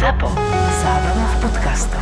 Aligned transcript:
ZAPO. 0.00 0.32
Zábrná 0.80 1.26
v 1.28 1.36
podcastov. 1.44 2.00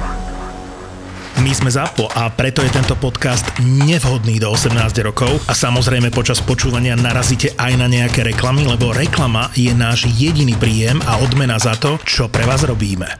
My 1.42 1.50
sme 1.50 1.66
ZAPO 1.66 2.06
a 2.14 2.30
preto 2.30 2.62
je 2.62 2.70
tento 2.70 2.94
podcast 2.94 3.42
nevhodný 3.58 4.38
do 4.38 4.54
18 4.54 5.02
rokov 5.02 5.42
a 5.50 5.52
samozrejme 5.58 6.14
počas 6.14 6.38
počúvania 6.38 6.94
narazíte 6.94 7.58
aj 7.58 7.74
na 7.74 7.90
nejaké 7.90 8.22
reklamy, 8.22 8.70
lebo 8.70 8.94
reklama 8.94 9.50
je 9.58 9.74
náš 9.74 10.06
jediný 10.14 10.54
príjem 10.54 11.02
a 11.10 11.18
odmena 11.18 11.58
za 11.58 11.74
to, 11.74 11.98
čo 12.06 12.30
pre 12.30 12.46
vás 12.46 12.62
robíme. 12.62 13.18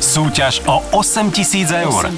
Súťaž 0.00 0.64
o 0.64 0.80
8000 0.96 1.84
eur. 1.84 2.08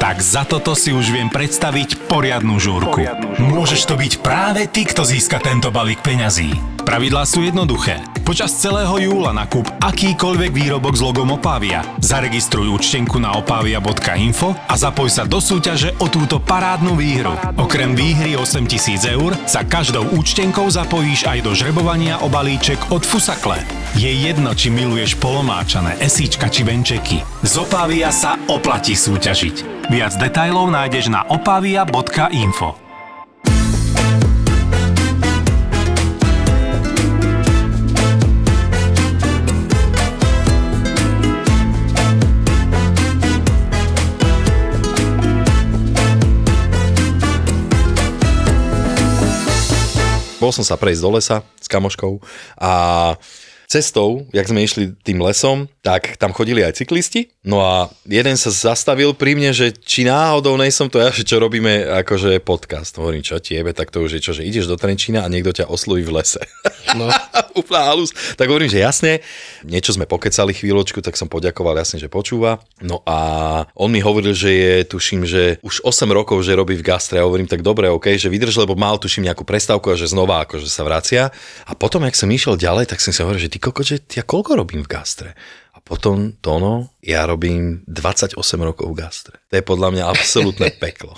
Tak 0.00 0.24
za 0.24 0.48
toto 0.48 0.72
si 0.72 0.88
už 0.88 1.12
viem 1.12 1.28
predstaviť 1.28 2.08
poriadnu 2.08 2.56
žúrku. 2.56 3.04
Môžeš 3.44 3.84
to 3.84 4.00
byť 4.00 4.24
práve 4.24 4.72
ty, 4.72 4.88
kto 4.88 5.04
získa 5.04 5.36
tento 5.36 5.68
balík 5.68 6.00
peňazí. 6.00 6.73
Pravidlá 6.84 7.24
sú 7.24 7.40
jednoduché. 7.40 8.04
Počas 8.24 8.56
celého 8.56 8.92
júla 9.00 9.32
nakúp 9.32 9.64
akýkoľvek 9.80 10.52
výrobok 10.52 10.96
s 10.96 11.04
logom 11.04 11.32
Opavia. 11.32 11.80
Zaregistruj 12.00 12.72
účtenku 12.72 13.16
na 13.16 13.36
opavia.info 13.36 14.52
a 14.68 14.74
zapoj 14.76 15.08
sa 15.08 15.24
do 15.24 15.40
súťaže 15.40 15.96
o 16.00 16.12
túto 16.12 16.40
parádnu 16.40 16.92
výhru. 16.96 17.32
Okrem 17.56 17.96
výhry 17.96 18.36
8000 18.36 19.16
eur 19.16 19.32
sa 19.48 19.64
každou 19.64 20.08
účtenkou 20.12 20.68
zapojíš 20.68 21.24
aj 21.24 21.40
do 21.40 21.56
žrebovania 21.56 22.20
o 22.20 22.28
balíček 22.28 22.92
od 22.92 23.04
Fusakle. 23.04 23.60
Je 23.96 24.08
jedno, 24.08 24.52
či 24.52 24.68
miluješ 24.68 25.16
polomáčané, 25.20 25.96
esíčka 26.04 26.52
či 26.52 26.68
venčeky. 26.68 27.24
Z 27.44 27.64
Opavia 27.64 28.12
sa 28.12 28.36
oplatí 28.48 28.92
súťažiť. 28.92 29.88
Viac 29.88 30.16
detajlov 30.20 30.68
nájdeš 30.68 31.12
na 31.12 31.24
opavia.info. 31.28 32.83
Bol 50.44 50.52
som 50.52 50.60
sa 50.60 50.76
prejsť 50.76 51.00
do 51.00 51.10
lesa 51.16 51.40
s 51.56 51.64
kamoškou 51.72 52.20
a 52.60 52.72
cestou, 53.64 54.28
jak 54.28 54.44
sme 54.44 54.60
išli 54.60 54.92
tým 55.00 55.24
lesom, 55.24 55.72
tak 55.84 56.16
tam 56.16 56.32
chodili 56.32 56.64
aj 56.64 56.80
cyklisti. 56.80 57.28
No 57.44 57.60
a 57.60 57.92
jeden 58.08 58.40
sa 58.40 58.48
zastavil 58.48 59.12
pri 59.12 59.36
mne, 59.36 59.52
že 59.52 59.68
či 59.76 60.08
náhodou 60.08 60.56
nejsom 60.56 60.88
to 60.88 60.96
ja, 60.96 61.12
že 61.12 61.28
čo 61.28 61.36
robíme 61.36 61.84
akože 62.00 62.40
podcast. 62.40 62.96
Hovorím, 62.96 63.20
čo 63.20 63.36
ti 63.36 63.52
jebe, 63.52 63.76
tak 63.76 63.92
to 63.92 64.00
už 64.00 64.16
je 64.16 64.24
čo, 64.24 64.32
že 64.32 64.48
ideš 64.48 64.64
do 64.64 64.80
Trenčína 64.80 65.20
a 65.20 65.28
niekto 65.28 65.52
ťa 65.52 65.68
osloví 65.68 66.00
v 66.08 66.16
lese. 66.16 66.40
No. 66.96 67.12
Úplná 67.60 67.80
halus. 67.84 68.16
Tak 68.40 68.48
hovorím, 68.48 68.72
že 68.72 68.80
jasne, 68.80 69.20
niečo 69.60 69.92
sme 69.92 70.08
pokecali 70.08 70.56
chvíľočku, 70.56 71.04
tak 71.04 71.20
som 71.20 71.28
poďakoval 71.28 71.76
jasne, 71.76 72.00
že 72.00 72.08
počúva. 72.08 72.64
No 72.80 73.04
a 73.04 73.18
on 73.76 73.92
mi 73.92 74.00
hovoril, 74.00 74.32
že 74.32 74.50
je, 74.56 74.74
tuším, 74.88 75.28
že 75.28 75.60
už 75.60 75.84
8 75.84 76.08
rokov, 76.08 76.40
že 76.48 76.56
robí 76.56 76.80
v 76.80 76.86
gastre. 76.86 77.20
A 77.20 77.28
hovorím, 77.28 77.44
tak 77.44 77.60
dobre, 77.60 77.92
OK, 77.92 78.16
že 78.16 78.32
vydrž, 78.32 78.56
lebo 78.56 78.72
mal 78.72 78.96
tuším 78.96 79.28
nejakú 79.28 79.44
prestávku 79.44 79.92
a 79.92 80.00
že 80.00 80.08
znova 80.08 80.48
akože 80.48 80.64
sa 80.64 80.80
vracia. 80.80 81.28
A 81.68 81.76
potom, 81.76 82.00
jak 82.08 82.16
som 82.16 82.32
išiel 82.32 82.56
ďalej, 82.56 82.88
tak 82.88 83.04
som 83.04 83.12
si 83.12 83.20
hovoril, 83.20 83.44
že 83.44 83.52
ty 83.52 83.60
koko, 83.60 83.84
že 83.84 84.00
ja 84.16 84.24
koľko 84.24 84.56
robím 84.56 84.80
v 84.80 84.88
gastre? 84.88 85.36
Potom, 85.84 86.32
Tono, 86.40 86.96
ja 87.04 87.28
robím 87.28 87.84
28 87.84 88.40
rokov 88.64 88.88
v 88.88 89.04
gastre. 89.04 89.36
To 89.52 89.60
je 89.60 89.64
podľa 89.64 89.92
mňa 89.92 90.04
absolútne 90.08 90.72
peklo. 90.82 91.12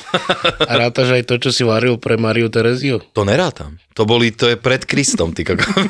A 0.66 0.72
rátaš 0.74 1.14
aj 1.14 1.22
to, 1.22 1.38
čo 1.38 1.54
si 1.54 1.62
varil 1.62 2.02
pre 2.02 2.18
Mariu 2.18 2.50
Tereziu? 2.50 2.98
To 3.14 3.22
nerátam. 3.22 3.78
To 3.94 4.02
boli, 4.02 4.34
to 4.34 4.50
je 4.50 4.58
pred 4.58 4.82
Kristom, 4.82 5.30
ty 5.30 5.46
koko. 5.46 5.62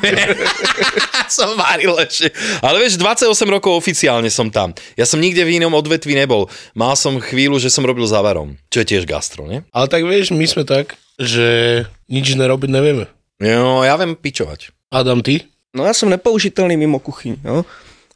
som 1.33 1.57
varil 1.57 1.97
ešte. 1.97 2.29
Ale 2.61 2.77
vieš, 2.85 3.01
28 3.01 3.33
rokov 3.49 3.73
oficiálne 3.81 4.29
som 4.29 4.53
tam. 4.53 4.77
Ja 4.93 5.09
som 5.09 5.17
nikde 5.17 5.41
v 5.41 5.57
inom 5.57 5.73
odvetvi 5.73 6.13
nebol. 6.13 6.45
Mal 6.77 6.93
som 6.93 7.17
chvíľu, 7.17 7.57
že 7.57 7.73
som 7.73 7.81
robil 7.81 8.05
závarom, 8.05 8.61
čo 8.69 8.85
je 8.85 8.93
tiež 8.93 9.09
gastro, 9.09 9.49
nie? 9.49 9.65
Ale 9.73 9.89
tak 9.89 10.05
vieš, 10.05 10.31
my 10.37 10.45
sme 10.45 10.63
tak, 10.69 10.95
že 11.17 11.81
nič 12.05 12.37
nerobiť 12.37 12.69
nevieme. 12.69 13.09
No, 13.41 13.81
ja 13.81 13.97
viem 13.97 14.13
pičovať. 14.13 14.69
Adam, 14.93 15.25
ty? 15.25 15.49
No 15.75 15.85
já 15.85 15.93
jsem 15.93 16.09
nepoužitelný 16.09 16.77
mimo 16.77 16.99
kuchyň. 16.99 17.35
Jo? 17.43 17.65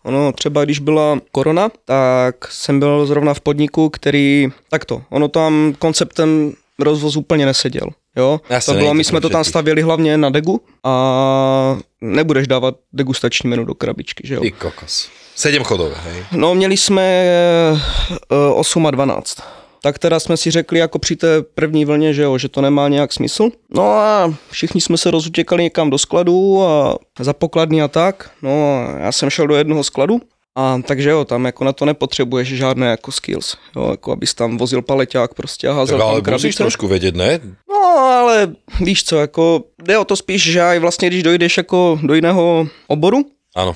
Ono 0.03 0.31
třeba, 0.31 0.65
když 0.65 0.79
byla 0.79 1.19
korona, 1.31 1.69
tak 1.85 2.35
jsem 2.51 2.79
byl 2.79 3.05
zrovna 3.05 3.33
v 3.33 3.41
podniku, 3.41 3.89
který, 3.89 4.47
takto, 4.69 5.01
ono 5.09 5.27
tam 5.27 5.73
konceptem 5.79 6.53
rozvoz 6.79 7.15
úplně 7.15 7.45
neseděl. 7.45 7.87
Jo? 8.15 8.41
Jasne, 8.49 8.73
to 8.73 8.79
bylo, 8.79 8.93
my 8.93 9.03
jsme 9.03 9.21
to 9.21 9.29
tam 9.29 9.43
stavěli 9.43 9.81
hlavně 9.81 10.17
na 10.17 10.29
degu 10.29 10.61
a 10.83 11.77
nebudeš 12.01 12.47
dávat 12.47 12.75
degustační 12.93 13.49
menu 13.49 13.65
do 13.65 13.75
krabičky, 13.75 14.27
že 14.27 14.35
jo? 14.35 14.41
Ty 14.41 14.51
kokos. 14.51 15.09
7 15.35 15.63
chodové, 15.63 15.95
hej. 16.03 16.25
No, 16.31 16.55
měli 16.55 16.77
jsme 16.77 17.01
eh, 18.31 18.35
8 18.53 18.85
a 18.87 18.91
12. 18.91 19.37
Tak 19.83 19.99
teda 19.99 20.19
jsme 20.19 20.37
si 20.37 20.51
řekli 20.51 20.79
jako 20.79 20.99
při 20.99 21.15
té 21.15 21.41
první 21.41 21.85
vlně, 21.85 22.13
že 22.13 22.23
jo, 22.23 22.37
že 22.37 22.49
to 22.49 22.61
nemá 22.61 22.87
nějak 22.87 23.13
smysl. 23.13 23.49
No 23.75 23.83
a 23.83 24.33
všichni 24.51 24.81
jsme 24.81 24.97
se 24.97 25.11
rozutěkali 25.11 25.63
někam 25.63 25.89
do 25.89 25.97
skladu 25.97 26.63
a 26.63 26.95
za 27.19 27.33
pokladny 27.33 27.81
a 27.81 27.87
tak. 27.87 28.29
No 28.41 28.51
a 28.51 28.97
já 28.99 29.11
jsem 29.11 29.29
šel 29.29 29.47
do 29.47 29.55
jednoho 29.55 29.83
skladu 29.83 30.21
a 30.55 30.79
takže 30.85 31.09
jo, 31.09 31.25
tam 31.25 31.45
jako 31.45 31.63
na 31.63 31.73
to 31.73 31.85
nepotřebuješ 31.85 32.47
žádné 32.47 32.87
jako 32.87 33.11
skills, 33.11 33.57
jo, 33.75 33.91
jako 33.91 34.11
abys 34.11 34.33
tam 34.33 34.57
vozil 34.57 34.81
paleťák 34.81 35.33
prostě 35.33 35.67
a 35.67 35.73
házel 35.73 35.97
Tak 35.97 36.07
ale 36.07 36.21
tam 36.21 36.33
musíš 36.33 36.41
krabice. 36.55 36.63
trošku 36.63 36.87
vedieť, 36.87 37.15
ne? 37.15 37.39
No, 37.69 37.81
ale 37.97 38.51
víš 38.83 39.03
co, 39.03 39.17
jako 39.19 39.63
jde 39.83 39.97
o 39.97 40.05
to 40.05 40.15
spíš, 40.15 40.43
že 40.51 40.61
aj 40.61 40.79
vlastně, 40.79 41.07
když 41.07 41.23
dojdeš 41.23 41.57
jako 41.57 41.99
do 42.03 42.13
jiného 42.13 42.67
oboru, 42.87 43.25
Áno. 43.55 43.75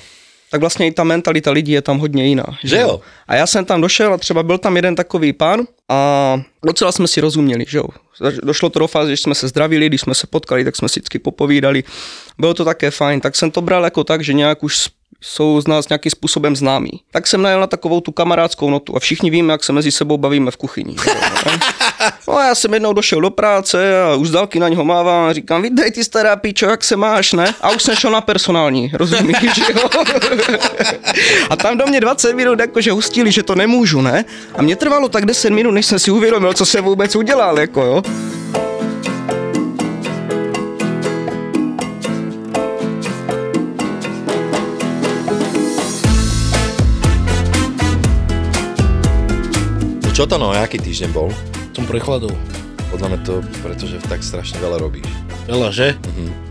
Tak 0.50 0.60
vlastně 0.60 0.86
i 0.86 0.92
ta 0.92 1.04
mentalita 1.04 1.50
lidí 1.50 1.72
je 1.72 1.82
tam 1.82 1.98
hodně 1.98 2.26
jiná. 2.26 2.44
Že 2.64 2.76
jo? 2.76 3.00
A 3.28 3.34
já 3.34 3.46
jsem 3.46 3.64
tam 3.64 3.80
došel 3.80 4.14
a 4.14 4.18
třeba 4.18 4.42
byl 4.42 4.58
tam 4.58 4.76
jeden 4.76 4.94
takový 4.94 5.32
pán 5.32 5.60
a 5.88 6.40
docela 6.66 6.92
jsme 6.92 7.08
si 7.08 7.20
rozuměli, 7.20 7.64
že 7.68 7.78
jo. 7.78 7.84
Došlo 8.42 8.70
to 8.70 8.78
do 8.78 8.86
fáze, 8.86 9.10
že 9.10 9.22
jsme 9.22 9.34
se 9.34 9.48
zdravili, 9.48 9.86
když 9.86 10.00
jsme 10.00 10.14
se 10.14 10.26
potkali, 10.26 10.64
tak 10.64 10.76
jsme 10.76 10.88
si 10.88 11.00
vždycky 11.00 11.18
popovídali. 11.18 11.84
Bylo 12.38 12.54
to 12.54 12.64
také 12.64 12.90
fajn, 12.90 13.20
tak 13.20 13.36
jsem 13.36 13.50
to 13.50 13.60
bral 13.60 13.84
jako 13.84 14.04
tak, 14.04 14.24
že 14.24 14.32
nějak 14.32 14.62
už 14.62 14.88
jsou 15.28 15.60
z 15.60 15.66
nás 15.68 15.88
nějakým 15.88 16.10
způsobem 16.10 16.56
známí. 16.56 16.90
Tak 17.10 17.26
jsem 17.26 17.42
najel 17.42 17.60
na 17.60 17.66
takovou 17.66 18.00
tu 18.00 18.12
kamarádskou 18.12 18.70
notu 18.70 18.96
a 18.96 19.00
všichni 19.00 19.30
víme, 19.30 19.52
jak 19.52 19.64
se 19.64 19.72
mezi 19.72 19.92
sebou 19.92 20.16
bavíme 20.16 20.50
v 20.50 20.56
kuchyni. 20.56 20.96
ne? 21.06 21.58
No 22.28 22.36
a 22.36 22.46
já 22.46 22.54
jsem 22.54 22.74
jednou 22.74 22.92
došel 22.92 23.20
do 23.20 23.30
práce 23.30 24.02
a 24.02 24.14
už 24.14 24.28
z 24.28 24.30
dálky 24.30 24.60
na 24.60 24.68
něho 24.68 24.84
mávám 24.84 25.24
a 25.24 25.32
říkám, 25.32 25.62
vydej 25.62 25.92
ty 25.92 26.04
stará 26.04 26.36
píčo, 26.36 26.66
jak 26.66 26.84
se 26.84 26.96
máš, 26.96 27.32
ne? 27.32 27.54
A 27.60 27.70
už 27.70 27.82
jsem 27.82 27.96
šel 27.96 28.10
na 28.10 28.20
personální, 28.20 28.90
rozumíš, 28.94 29.36
jo? 29.74 29.88
A 31.50 31.56
tam 31.56 31.78
do 31.78 31.86
mě 31.86 32.00
20 32.00 32.32
minut 32.32 32.60
jakože 32.60 32.92
hustili, 32.92 33.32
že 33.32 33.42
to 33.42 33.54
nemůžu, 33.54 34.00
ne? 34.00 34.24
A 34.54 34.62
mě 34.62 34.76
trvalo 34.76 35.08
tak 35.08 35.26
10 35.26 35.50
minut, 35.50 35.70
než 35.70 35.86
jsem 35.86 35.98
si 35.98 36.10
uvědomil, 36.10 36.54
co 36.54 36.66
jsem 36.66 36.84
vůbec 36.84 37.16
udělal, 37.16 37.58
jako 37.58 37.82
jo. 37.82 38.02
Čo 50.16 50.24
to 50.24 50.40
no, 50.40 50.48
aký 50.48 50.80
týždeň 50.80 51.12
bol? 51.12 51.28
Som 51.76 51.84
prechladol. 51.84 52.32
Podľa 52.88 53.06
mňa 53.12 53.20
to, 53.20 53.44
pretože 53.60 54.00
tak 54.08 54.24
strašne 54.24 54.56
veľa 54.64 54.80
robíš. 54.80 55.04
Veľa, 55.44 55.68
že? 55.68 55.92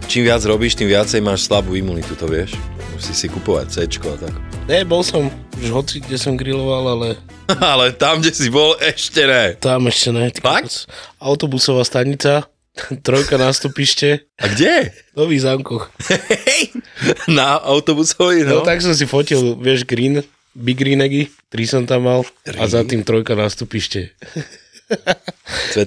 Čím 0.05 0.29
viac 0.29 0.45
robíš, 0.45 0.77
tým 0.77 0.85
viacej 0.85 1.17
máš 1.25 1.49
slabú 1.49 1.73
imunitu, 1.73 2.13
to 2.13 2.29
vieš. 2.29 2.53
Musíš 2.93 3.25
si 3.25 3.27
kupovať 3.27 3.65
C 3.73 3.75
a 3.89 4.15
tak. 4.21 4.37
Ne, 4.69 4.85
bol 4.85 5.01
som 5.01 5.33
už 5.57 5.73
hoci, 5.73 5.97
kde 5.97 6.13
som 6.13 6.37
griloval, 6.37 6.93
ale 6.93 7.07
Ale 7.73 7.89
tam, 7.97 8.21
kde 8.21 8.37
si 8.37 8.53
bol, 8.53 8.77
ešte 8.77 9.25
ne. 9.25 9.57
tam 9.57 9.89
ešte 9.89 10.13
ne. 10.13 10.29
Fakt? 10.29 10.85
Autobusová 11.17 11.81
stanica, 11.81 12.45
trojka 13.07 13.41
nástupište, 13.41 14.29
A 14.37 14.45
kde? 14.45 14.93
v 14.93 15.25
Nových 15.25 15.41
zámkoch. 15.41 15.89
Na 17.33 17.57
autobusovej, 17.65 18.45
No, 18.45 18.61
no. 18.61 18.67
tak 18.67 18.85
som 18.85 18.93
si 18.93 19.09
fotil, 19.09 19.57
vieš, 19.57 19.89
green, 19.89 20.21
big 20.55 20.79
green 20.79 21.03
eggy, 21.03 21.29
tri 21.51 21.67
som 21.67 21.83
tam 21.83 22.07
mal 22.07 22.23
a 22.47 22.63
za 22.65 22.81
tým 22.87 23.03
trojka 23.03 23.35
nástupište. 23.35 24.09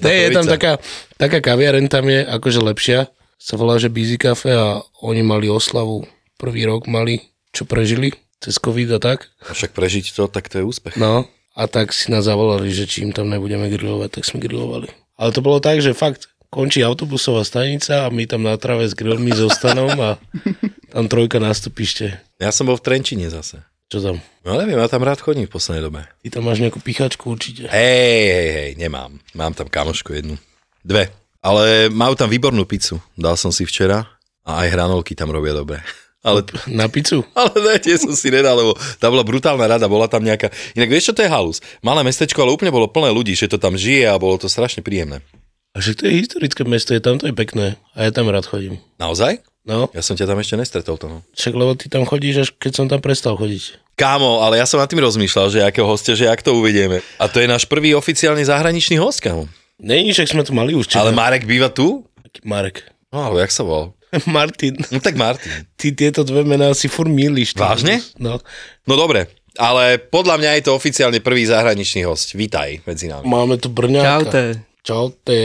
Ne, 0.03 0.27
je 0.27 0.35
tam 0.35 0.43
taká, 0.43 0.75
taká 1.15 1.39
kaviareň 1.39 1.87
tam 1.87 2.11
je 2.11 2.19
akože 2.19 2.59
lepšia, 2.59 3.07
sa 3.39 3.55
volá, 3.55 3.79
že 3.79 3.87
Busy 3.87 4.19
Cafe 4.19 4.51
a 4.51 4.83
oni 4.99 5.23
mali 5.23 5.47
oslavu, 5.47 6.03
prvý 6.35 6.67
rok 6.67 6.83
mali, 6.91 7.31
čo 7.55 7.63
prežili, 7.63 8.11
cez 8.43 8.59
covid 8.59 8.91
a 8.91 8.99
tak. 8.99 9.31
A 9.47 9.55
však 9.55 9.71
prežiť 9.71 10.11
to, 10.11 10.27
tak 10.27 10.51
to 10.51 10.59
je 10.59 10.67
úspech. 10.67 10.99
No, 10.99 11.31
a 11.55 11.63
tak 11.71 11.95
si 11.95 12.11
nás 12.11 12.27
zavolali, 12.27 12.75
že 12.75 12.91
či 12.91 13.07
im 13.07 13.15
tam 13.15 13.31
nebudeme 13.31 13.71
grilovať, 13.71 14.19
tak 14.19 14.27
sme 14.27 14.43
grilovali. 14.43 14.91
Ale 15.15 15.31
to 15.31 15.39
bolo 15.39 15.63
tak, 15.63 15.79
že 15.79 15.95
fakt 15.95 16.27
končí 16.51 16.81
autobusová 16.83 17.45
stanica 17.45 18.03
a 18.03 18.11
my 18.11 18.25
tam 18.25 18.43
na 18.43 18.57
trave 18.59 18.89
s 18.89 18.97
grillmi 18.97 19.31
zostanom 19.31 19.95
a 20.01 20.09
tam 20.93 21.05
trojka 21.07 21.39
nástupište. 21.39 22.19
Ja 22.41 22.51
som 22.51 22.67
bol 22.67 22.75
v 22.75 22.83
Trenčine 22.83 23.31
zase. 23.31 23.63
Čo 23.89 23.97
tam? 24.05 24.15
No 24.45 24.53
neviem, 24.53 24.77
ja 24.77 24.85
tam 24.85 25.01
rád 25.01 25.17
chodím 25.17 25.49
v 25.49 25.53
poslednej 25.57 25.81
dobe. 25.81 26.05
Ty 26.21 26.37
tam 26.37 26.45
máš 26.45 26.61
nejakú 26.61 26.77
pichačku 26.77 27.25
určite. 27.33 27.65
Hej, 27.73 28.21
hej, 28.29 28.49
hej, 28.53 28.71
nemám. 28.77 29.17
Mám 29.33 29.57
tam 29.57 29.65
kamošku 29.65 30.13
jednu. 30.13 30.37
Dve. 30.85 31.09
Ale 31.41 31.89
majú 31.89 32.13
tam 32.13 32.29
výbornú 32.29 32.69
pizzu. 32.69 33.01
Dal 33.17 33.33
som 33.33 33.49
si 33.49 33.65
včera 33.65 34.05
a 34.45 34.61
aj 34.61 34.77
hranolky 34.77 35.17
tam 35.17 35.33
robia 35.33 35.57
dobre. 35.57 35.81
Ale, 36.19 36.43
Na 36.67 36.85
pizzu? 36.93 37.23
ale 37.31 37.55
ne, 37.63 37.75
tie 37.79 37.95
som 37.95 38.11
si 38.11 38.27
nedal, 38.27 38.51
lebo 38.59 38.75
tá 38.99 39.07
bola 39.07 39.23
brutálna 39.23 39.63
rada, 39.71 39.87
bola 39.87 40.03
tam 40.11 40.19
nejaká... 40.19 40.51
Inak 40.75 40.91
vieš, 40.91 41.09
čo 41.09 41.13
to 41.15 41.23
je 41.23 41.31
halus? 41.31 41.63
Malé 41.79 42.03
mestečko, 42.03 42.43
ale 42.43 42.51
úplne 42.51 42.75
bolo 42.75 42.91
plné 42.91 43.07
ľudí, 43.07 43.39
že 43.39 43.47
to 43.47 43.55
tam 43.55 43.79
žije 43.79 44.03
a 44.03 44.19
bolo 44.19 44.35
to 44.35 44.51
strašne 44.51 44.83
príjemné. 44.83 45.23
A 45.71 45.79
že 45.79 45.95
to 45.95 46.11
je 46.11 46.19
historické 46.19 46.67
mesto, 46.67 46.91
je 46.91 46.99
tam 46.99 47.15
to 47.23 47.31
je 47.31 47.31
pekné. 47.31 47.79
A 47.95 48.03
ja 48.03 48.11
tam 48.11 48.27
rád 48.27 48.43
chodím. 48.51 48.83
Naozaj? 48.99 49.39
No, 49.69 49.85
Ja 49.93 50.01
som 50.01 50.17
ťa 50.17 50.25
tam 50.25 50.41
ešte 50.41 50.57
nestretol 50.57 50.97
to. 50.97 51.05
No. 51.05 51.17
však 51.37 51.53
lebo 51.53 51.77
ty 51.77 51.85
tam 51.85 52.01
chodíš, 52.09 52.35
až 52.41 52.49
keď 52.57 52.71
som 52.73 52.85
tam 52.89 52.97
prestal 52.99 53.37
chodiť. 53.37 53.77
Kámo, 53.93 54.41
ale 54.41 54.57
ja 54.57 54.65
som 54.65 54.81
nad 54.81 54.89
tým 54.89 55.03
rozmýšľal, 55.05 55.53
že 55.53 55.59
akého 55.61 55.85
hostia, 55.85 56.17
že 56.17 56.25
jak 56.25 56.41
to 56.41 56.57
uvedieme. 56.57 57.05
A 57.21 57.29
to 57.29 57.37
je 57.37 57.45
náš 57.45 57.69
prvý 57.69 57.93
oficiálny 57.93 58.41
zahraničný 58.41 58.97
host, 58.97 59.21
kámo. 59.21 59.45
Nej, 59.77 60.09
však 60.09 60.33
sme 60.33 60.41
tu 60.41 60.57
mali 60.57 60.73
už. 60.73 60.89
Ale? 60.97 61.13
Marek 61.13 61.45
býva 61.45 61.69
tu? 61.69 62.01
Marek. 62.41 62.81
No, 63.13 63.29
ale 63.29 63.45
jak 63.45 63.53
sa 63.53 63.61
volal? 63.61 63.93
Martin. 64.25 64.73
No 64.89 64.97
tak 64.97 65.13
Martin. 65.13 65.53
Ty 65.77 65.93
tieto 65.93 66.25
dve 66.25 66.41
mená 66.41 66.73
si 66.73 66.89
furt 66.89 67.11
míliš. 67.13 67.53
ty. 67.53 67.61
Vážne? 67.61 68.01
No. 68.17 68.41
No 68.89 68.93
dobre, 68.97 69.29
ale 69.53 70.01
podľa 70.01 70.41
mňa 70.41 70.51
je 70.57 70.63
to 70.65 70.71
oficiálne 70.73 71.19
prvý 71.21 71.45
zahraničný 71.45 72.07
host. 72.09 72.33
Vítaj 72.33 72.81
medzi 72.89 73.05
nami. 73.05 73.27
Máme 73.27 73.61
tu 73.61 73.69
Brňáka. 73.69 74.07
Čaute. 74.25 74.41
Čaute. 74.83 75.35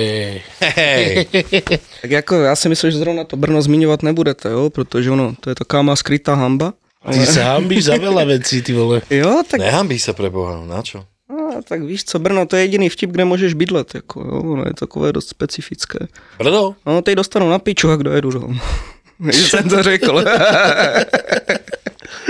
Hej, 0.61 1.27
Tak 2.03 2.11
jako 2.11 2.35
já 2.35 2.57
si 2.57 2.69
myslím, 2.69 2.91
že 2.91 2.99
zrovna 2.99 3.25
to 3.25 3.37
Brno 3.37 3.63
zmiňovat 3.63 4.03
nebudete, 4.03 4.49
jo, 4.49 4.71
protože 4.71 5.11
ono, 5.11 5.35
to 5.41 5.51
je 5.51 5.55
taková 5.55 5.83
má 5.83 5.97
skrytá 5.97 6.35
hamba. 6.35 6.73
Ty 7.05 7.21
sa 7.29 7.61
hambíš 7.61 7.93
za 7.93 8.01
veľa 8.01 8.25
vecí, 8.25 8.65
ty 8.65 8.73
vole. 8.73 9.05
Jo, 9.13 9.45
tak, 9.45 9.61
nehambí 9.61 10.01
sa 10.01 10.17
pre 10.17 10.33
Boha, 10.33 10.65
na 10.65 10.81
čo? 10.81 11.05
a, 11.29 11.61
tak 11.61 11.85
víš 11.85 12.05
co, 12.05 12.19
Brno, 12.19 12.47
to 12.47 12.57
je 12.57 12.63
jediný 12.63 12.89
vtip, 12.89 13.11
kde 13.11 13.25
můžeš 13.25 13.55
bydlet, 13.55 13.95
jako, 13.95 14.21
jo, 14.21 14.43
ono 14.53 14.65
je 14.67 14.75
takové 14.75 15.13
dost 15.13 15.29
specifické. 15.29 15.99
Brno? 16.39 16.75
No, 16.87 17.03
teď 17.03 17.15
dostanou 17.15 17.51
na 17.51 17.59
piču 17.59 17.91
a 17.91 17.97
dojedu 17.97 18.31
domů. 18.31 18.59
Když 19.19 19.51
jsem 19.51 19.69
to 19.69 19.83
řekl. 19.83 20.25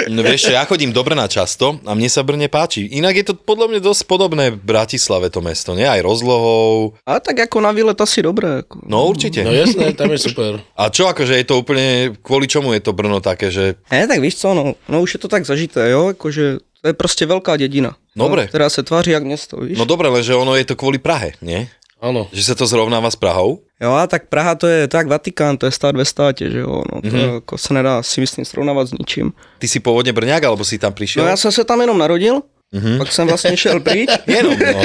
No 0.08 0.22
vieš 0.22 0.52
ja 0.52 0.64
chodím 0.64 0.92
do 0.92 1.00
Brna 1.04 1.28
často 1.28 1.80
a 1.84 1.92
mne 1.94 2.08
sa 2.08 2.20
Brne 2.26 2.48
páči. 2.48 2.88
Inak 2.92 3.14
je 3.16 3.24
to 3.30 3.34
podľa 3.36 3.70
mňa 3.72 3.80
dosť 3.80 4.02
podobné 4.04 4.44
Bratislave 4.52 5.30
to 5.30 5.40
mesto, 5.40 5.72
nie? 5.72 5.86
Aj 5.88 6.00
rozlohou. 6.04 6.94
A 7.06 7.20
tak 7.20 7.38
jako 7.38 7.60
na 7.60 7.72
výlet 7.72 8.00
asi 8.00 8.22
dobré. 8.22 8.62
No 8.86 9.06
určite. 9.06 9.44
No 9.44 9.52
jasné, 9.52 9.92
tam 9.92 10.10
je 10.12 10.18
super. 10.18 10.60
A 10.80 10.90
čo 10.90 11.06
akože 11.08 11.36
je 11.38 11.46
to 11.46 11.58
úplne, 11.60 12.16
kvôli 12.20 12.50
čomu 12.50 12.74
je 12.74 12.82
to 12.82 12.92
Brno 12.92 13.20
také, 13.20 13.50
že 13.50 13.76
Ne, 13.92 14.06
tak 14.06 14.20
víš 14.20 14.36
co, 14.42 14.54
no, 14.54 14.74
no 14.88 14.96
už 15.00 15.14
je 15.14 15.20
to 15.20 15.28
tak 15.28 15.46
zažité, 15.46 15.90
jo, 15.90 16.08
jakože 16.08 16.58
to 16.82 16.88
je 16.88 16.92
prostě 16.92 17.26
velká 17.26 17.56
dědina. 17.56 17.96
Dobre. 18.16 18.42
Jo, 18.42 18.48
která 18.48 18.70
se 18.70 18.82
tváří 18.82 19.10
jak 19.10 19.24
město, 19.24 19.56
víš? 19.56 19.78
No 19.78 19.84
dobre, 19.84 20.08
lenže 20.08 20.34
ono 20.34 20.54
je 20.56 20.64
to 20.64 20.76
kvôli 20.76 20.98
Prahe, 20.98 21.32
nie? 21.42 21.66
Áno. 22.04 22.28
Že 22.36 22.52
sa 22.52 22.54
to 22.54 22.68
zrovnáva 22.68 23.08
s 23.08 23.16
Prahou? 23.16 23.64
Jo, 23.80 23.96
a 23.96 24.04
tak 24.04 24.28
Praha 24.28 24.52
to 24.60 24.68
je 24.68 24.84
tak 24.92 25.08
Vatikán, 25.08 25.56
to 25.56 25.64
je 25.64 25.72
stát 25.72 25.96
ve 25.96 26.04
státě, 26.04 26.50
že 26.52 26.58
jo, 26.60 26.84
no, 26.92 27.00
to 27.00 27.08
mm-hmm. 27.08 27.34
jako 27.34 27.58
se 27.58 27.74
nedá 27.74 28.02
si 28.04 28.20
myslím 28.20 28.44
srovnávat 28.44 28.88
s 28.88 28.92
ničím. 28.92 29.32
Ty 29.58 29.68
si 29.68 29.80
pôvodne 29.80 30.12
Brňák, 30.12 30.44
alebo 30.44 30.64
si 30.68 30.76
tam 30.76 30.92
No 30.92 30.96
prišiel? 31.00 31.24
já 31.26 31.36
jsem 31.36 31.52
se 31.52 31.64
tam 31.64 31.80
jenom 31.80 31.96
narodil, 31.98 32.42
mm-hmm. 32.74 32.98
pak 32.98 33.12
jsem 33.12 33.26
vlastně 33.26 33.56
šel 33.56 33.80
pryč. 33.80 34.10
Jenom, 34.26 34.52
no. 34.58 34.82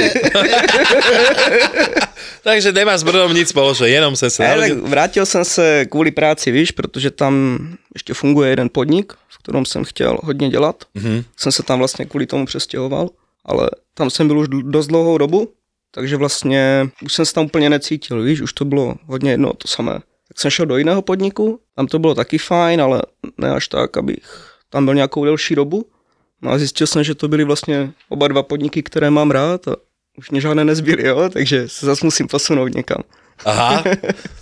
Takže 2.42 2.72
nemá 2.72 2.96
s 2.96 3.02
Brnom 3.04 3.34
nic 3.36 3.48
spoločné, 3.52 3.88
jenom 3.92 4.16
sa 4.16 4.32
sa 4.32 4.56
narodil. 4.56 4.80
vrátil 4.80 5.26
jsem 5.26 5.44
se 5.44 5.84
kvůli 5.92 6.10
práci, 6.10 6.50
víš, 6.50 6.70
protože 6.72 7.10
tam 7.10 7.58
ještě 7.94 8.14
funguje 8.14 8.50
jeden 8.50 8.68
podnik, 8.72 9.12
v 9.28 9.38
kterém 9.44 9.64
jsem 9.64 9.84
chtěl 9.84 10.18
hodně 10.24 10.48
dělat. 10.48 10.84
Mm-hmm. 10.96 11.24
Jsem 11.36 11.52
se 11.52 11.62
tam 11.62 11.78
vlastně 11.78 12.04
kvůli 12.04 12.26
tomu 12.26 12.46
přestěhoval, 12.46 13.08
ale 13.44 13.68
tam 13.94 14.10
jsem 14.10 14.28
byl 14.28 14.38
už 14.38 14.48
dost 14.64 14.86
dlouhou 14.86 15.18
dobu, 15.18 15.48
takže 15.90 16.16
vlastně 16.16 16.88
už 17.04 17.12
jsem 17.14 17.26
se 17.26 17.34
tam 17.34 17.44
úplně 17.44 17.70
necítil, 17.70 18.22
víš, 18.22 18.40
už 18.40 18.52
to 18.52 18.64
bylo 18.64 18.94
hodně 19.06 19.30
jedno 19.30 19.52
to 19.52 19.68
samé. 19.68 19.92
Tak 20.28 20.40
jsem 20.40 20.50
šel 20.50 20.66
do 20.66 20.76
jiného 20.76 21.02
podniku, 21.02 21.60
tam 21.76 21.86
to 21.86 21.98
bylo 21.98 22.14
taky 22.14 22.38
fajn, 22.38 22.82
ale 22.82 23.02
ne 23.38 23.50
až 23.50 23.68
tak, 23.68 23.96
abych 23.96 24.50
tam 24.70 24.84
byl 24.84 24.94
nějakou 24.94 25.24
delší 25.24 25.54
dobu. 25.54 25.86
No 26.42 26.50
a 26.50 26.58
zjistil 26.58 26.86
jsem, 26.86 27.04
že 27.04 27.14
to 27.14 27.28
byly 27.28 27.44
vlastně 27.44 27.92
oba 28.08 28.28
dva 28.28 28.42
podniky, 28.42 28.82
které 28.82 29.10
mám 29.10 29.30
rád 29.30 29.68
a 29.68 29.76
už 30.18 30.30
mě 30.30 30.40
žádné 30.40 30.64
nezbyly, 30.64 31.06
jo, 31.06 31.28
takže 31.32 31.68
se 31.68 31.86
zase 31.86 32.06
musím 32.06 32.28
posunout 32.28 32.74
někam. 32.74 33.02
Aha. 33.44 33.84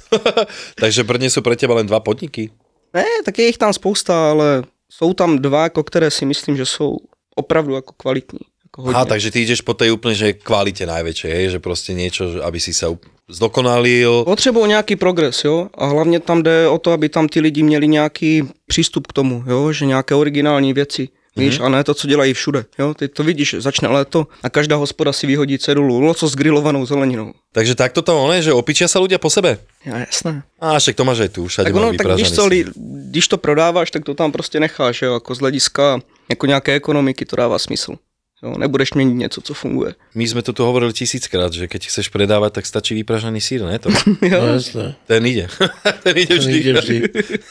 Takže 0.80 1.04
Brne 1.04 1.30
sú 1.30 1.44
pre 1.44 1.54
teba 1.54 1.78
len 1.78 1.86
dva 1.86 2.00
podniky? 2.00 2.50
Ne, 2.94 3.04
tak 3.24 3.38
je 3.38 3.46
jich 3.46 3.60
tam 3.60 3.72
spousta, 3.72 4.30
ale 4.30 4.64
jsou 4.90 5.14
tam 5.14 5.38
dva, 5.38 5.62
jako 5.62 5.84
které 5.84 6.10
si 6.10 6.26
myslím, 6.26 6.56
že 6.56 6.66
jsou 6.66 6.96
opravdu 7.36 7.74
jako 7.74 7.92
kvalitní. 7.92 8.40
Hodně. 8.78 8.94
Aha, 8.94 9.04
takže 9.10 9.34
ty 9.34 9.42
ideš 9.42 9.66
po 9.66 9.74
tej 9.74 9.90
úplne, 9.90 10.14
že 10.14 10.38
kvalite 10.38 10.86
najväčšej, 10.86 11.30
hej? 11.34 11.46
že 11.50 11.58
proste 11.58 11.98
niečo, 11.98 12.38
aby 12.46 12.62
si 12.62 12.70
sa 12.70 12.94
zdokonalil. 13.26 14.22
Potřebují 14.24 14.68
nějaký 14.68 14.96
progres, 14.96 15.44
jo, 15.44 15.66
a 15.74 15.86
hlavně 15.86 16.20
tam 16.20 16.42
jde 16.42 16.68
o 16.68 16.78
to, 16.78 16.92
aby 16.92 17.08
tam 17.08 17.28
ty 17.28 17.40
lidi 17.40 17.62
měli 17.62 17.88
nějaký 17.88 18.42
přístup 18.66 19.06
k 19.06 19.12
tomu, 19.12 19.44
jo, 19.46 19.72
že 19.72 19.86
nějaké 19.86 20.14
originální 20.14 20.72
věci. 20.72 21.08
Víš, 21.38 21.60
a 21.60 21.68
ne 21.68 21.84
to, 21.84 21.94
co 21.94 22.08
dělají 22.08 22.34
všude. 22.34 22.64
Jo? 22.78 22.94
Ty 22.94 23.08
to 23.08 23.24
vidíš, 23.24 23.54
začne 23.58 23.88
léto 23.88 24.26
a 24.42 24.50
každá 24.50 24.76
hospoda 24.76 25.12
si 25.12 25.26
vyhodí 25.26 25.58
cedulu, 25.58 26.00
loco 26.00 26.28
s 26.28 26.34
grilovanou 26.34 26.86
zeleninou. 26.86 27.32
Takže 27.54 27.74
takto 27.74 28.02
to 28.02 28.24
ono 28.24 28.32
je, 28.34 28.50
že 28.50 28.52
opičia 28.52 28.90
sa 28.90 28.98
ľudia 28.98 29.22
po 29.22 29.30
sebe? 29.30 29.62
Ja, 29.86 30.02
jasné. 30.02 30.42
A 30.58 30.78
však 30.82 30.98
to 30.98 31.06
máš 31.06 31.20
aj 31.26 31.30
tu, 31.30 31.46
všade 31.46 31.70
Tak 31.70 31.74
ono, 31.78 31.94
tak 31.94 32.06
co, 32.10 32.42
sír. 32.42 32.50
li- 32.50 32.66
když 33.14 33.28
to 33.28 33.38
prodáváš, 33.38 33.90
tak 33.90 34.02
to 34.04 34.14
tam 34.18 34.32
prostě 34.32 34.60
necháš, 34.60 35.02
jo, 35.02 35.14
jako 35.14 35.34
z 35.34 35.38
hlediska 35.38 36.00
jako 36.30 36.46
nějaké 36.46 36.74
ekonomiky 36.74 37.24
to 37.24 37.36
dává 37.36 37.58
smysl. 37.58 37.94
Jo, 38.42 38.54
nebudeš 38.58 38.92
měnit 38.94 39.14
něco, 39.14 39.40
co 39.40 39.54
funguje. 39.54 39.94
My 40.14 40.22
sme 40.28 40.46
to 40.46 40.54
tu 40.54 40.62
hovorili 40.62 40.94
tisíckrát, 40.94 41.50
že 41.50 41.66
keď 41.66 41.90
chceš 41.90 42.06
predávať, 42.14 42.62
tak 42.62 42.70
stačí 42.70 42.94
vypražaný 42.94 43.42
sír, 43.42 43.66
ne? 43.66 43.74
To, 43.82 43.90
No 44.22 44.46
jasné. 44.54 44.94
ten 45.10 45.26
ide. 45.26 45.50
ten 46.06 46.14
ide 46.14 46.38
To 46.38 46.42
vždy. 46.46 46.54
ide 46.54 46.72
vždy. 46.78 46.96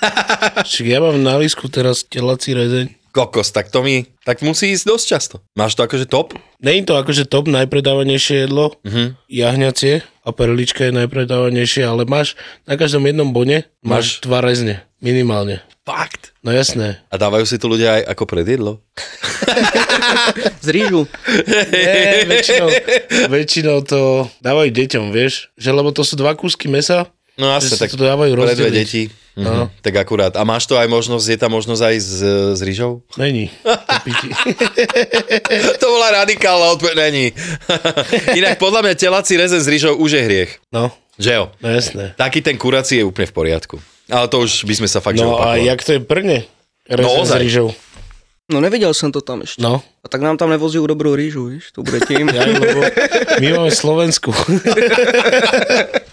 Však 0.72 0.86
ja 0.88 1.00
mám 1.04 1.20
na 1.20 1.36
lísku 1.44 1.68
teraz 1.68 2.08
telací 2.08 2.56
rezeň. 2.56 2.88
Kokos, 3.12 3.50
tak 3.52 3.68
to 3.74 3.82
mi, 3.82 4.06
tak 4.24 4.46
musí 4.46 4.72
ísť 4.78 4.86
dosť 4.88 5.06
často. 5.10 5.36
Máš 5.58 5.74
to 5.74 5.84
akože 5.84 6.06
top? 6.06 6.38
Není 6.62 6.86
to 6.86 6.96
akože 7.02 7.26
top 7.26 7.50
najpredávanejšie 7.50 8.46
jedlo, 8.46 8.78
uh-huh. 8.86 9.18
jahňacie 9.26 10.06
a 10.22 10.30
perlička 10.30 10.86
je 10.86 10.94
najpredávanejšie, 11.02 11.82
ale 11.82 12.06
máš 12.06 12.38
na 12.70 12.78
každom 12.78 13.02
jednom 13.10 13.34
bone 13.34 13.66
máš 13.82 14.22
dva 14.22 14.38
rezne, 14.46 14.86
minimálne. 15.02 15.66
Fakt. 15.88 16.36
No 16.44 16.52
jasné. 16.52 17.00
A 17.08 17.16
dávajú 17.16 17.48
si 17.48 17.56
to 17.56 17.72
ľudia 17.72 18.04
aj 18.04 18.12
ako 18.12 18.24
predjedlo? 18.28 18.84
Z 20.66 20.68
rýžu. 20.76 21.08
Nie, 21.72 22.28
väčšinou, 22.28 22.68
väčšinou 23.32 23.78
to 23.88 24.28
dávajú 24.44 24.76
deťom, 24.76 25.16
vieš, 25.16 25.48
že 25.56 25.72
lebo 25.72 25.96
to 25.96 26.04
sú 26.04 26.20
dva 26.20 26.36
kúsky 26.36 26.68
mesa, 26.68 27.08
No 27.38 27.54
jasne, 27.54 27.78
tak 27.78 27.94
to 27.94 28.02
dávajú 28.02 28.34
pre 28.34 28.58
dve 28.58 28.74
deti. 28.74 29.14
No. 29.38 29.70
Mhm, 29.70 29.86
tak 29.86 29.94
akurát. 30.02 30.34
A 30.34 30.42
máš 30.42 30.66
to 30.66 30.74
aj 30.74 30.90
možnosť, 30.90 31.26
je 31.30 31.38
tam 31.38 31.54
možnosť 31.54 31.82
aj 31.86 31.96
s, 32.02 32.14
s 32.58 32.62
rýžou? 32.66 33.06
Není. 33.14 33.54
To 35.78 35.86
bola 35.94 36.26
radikálna 36.26 36.74
odpoveď, 36.74 36.98
není. 37.14 37.30
Inak 38.34 38.58
podľa 38.58 38.82
mňa 38.82 38.94
telací 38.98 39.38
rezen 39.38 39.62
s 39.62 39.70
rýžou 39.70 39.94
už 40.02 40.18
je 40.18 40.22
hriech. 40.26 40.52
No, 40.74 40.90
Že 41.22 41.32
jo? 41.38 41.44
no 41.62 41.68
jasné. 41.70 42.18
Taký 42.18 42.42
ten 42.42 42.58
kurací 42.58 42.98
je 42.98 43.06
úplne 43.06 43.30
v 43.30 43.36
poriadku. 43.38 43.78
Ale 44.12 44.28
to 44.28 44.40
už 44.40 44.64
by 44.64 44.74
sme 44.76 44.88
sa 44.88 45.00
fakt 45.04 45.20
No 45.20 45.36
a 45.40 45.56
jak 45.60 45.84
to 45.84 45.92
je 45.96 46.00
prne? 46.00 46.48
Rezen 46.88 47.04
No, 47.04 47.26
s 47.26 47.32
ozaj. 47.32 47.40
rýžou. 47.44 47.68
No 48.52 48.62
neviděl 48.62 48.94
jsem 48.94 49.12
to 49.12 49.22
tam 49.22 49.42
ještě. 49.42 49.60
No, 49.62 49.82
A 50.04 50.08
tak 50.08 50.22
nám 50.22 50.38
tam 50.38 50.50
nevozí 50.50 50.80
dobrou 50.88 51.16
rýžu, 51.16 51.46
víš, 51.46 51.72
to 51.76 51.84
bude 51.84 52.00
tím. 52.08 52.28
ja, 52.36 52.48
lebo 52.48 52.82
my 53.44 53.54
máme 53.54 53.72
Slovensku. 53.72 54.32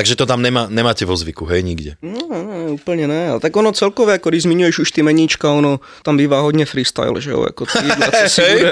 Takže 0.00 0.16
to 0.16 0.26
tam 0.26 0.42
nemá, 0.42 0.66
nemáte 0.70 1.04
vo 1.04 1.16
zvyku, 1.16 1.44
hej, 1.44 1.62
nikde. 1.62 1.94
No, 2.02 2.44
ne, 2.44 2.70
úplně 2.70 3.08
ne. 3.08 3.30
A 3.30 3.38
tak 3.38 3.56
ono 3.56 3.72
celkově, 3.72 4.12
jako 4.12 4.28
když 4.28 4.42
zmiňuješ 4.42 4.78
už 4.78 4.90
ty 4.90 5.02
meníčka, 5.02 5.52
ono 5.52 5.80
tam 6.02 6.16
bývá 6.16 6.40
hodně 6.40 6.66
freestyle, 6.66 7.20
že 7.20 7.30
jo, 7.30 7.42
jako 7.42 7.66
ty 7.66 7.78
jídla, 7.84 8.06
co 8.10 8.28
si 8.28 8.42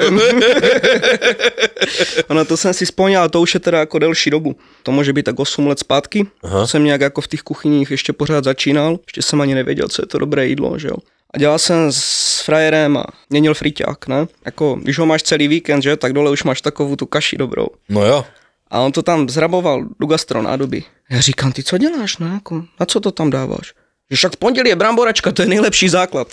ono 2.28 2.44
to 2.44 2.56
jsem 2.56 2.74
si 2.74 2.84
vzpomněl, 2.84 3.20
ale 3.20 3.28
to 3.28 3.40
už 3.40 3.54
je 3.54 3.60
teda 3.60 3.78
jako 3.78 3.98
delší 3.98 4.30
dobu. 4.30 4.56
To 4.82 4.92
může 4.92 5.12
být 5.12 5.22
tak 5.22 5.40
8 5.40 5.66
let 5.66 5.78
zpátky. 5.78 6.26
Aha. 6.42 6.66
Jsem 6.66 6.84
nějak 6.84 7.00
jako 7.00 7.20
v 7.20 7.28
těch 7.28 7.42
kuchyních 7.42 7.90
ještě 7.90 8.12
pořád 8.12 8.44
začínal. 8.44 8.98
Ještě 9.06 9.22
jsem 9.22 9.40
ani 9.40 9.54
nevěděl, 9.54 9.88
co 9.88 10.02
je 10.02 10.06
to 10.06 10.18
dobré 10.18 10.46
jídlo, 10.46 10.78
že 10.78 10.88
jo. 10.88 10.96
A 11.34 11.38
dělal 11.38 11.58
jsem 11.58 11.92
s 11.92 12.40
frajerem 12.40 12.96
a 12.96 13.04
měnil 13.30 13.54
friťák, 13.54 14.06
ne? 14.06 14.26
Jako, 14.44 14.78
když 14.82 14.98
ho 14.98 15.06
máš 15.06 15.22
celý 15.22 15.48
víkend, 15.48 15.82
že, 15.82 15.96
tak 15.96 16.12
dole 16.12 16.30
už 16.30 16.42
máš 16.42 16.60
takovou 16.60 16.96
tu 16.96 17.06
kaši 17.06 17.36
dobrou. 17.36 17.66
No 17.88 18.04
jo. 18.06 18.24
A 18.70 18.80
on 18.80 18.92
to 18.92 19.02
tam 19.02 19.28
zraboval 19.28 19.84
do 20.00 20.06
gastronádoby. 20.06 20.84
Já 21.10 21.20
říkám, 21.20 21.52
ty 21.52 21.62
co 21.62 21.78
děláš, 21.78 22.18
ne? 22.18 22.30
Jako, 22.34 22.64
na 22.80 22.86
co 22.86 23.00
to 23.00 23.10
tam 23.12 23.30
dáváš? 23.30 23.72
Že 24.10 24.16
však 24.16 24.32
v 24.32 24.66
je 24.66 24.76
bramboračka, 24.76 25.32
to 25.32 25.42
je 25.42 25.48
nejlepší 25.48 25.88
základ. 25.88 26.28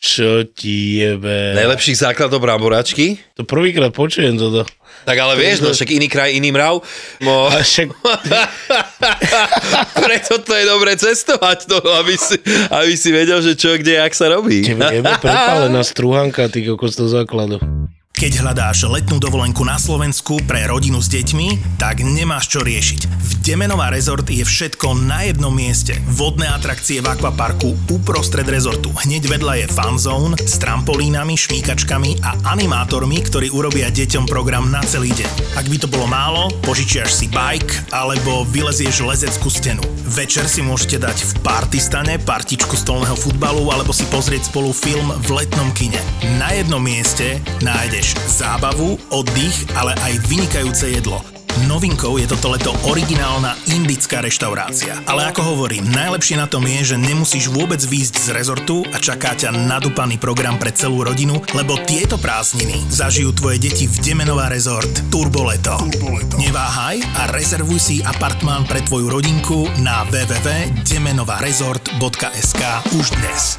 Čo 0.00 0.48
ti 0.56 0.96
jebe? 0.96 1.52
Najlepší 1.54 1.92
základ 1.94 2.32
do 2.32 2.40
bramboračky? 2.40 3.20
To 3.36 3.44
prvýkrát 3.44 3.92
počujem 3.92 4.32
toto. 4.40 4.64
Tak 5.04 5.12
ale 5.12 5.36
vieš, 5.36 5.60
no 5.60 5.76
však 5.76 5.92
iný 5.92 6.08
kraj, 6.08 6.32
iný 6.32 6.48
mrav. 6.56 6.80
No, 7.20 7.52
A 7.52 7.60
však 7.60 7.92
preto 10.04 10.40
to 10.40 10.52
je 10.56 10.64
dobre 10.64 10.96
cestovať, 10.96 11.68
no, 11.68 11.84
aby, 12.00 12.16
si, 12.16 12.40
aby 12.72 12.96
si 12.96 13.12
vedel, 13.12 13.44
že 13.44 13.52
čo, 13.60 13.76
kde, 13.76 14.00
jak 14.00 14.16
sa 14.16 14.32
robí. 14.32 14.64
tebe 14.64 14.88
jebe 14.88 15.12
prepálená 15.20 15.84
strúhanka, 15.84 16.48
ty 16.48 16.64
kokos 16.64 16.96
do 16.96 17.04
základu. 17.04 17.60
Keď 18.20 18.44
hľadáš 18.44 18.84
letnú 18.84 19.16
dovolenku 19.16 19.64
na 19.64 19.80
Slovensku 19.80 20.44
pre 20.44 20.68
rodinu 20.68 21.00
s 21.00 21.08
deťmi, 21.08 21.80
tak 21.80 22.04
nemáš 22.04 22.52
čo 22.52 22.60
riešiť. 22.60 23.08
V 23.08 23.32
Demenová 23.40 23.88
rezort 23.88 24.28
je 24.28 24.44
všetko 24.44 24.92
na 25.08 25.24
jednom 25.24 25.48
mieste. 25.48 25.96
Vodné 26.04 26.44
atrakcie 26.52 27.00
v 27.00 27.16
akvaparku 27.16 27.72
uprostred 27.88 28.44
rezortu. 28.44 28.92
Hneď 28.92 29.24
vedľa 29.24 29.64
je 29.64 29.66
fanzone 29.72 30.36
s 30.36 30.60
trampolínami, 30.60 31.32
šmíkačkami 31.32 32.20
a 32.20 32.52
animátormi, 32.52 33.24
ktorí 33.24 33.48
urobia 33.56 33.88
deťom 33.88 34.28
program 34.28 34.68
na 34.68 34.84
celý 34.84 35.16
deň. 35.16 35.56
Ak 35.56 35.64
by 35.72 35.80
to 35.80 35.88
bolo 35.88 36.04
málo, 36.04 36.52
požičiaš 36.60 37.24
si 37.24 37.26
bike 37.32 37.88
alebo 37.88 38.44
vylezieš 38.52 39.00
lezeckú 39.00 39.48
stenu. 39.48 39.80
Večer 40.12 40.44
si 40.44 40.60
môžete 40.60 41.00
dať 41.00 41.24
v 41.24 41.32
partistane 41.40 42.20
partičku 42.20 42.76
stolného 42.76 43.16
futbalu 43.16 43.64
alebo 43.72 43.96
si 43.96 44.04
pozrieť 44.12 44.52
spolu 44.52 44.76
film 44.76 45.08
v 45.24 45.40
letnom 45.40 45.72
kine. 45.72 46.04
Na 46.36 46.52
jednom 46.52 46.84
mieste 46.84 47.40
nájdeš 47.64 48.09
zábavu, 48.26 48.98
oddych, 49.10 49.66
ale 49.74 49.94
aj 49.98 50.14
vynikajúce 50.26 50.90
jedlo. 50.90 51.22
Novinkou 51.66 52.14
je 52.16 52.24
toto 52.30 52.54
leto 52.54 52.70
originálna 52.88 53.52
indická 53.68 54.22
reštaurácia. 54.22 54.96
Ale 55.04 55.28
ako 55.28 55.44
hovorím, 55.44 55.92
najlepšie 55.92 56.38
na 56.38 56.46
tom 56.48 56.64
je, 56.64 56.94
že 56.94 56.96
nemusíš 56.96 57.50
vôbec 57.50 57.82
výjsť 57.82 58.14
z 58.16 58.28
rezortu 58.32 58.86
a 58.94 58.98
čaká 59.02 59.34
ťa 59.34 59.50
nadúpaný 59.68 60.16
program 60.16 60.56
pre 60.56 60.72
celú 60.72 61.04
rodinu, 61.04 61.36
lebo 61.52 61.76
tieto 61.84 62.16
prázdniny 62.16 62.80
zažijú 62.88 63.36
tvoje 63.36 63.60
deti 63.60 63.84
v 63.90 63.96
Demenová 64.00 64.48
rezort 64.48 64.88
Turboleto. 65.12 65.76
Neváhaj 66.38 67.02
a 67.18 67.26
rezervuj 67.34 67.82
si 67.82 67.98
apartmán 68.00 68.64
pre 68.64 68.80
tvoju 68.86 69.10
rodinku 69.10 69.66
na 69.82 70.06
www.demenovarezort.sk 70.08 72.62
už 72.94 73.06
dnes. 73.20 73.58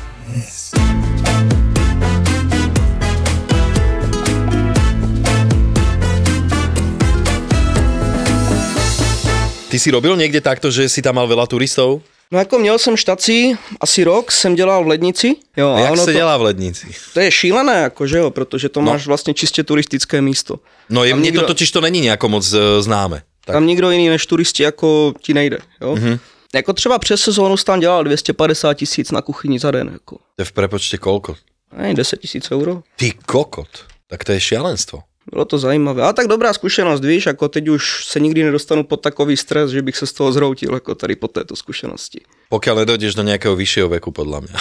Ty 9.71 9.79
si 9.79 9.91
robil 9.91 10.17
někde 10.17 10.41
takto, 10.41 10.67
že 10.71 10.89
si 10.91 10.99
tam 11.01 11.15
mal 11.15 11.27
veľa 11.31 11.47
turistov? 11.47 12.03
No 12.31 12.39
jako 12.39 12.59
měl 12.59 12.79
jsem 12.79 12.97
štací, 12.97 13.55
asi 13.79 14.03
rok 14.03 14.31
jsem 14.31 14.55
dělal 14.55 14.83
v 14.83 14.87
Lednici. 14.87 15.35
Jo, 15.57 15.69
A 15.75 15.79
jak 15.79 15.91
ono 15.91 16.01
se 16.05 16.11
to, 16.11 16.17
dělá 16.17 16.37
v 16.37 16.41
lednici? 16.41 16.87
to 17.13 17.19
je 17.19 17.31
šílené, 17.31 17.73
jako, 17.81 18.07
že 18.07 18.17
jo, 18.17 18.29
protože 18.31 18.69
to 18.69 18.81
No. 18.81 18.91
máš 18.91 19.07
vlastně 19.07 19.33
čistě 19.33 19.63
turistické 19.63 20.21
místo. 20.21 20.59
No 20.89 21.03
je, 21.03 21.13
mne 21.15 21.23
nikdo- 21.23 21.41
to 21.41 21.47
totiž 21.47 21.71
to 21.71 21.81
není 21.81 22.01
nejako 22.01 22.29
moc 22.29 22.53
e, 22.53 22.81
známe. 22.81 23.23
Tak. 23.45 23.53
Tam 23.53 23.67
nikdo 23.67 23.91
jiný 23.91 24.09
než 24.09 24.25
turisti 24.25 24.63
jako 24.63 25.13
ti 25.21 25.33
nejde. 25.33 25.57
Jo? 25.81 25.95
Mhm. 25.95 26.07
Mm-hmm. 26.07 26.19
Jako 26.55 26.73
třeba 26.73 26.99
přes 26.99 27.21
sezónu 27.21 27.55
tam 27.57 27.79
dělal 27.79 28.03
250 28.03 28.73
tisíc 28.73 29.11
na 29.11 29.21
kuchyni 29.21 29.59
za 29.59 29.71
den. 29.71 29.89
Jako. 29.93 30.15
To 30.35 30.41
je 30.41 30.45
v 30.45 30.51
prepočte 30.51 30.97
koľko? 30.97 31.35
Ne, 31.77 31.93
10 31.95 32.19
tisíc 32.19 32.51
euro. 32.51 32.83
Ty 32.95 33.11
kokot. 33.25 33.67
Tak 34.07 34.23
to 34.23 34.31
je 34.31 34.39
šialenstvo. 34.39 35.03
Bylo 35.29 35.45
to 35.45 35.57
zajímavé. 35.61 36.01
A 36.03 36.13
tak 36.13 36.27
dobrá 36.27 36.53
zkušenost, 36.53 37.05
víš, 37.05 37.25
jako 37.25 37.47
teď 37.47 37.67
už 37.67 38.05
se 38.05 38.19
nikdy 38.19 38.43
nedostanu 38.43 38.83
pod 38.83 38.97
takový 39.01 39.37
stres, 39.37 39.71
že 39.71 39.81
bych 39.81 39.97
se 39.97 40.07
z 40.07 40.13
toho 40.13 40.31
zhroutil, 40.31 40.73
jako 40.73 40.95
tady 40.95 41.15
po 41.15 41.27
této 41.27 41.55
zkušenosti. 41.55 42.19
Pokiaľ 42.49 42.83
nedojdeš 42.83 43.15
do 43.15 43.23
nejakého 43.23 43.55
vyššieho 43.55 43.87
veku, 43.87 44.11
podľa 44.11 44.43
mňa. 44.43 44.55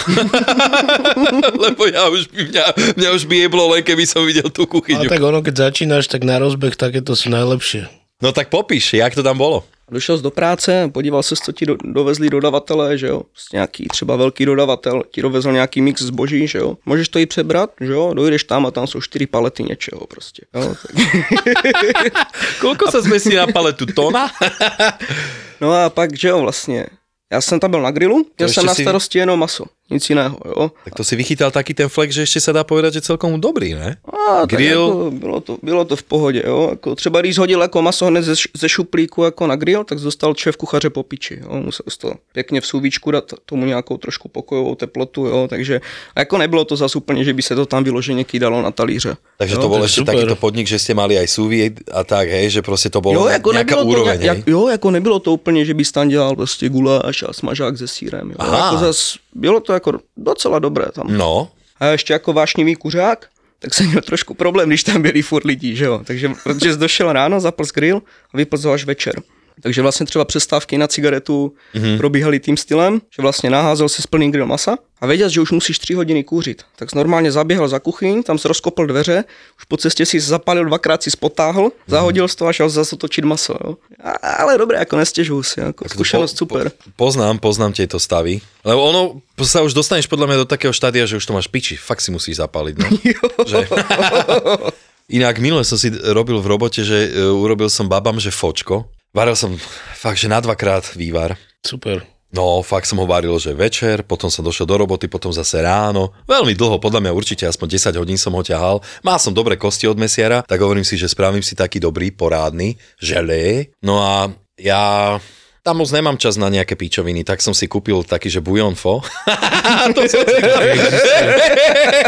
Lebo 1.65 1.83
ja 1.91 2.07
už 2.07 2.31
by, 2.31 2.41
mňa, 2.53 2.65
mňa 2.95 3.09
už 3.17 3.23
by 3.27 3.35
jeblo 3.41 3.63
len, 3.73 3.83
keby 3.83 4.05
som 4.07 4.23
videl 4.23 4.47
tú 4.47 4.63
A 4.63 4.71
kuchyňu. 4.71 5.09
tak 5.11 5.19
ono, 5.19 5.43
keď 5.43 5.73
začínaš, 5.73 6.07
tak 6.07 6.23
na 6.23 6.39
rozbeh 6.39 6.77
takéto 6.77 7.17
sú 7.19 7.27
najlepšie. 7.33 7.89
No 8.21 8.31
tak 8.31 8.53
popíš, 8.53 8.93
jak 8.95 9.11
to 9.17 9.25
tam 9.25 9.41
bolo. 9.41 9.65
Došel 9.91 10.17
jsi 10.17 10.23
do 10.23 10.31
práce, 10.31 10.89
podíval 10.93 11.23
se, 11.23 11.35
co 11.35 11.51
ti 11.51 11.65
do, 11.65 11.75
dovezli 11.83 12.29
dodavatelé, 12.29 12.97
že 12.97 13.07
jo, 13.07 13.21
nějaký 13.53 13.87
třeba 13.91 14.15
velký 14.15 14.45
dodavatel 14.45 15.03
ti 15.11 15.21
dovezl 15.21 15.51
nějaký 15.51 15.81
mix 15.81 16.01
zboží, 16.01 16.47
že 16.47 16.57
jo, 16.57 16.77
můžeš 16.85 17.09
to 17.09 17.19
i 17.19 17.25
přebrat, 17.25 17.69
že 17.81 17.91
jo, 17.91 18.13
dojdeš 18.13 18.43
tam 18.43 18.65
a 18.65 18.71
tam 18.71 18.87
jsou 18.87 19.01
čtyři 19.01 19.27
palety 19.27 19.63
něčeho 19.63 20.07
prostě, 20.07 20.45
jo, 20.55 20.75
tak. 20.81 20.91
Koľko 22.61 22.91
sa 22.91 23.01
zmestí 23.01 23.35
na 23.35 23.47
paletu? 23.51 23.85
Tona? 23.85 24.31
No 25.61 25.73
a 25.73 25.89
pak, 25.89 26.17
že 26.17 26.27
jo, 26.27 26.41
vlastně, 26.41 26.85
já 27.31 27.41
jsem 27.41 27.59
tam 27.59 27.71
byl 27.71 27.81
na 27.81 27.91
grilu, 27.91 28.25
měl 28.37 28.49
jsem 28.49 28.65
na 28.65 28.73
si- 28.75 28.83
starosti 28.83 29.19
jenom 29.19 29.39
maso, 29.39 29.65
nic 29.91 30.09
jiného, 30.09 30.37
jo. 30.45 30.71
Tak 30.85 30.95
to 30.95 31.03
si 31.03 31.15
vychytal 31.15 31.51
taký 31.51 31.73
ten 31.73 31.89
flex, 31.89 32.15
že 32.15 32.23
ešte 32.23 32.39
sa 32.39 32.51
dá 32.55 32.63
povedať, 32.63 32.93
že 32.97 33.11
celkom 33.11 33.35
dobrý, 33.41 33.75
ne? 33.75 33.99
A, 34.07 34.45
Grill. 34.47 34.87
Jako, 34.87 35.11
bylo, 35.11 35.39
to, 35.41 35.57
bylo 35.63 35.85
to 35.85 35.95
v 35.95 36.03
pohodě, 36.03 36.41
jo. 36.47 36.67
Jako 36.69 36.95
třeba 36.95 37.21
když 37.21 37.37
hodil 37.37 37.61
jako 37.61 37.81
maso 37.81 38.05
hned 38.05 38.21
ze, 38.23 38.33
ze 38.57 38.69
šuplíku 38.69 39.23
jako 39.23 39.47
na 39.47 39.55
grill, 39.55 39.83
tak 39.83 39.99
dostal 39.99 40.35
šéf 40.35 40.57
kuchaře 40.57 40.89
po 40.89 41.03
piči, 41.03 41.39
jo. 41.43 41.61
Musel 41.61 41.85
to 41.97 42.13
pěkně 42.33 42.61
v 42.61 42.65
sůvíčku 42.65 43.11
dát 43.11 43.23
tomu 43.45 43.65
nějakou 43.65 43.97
trošku 43.97 44.27
pokojovou 44.29 44.75
teplotu, 44.75 45.25
jo. 45.25 45.47
Takže 45.49 45.81
jako 46.17 46.37
nebylo 46.37 46.65
to 46.65 46.75
zase 46.75 46.97
úplně, 46.97 47.23
že 47.23 47.33
by 47.33 47.41
se 47.41 47.55
to 47.55 47.65
tam 47.65 47.83
vyloženě 47.83 48.23
kýdalo 48.23 48.61
na 48.61 48.71
talíře. 48.71 49.15
Takže 49.37 49.55
No, 49.55 49.61
to 49.61 49.69
bol 49.69 49.83
ešte 49.85 50.01
super. 50.05 50.15
takýto 50.15 50.35
podnik, 50.37 50.67
že 50.69 50.79
ste 50.79 50.93
mali 50.93 51.17
aj 51.17 51.27
súvie 51.27 51.73
a 51.91 52.01
tak, 52.05 52.29
hej, 52.29 52.49
že 52.49 52.61
proste 52.61 52.89
to 52.89 53.01
bolo 53.01 53.13
Jo, 53.13 53.27
jako 53.27 53.49
nejaká 53.51 53.57
nebylo 53.73 53.81
to, 53.83 53.89
úroveň, 53.89 54.17
nějak, 54.21 54.37
hej? 54.45 54.53
jo, 54.53 54.61
jako 54.69 54.87
nebylo 54.91 55.17
to 55.19 55.33
úplně, 55.33 55.65
že 55.65 55.73
bys 55.73 55.91
tam 55.91 56.07
dělal 56.09 56.35
prostě 56.35 56.69
guláš 56.69 57.23
a 57.27 57.33
smažák 57.33 57.77
se 57.77 57.87
sírem, 57.87 58.29
jo. 58.29 58.35
Aha. 58.39 58.57
Jako 58.57 58.77
zas, 58.77 59.15
bylo 59.33 59.59
to 59.59 59.73
jako 59.81 59.99
docela 60.17 60.59
dobré 60.59 60.85
tam. 60.93 61.07
No, 61.09 61.49
A 61.79 61.85
ještě 61.85 62.13
jako 62.13 62.33
vášnivý 62.33 62.75
kuřák, 62.75 63.29
tak 63.59 63.73
jsem 63.73 63.87
měl 63.87 64.01
trošku 64.01 64.33
problém, 64.33 64.69
když 64.69 64.83
tam 64.83 65.01
byli 65.01 65.21
furt 65.21 65.45
lidí, 65.45 65.75
že 65.75 65.85
jo. 65.85 66.01
Takže 66.05 66.31
protože 66.43 66.73
jsi 66.73 66.79
došel 66.79 67.13
ráno, 67.13 67.39
zapl 67.39 67.63
grill 67.73 68.01
a 68.33 68.37
vypl 68.37 68.57
jsi 68.57 68.67
ho 68.67 68.73
až 68.73 68.85
večer. 68.85 69.13
Takže 69.61 69.81
vlastně 69.81 70.05
třeba 70.05 70.25
přestávky 70.25 70.77
na 70.77 70.87
cigaretu 70.87 71.53
mm-hmm. 71.75 71.97
probíhaly 71.97 72.39
tím 72.39 72.57
stylem, 72.57 73.01
že 73.15 73.21
vlastně 73.21 73.49
naházel 73.49 73.89
si 73.89 74.01
plný 74.09 74.31
grill 74.31 74.45
masa 74.45 74.77
a 75.01 75.07
věděl, 75.07 75.29
že 75.29 75.41
už 75.41 75.51
musíš 75.51 75.79
tři 75.79 75.93
hodiny 75.93 76.23
kouřit. 76.23 76.63
Tak 76.75 76.93
normálně 76.93 77.31
zaběhl 77.31 77.67
za 77.67 77.79
kuchyň, 77.79 78.23
tam 78.23 78.37
si 78.37 78.47
rozkopl 78.47 78.85
dveře, 78.85 79.23
už 79.57 79.63
po 79.65 79.77
cestě 79.77 80.05
si 80.05 80.19
zapalil, 80.19 80.65
dvakrát 80.65 81.03
si 81.03 81.11
spotáhl, 81.11 81.71
zahodil 81.87 82.27
z 82.27 82.35
toho 82.35 82.49
a 82.49 82.53
šel 82.53 82.69
zase 82.69 82.95
točit 82.97 83.25
maso. 83.25 83.57
Jo. 83.63 83.77
A, 84.03 84.11
ale 84.11 84.57
dobré, 84.57 84.77
jako 84.77 84.97
nestěžuju 84.97 85.43
si, 85.43 85.59
jako 85.59 85.83
Tak 85.83 85.91
to 85.91 85.95
zkušenost 85.95 86.37
super. 86.37 86.69
Po, 86.69 86.91
poznám, 86.95 87.39
poznám 87.39 87.73
tieto 87.73 87.99
stavy. 87.99 88.41
Lebo 88.65 88.81
ono 88.85 89.01
sa 89.41 89.65
už 89.65 89.73
dostaneš 89.73 90.05
podľa 90.05 90.29
mňa 90.29 90.37
do 90.45 90.47
takého 90.49 90.69
štádia, 90.69 91.09
že 91.09 91.17
už 91.17 91.25
to 91.25 91.33
máš 91.33 91.49
piči. 91.49 91.73
Fakt 91.73 92.05
si 92.05 92.13
musíš 92.13 92.37
zapáliť, 92.37 92.75
no. 92.77 92.87
že... 93.49 93.65
Inak 95.17 95.43
minule 95.43 95.65
som 95.67 95.75
si 95.75 95.91
robil 95.91 96.39
v 96.39 96.47
robote, 96.47 96.85
že 96.87 97.11
e, 97.11 97.25
urobil 97.25 97.67
som 97.67 97.89
babám, 97.89 98.21
že 98.21 98.31
fočko. 98.31 98.87
Varil 99.11 99.35
som 99.35 99.59
fakt, 99.99 100.23
že 100.23 100.31
na 100.31 100.39
dvakrát 100.39 100.95
vývar. 100.95 101.35
Super. 101.67 102.07
No, 102.31 102.63
fakt 102.63 102.87
som 102.87 102.95
ho 102.95 103.03
varil, 103.03 103.35
že 103.43 103.51
večer, 103.51 104.07
potom 104.07 104.31
som 104.31 104.39
došiel 104.39 104.63
do 104.63 104.79
roboty, 104.79 105.11
potom 105.11 105.35
zase 105.35 105.59
ráno. 105.59 106.15
Veľmi 106.23 106.55
dlho, 106.55 106.79
podľa 106.79 107.03
mňa 107.03 107.11
určite 107.11 107.43
aspoň 107.43 107.91
10 107.91 107.99
hodín 107.99 108.15
som 108.15 108.31
ho 108.31 108.39
ťahal. 108.39 108.79
Mal 109.03 109.19
som 109.19 109.35
dobré 109.35 109.59
kosti 109.59 109.83
od 109.91 109.99
mesiara, 109.99 110.47
tak 110.47 110.63
hovorím 110.63 110.87
si, 110.87 110.95
že 110.95 111.11
spravím 111.11 111.43
si 111.43 111.59
taký 111.59 111.83
dobrý, 111.83 112.15
porádny, 112.15 112.79
želé. 113.03 113.75
No 113.83 113.99
a 113.99 114.31
ja 114.55 115.19
tam 115.59 115.83
moc 115.83 115.91
nemám 115.91 116.15
čas 116.15 116.39
na 116.39 116.47
nejaké 116.47 116.79
píčoviny, 116.79 117.27
tak 117.27 117.43
som 117.43 117.51
si 117.51 117.67
kúpil 117.67 118.07
taký, 118.07 118.31
že 118.31 118.39
bujon 118.39 118.79
fo. 118.79 119.03
to 119.99 120.07
som 120.07 120.23
si... 120.23 120.39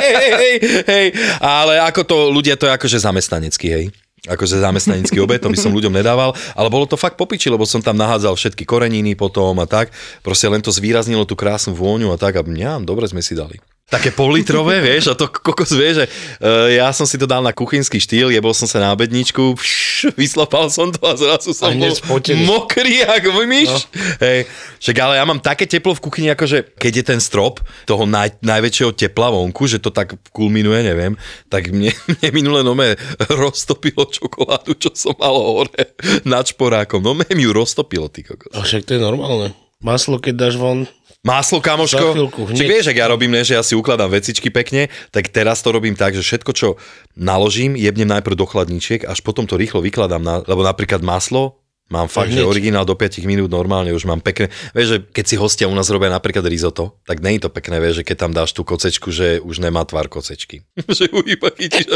hej, 0.07 0.29
hej, 0.39 0.53
hej, 0.88 1.07
ale 1.43 1.83
ako 1.83 2.01
to, 2.07 2.17
ľudia, 2.31 2.55
to 2.55 2.72
je 2.72 2.72
akože 2.72 2.95
zamestnanecký, 2.95 3.67
hej 3.67 3.86
akože 4.24 4.63
zamestnanecký 4.63 5.20
obed, 5.20 5.44
to 5.44 5.51
by 5.51 5.60
som 5.60 5.75
ľuďom 5.75 5.92
nedával, 5.92 6.32
ale 6.56 6.72
bolo 6.72 6.88
to 6.88 6.96
fakt 6.96 7.20
popiči, 7.20 7.51
lebo 7.51 7.68
som 7.68 7.84
tam 7.84 8.00
nahádzal 8.00 8.39
všetky 8.39 8.63
koreniny 8.63 9.20
potom 9.20 9.60
a 9.60 9.68
tak, 9.68 9.92
proste 10.24 10.48
len 10.48 10.63
to 10.63 10.72
zvýraznilo 10.72 11.27
tú 11.27 11.36
krásnu 11.36 11.75
vôňu 11.75 12.15
a 12.15 12.18
tak 12.20 12.39
a 12.39 12.44
mňam, 12.44 12.88
dobre 12.88 13.03
sme 13.12 13.20
si 13.20 13.36
dali. 13.36 13.60
Také 13.93 14.09
politrové, 14.09 14.81
vieš, 14.89 15.13
a 15.13 15.15
to 15.15 15.29
kokos 15.29 15.69
vie, 15.77 15.93
že 15.93 16.05
uh, 16.41 16.65
ja 16.73 16.89
som 16.89 17.05
si 17.05 17.21
to 17.21 17.29
dal 17.29 17.45
na 17.45 17.53
kuchynský 17.53 18.01
štýl, 18.01 18.33
jebol 18.33 18.57
som 18.57 18.65
sa 18.65 18.81
na 18.81 18.89
obedničku, 18.89 19.53
pš, 19.53 20.17
vyslapal 20.17 20.73
som 20.73 20.89
to 20.89 20.97
a 21.05 21.13
zrazu 21.13 21.53
som 21.53 21.69
A 21.69 21.77
bol 21.77 21.93
spotený. 21.93 22.41
mokrý, 22.50 23.05
ako 23.05 23.45
myš. 23.45 23.69
No. 23.69 23.79
Hej, 24.17 24.50
však 24.81 24.95
ale 24.97 25.13
ja 25.21 25.23
mám 25.29 25.38
také 25.38 25.69
teplo 25.69 25.93
v 25.93 26.01
kuchyni, 26.01 26.33
akože 26.33 26.73
keď 26.73 26.93
je 26.97 27.03
ten 27.05 27.19
strop 27.21 27.62
toho 27.85 28.09
naj, 28.09 28.41
najväčšieho 28.41 28.97
tepla 28.97 29.29
vonku, 29.29 29.69
že 29.69 29.77
to 29.77 29.93
tak 29.93 30.17
kulminuje, 30.33 30.81
neviem, 30.81 31.13
tak 31.53 31.69
mne, 31.69 31.93
mne 32.17 32.27
minulé 32.33 32.65
nome 32.65 32.97
roztopilo 33.29 34.09
čokoládu, 34.09 34.73
čo 34.73 34.89
som 34.97 35.13
mal 35.21 35.38
hore 35.38 35.93
nad 36.25 36.50
šporákom. 36.50 37.05
No 37.05 37.13
mne 37.13 37.29
ju 37.29 37.53
roztopilo, 37.53 38.09
ty 38.09 38.25
kokos. 38.25 38.57
A 38.57 38.65
však 38.65 38.89
to 38.89 38.97
je 38.97 39.01
normálne. 39.03 39.53
Maslo, 39.83 40.15
keď 40.15 40.33
dáš 40.47 40.55
von, 40.55 40.88
Maslo, 41.24 41.63
Za 41.63 41.72
kamoško. 41.72 42.08
chvíľku. 42.12 42.42
Čiže 42.51 42.68
vieš, 42.68 42.86
ak 42.92 43.00
ja 43.00 43.08
robím, 43.08 43.32
ne, 43.32 43.48
že 43.48 43.56
ja 43.56 43.63
si 43.63 43.80
ukladám 43.80 44.12
vecičky 44.12 44.51
pekne, 44.51 44.92
tak 45.08 45.32
teraz 45.32 45.63
to 45.63 45.72
robím 45.72 45.96
tak, 45.96 46.12
že 46.12 46.20
všetko, 46.20 46.51
čo 46.51 46.75
naložím, 47.15 47.80
jebnem 47.80 48.12
najprv 48.12 48.36
do 48.36 48.44
chladničiek, 48.44 49.08
až 49.08 49.24
potom 49.24 49.48
to 49.48 49.56
rýchlo 49.56 49.80
vykladám, 49.80 50.20
na, 50.20 50.44
lebo 50.44 50.68
napríklad 50.68 51.00
maslo, 51.00 51.63
mám 51.88 52.12
fakt, 52.12 52.36
že 52.36 52.44
originál 52.44 52.84
do 52.84 52.92
5 53.00 53.24
minút 53.24 53.48
normálne 53.48 53.96
už 53.96 54.03
mám 54.03 54.20
pekné. 54.20 54.51
Vieš, 54.75 54.88
že 54.88 54.98
keď 55.15 55.25
si 55.32 55.36
hostia 55.39 55.72
u 55.72 55.75
nás 55.75 55.88
robia 55.88 56.12
napríklad 56.12 56.44
risotto, 56.44 57.00
tak 57.08 57.24
nie 57.24 57.39
je 57.39 57.48
to 57.48 57.56
pekné, 57.56 57.80
vieš, 57.80 58.03
že 58.03 58.08
keď 58.12 58.18
tam 58.20 58.32
dáš 58.36 58.51
tú 58.51 58.68
kocečku, 58.68 59.08
že 59.08 59.39
už 59.39 59.63
nemá 59.63 59.88
tvar 59.88 60.12
kocečky. 60.12 60.68
že 60.92 61.08
ju 61.08 61.24
iba 61.24 61.48
chytíš. 61.56 61.88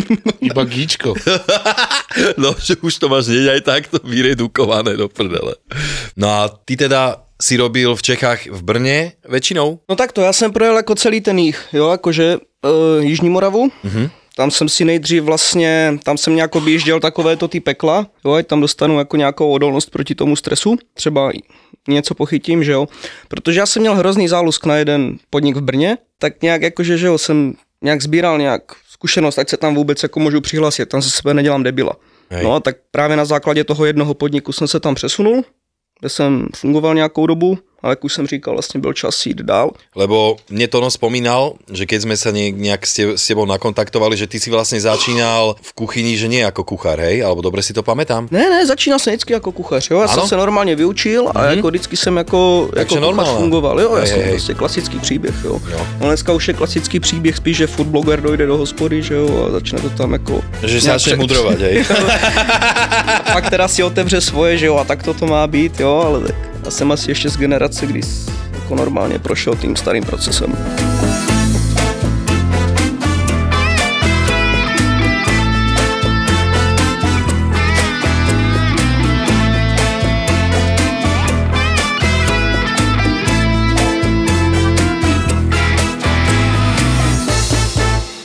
iba 0.48 0.62
gíčko. 0.64 1.12
no, 2.42 2.56
že 2.56 2.80
už 2.80 2.96
to 2.96 3.12
máš 3.12 3.28
hneď 3.28 3.60
aj 3.60 3.62
takto 3.68 4.00
vyredukované 4.08 4.96
do 4.96 5.04
prdele. 5.12 5.60
No 6.16 6.32
a 6.32 6.48
ty 6.48 6.80
teda 6.80 7.28
si 7.40 7.56
robil 7.56 7.96
v 7.96 8.02
Čechách 8.02 8.46
v 8.46 8.62
Brne 8.62 9.12
väčšinou? 9.28 9.78
No 9.88 9.96
tak 9.96 10.12
to, 10.12 10.20
já 10.20 10.32
jsem 10.32 10.52
projel 10.52 10.76
jako 10.76 10.94
celý 10.94 11.20
ten 11.20 11.38
jich, 11.38 11.68
jo, 11.72 11.90
jakože 11.90 12.36
uh, 12.96 13.04
Jižní 13.04 13.28
Moravu, 13.30 13.70
Mhm. 13.84 14.10
tam 14.36 14.50
jsem 14.50 14.68
si 14.68 14.84
nejdřív 14.84 15.22
vlastně, 15.22 15.98
tam 16.04 16.18
jsem 16.18 16.36
nějak 16.36 16.54
objížděl 16.56 17.00
takovéto 17.00 17.48
ty 17.48 17.60
pekla, 17.60 18.06
jo, 18.24 18.32
ať 18.32 18.46
tam 18.46 18.60
dostanu 18.60 18.98
jako 18.98 19.16
nějakou 19.16 19.50
odolnost 19.52 19.90
proti 19.90 20.14
tomu 20.14 20.36
stresu, 20.36 20.76
třeba 20.94 21.32
něco 21.88 22.14
pochytím, 22.14 22.64
že 22.64 22.72
jo, 22.72 22.86
protože 23.28 23.60
já 23.60 23.66
jsem 23.66 23.80
měl 23.80 23.94
hrozný 23.94 24.28
zálusk 24.28 24.66
na 24.66 24.76
jeden 24.76 25.16
podnik 25.30 25.56
v 25.56 25.60
Brně, 25.60 25.98
tak 26.18 26.42
nějak 26.42 26.62
jakože, 26.62 26.98
že 26.98 27.06
jo, 27.06 27.18
jsem 27.18 27.54
nějak 27.82 28.02
sbíral 28.02 28.38
nějak 28.38 28.62
zkušenost, 28.90 29.38
ať 29.38 29.48
se 29.48 29.56
tam 29.56 29.74
vůbec 29.74 30.02
jako 30.02 30.20
můžu 30.20 30.40
přihlásit, 30.40 30.88
tam 30.88 31.02
se 31.02 31.10
sebe 31.10 31.34
nedělám 31.34 31.62
debila. 31.62 31.92
Hej. 32.30 32.44
No 32.44 32.54
a 32.54 32.60
tak 32.60 32.76
právě 32.90 33.16
na 33.16 33.24
základě 33.24 33.64
toho 33.64 33.84
jednoho 33.84 34.14
podniku 34.14 34.52
jsem 34.52 34.68
se 34.68 34.80
tam 34.80 34.94
přesunul, 34.94 35.44
kde 36.00 36.08
jsem 36.08 36.46
fungoval 36.56 36.94
nějakou 36.94 37.26
dobu, 37.26 37.58
ale 37.82 37.92
jak 37.92 38.04
už 38.04 38.12
jsem 38.14 38.26
říkal, 38.26 38.54
vlastně 38.54 38.80
byl 38.80 38.92
čas 38.92 39.26
jít 39.26 39.42
dál. 39.42 39.70
Lebo 39.96 40.36
mne 40.50 40.68
to 40.68 40.80
no 40.80 40.90
spomínal, 40.90 41.54
že 41.72 41.86
keď 41.86 41.98
sme 42.04 42.16
sa 42.16 42.30
ne, 42.30 42.52
nejak 42.52 42.82
s, 42.86 42.92
te, 42.94 43.02
s 43.16 43.24
tebou 43.26 43.46
nakontaktovali, 43.48 44.16
že 44.16 44.26
ty 44.28 44.40
si 44.40 44.50
vlastne 44.50 44.80
začínal 44.80 45.56
v 45.60 45.70
kuchyni, 45.72 46.16
že 46.16 46.28
nie 46.28 46.44
ako 46.44 46.64
kuchár, 46.64 47.00
hej? 47.00 47.24
Alebo 47.24 47.40
dobre 47.40 47.62
si 47.64 47.72
to 47.72 47.80
pamätám? 47.82 48.28
Ne, 48.30 48.44
ne, 48.50 48.66
začínal 48.66 48.98
jsem 48.98 49.12
vždycky 49.12 49.32
jako 49.32 49.52
kuchař, 49.52 49.90
jo. 49.90 50.00
Já 50.00 50.06
Ano? 50.06 50.14
jsem 50.22 50.28
se 50.28 50.36
normálně 50.36 50.76
vyučil 50.76 51.32
a 51.34 51.44
jako 51.44 51.68
vždycky 51.68 51.96
jsem 51.96 52.16
jako, 52.16 52.68
jako 52.76 52.88
kuchař 52.88 53.02
normálne. 53.02 53.38
fungoval, 53.40 53.80
jo, 53.80 53.90
hej, 53.94 54.10
hej. 54.10 54.30
prostě 54.30 54.54
klasický 54.54 54.98
příběh, 54.98 55.34
jo. 55.44 55.60
Jo. 55.70 55.86
No 56.00 56.06
dneska 56.06 56.32
už 56.32 56.48
je 56.48 56.54
klasický 56.54 57.00
příběh 57.00 57.36
spíš, 57.36 57.56
že 57.56 57.66
food 57.66 57.86
blogger 57.86 58.20
dojde 58.20 58.46
do 58.46 58.56
hospody, 58.56 59.02
že 59.02 59.14
jo, 59.14 59.44
a 59.48 59.50
začne 59.50 59.80
to 59.80 59.90
tam 59.90 60.12
jako... 60.12 60.40
Že 60.62 60.80
nějak 60.80 61.00
začne 61.00 61.16
mudrovať, 61.16 61.58
hej? 61.60 61.84
A 63.26 63.32
pak 63.32 63.50
teda 63.50 63.68
si 63.68 63.82
otevře 63.82 64.20
svoje, 64.20 64.58
že 64.58 64.66
jo, 64.66 64.76
a 64.76 64.84
tak 64.84 65.02
to 65.02 65.26
má 65.26 65.46
být, 65.46 65.80
jo, 65.80 66.02
ale 66.06 66.20
tak 66.20 66.36
já 66.64 66.70
jsem 66.70 66.92
asi 66.92 67.10
ještě 67.10 67.28
z 67.28 67.36
generace, 67.36 67.86
kdy 67.86 68.00
jako 68.54 68.74
normálně 68.74 69.18
prošel 69.18 69.56
tím 69.56 69.76
starým 69.76 70.04
procesem. 70.04 70.56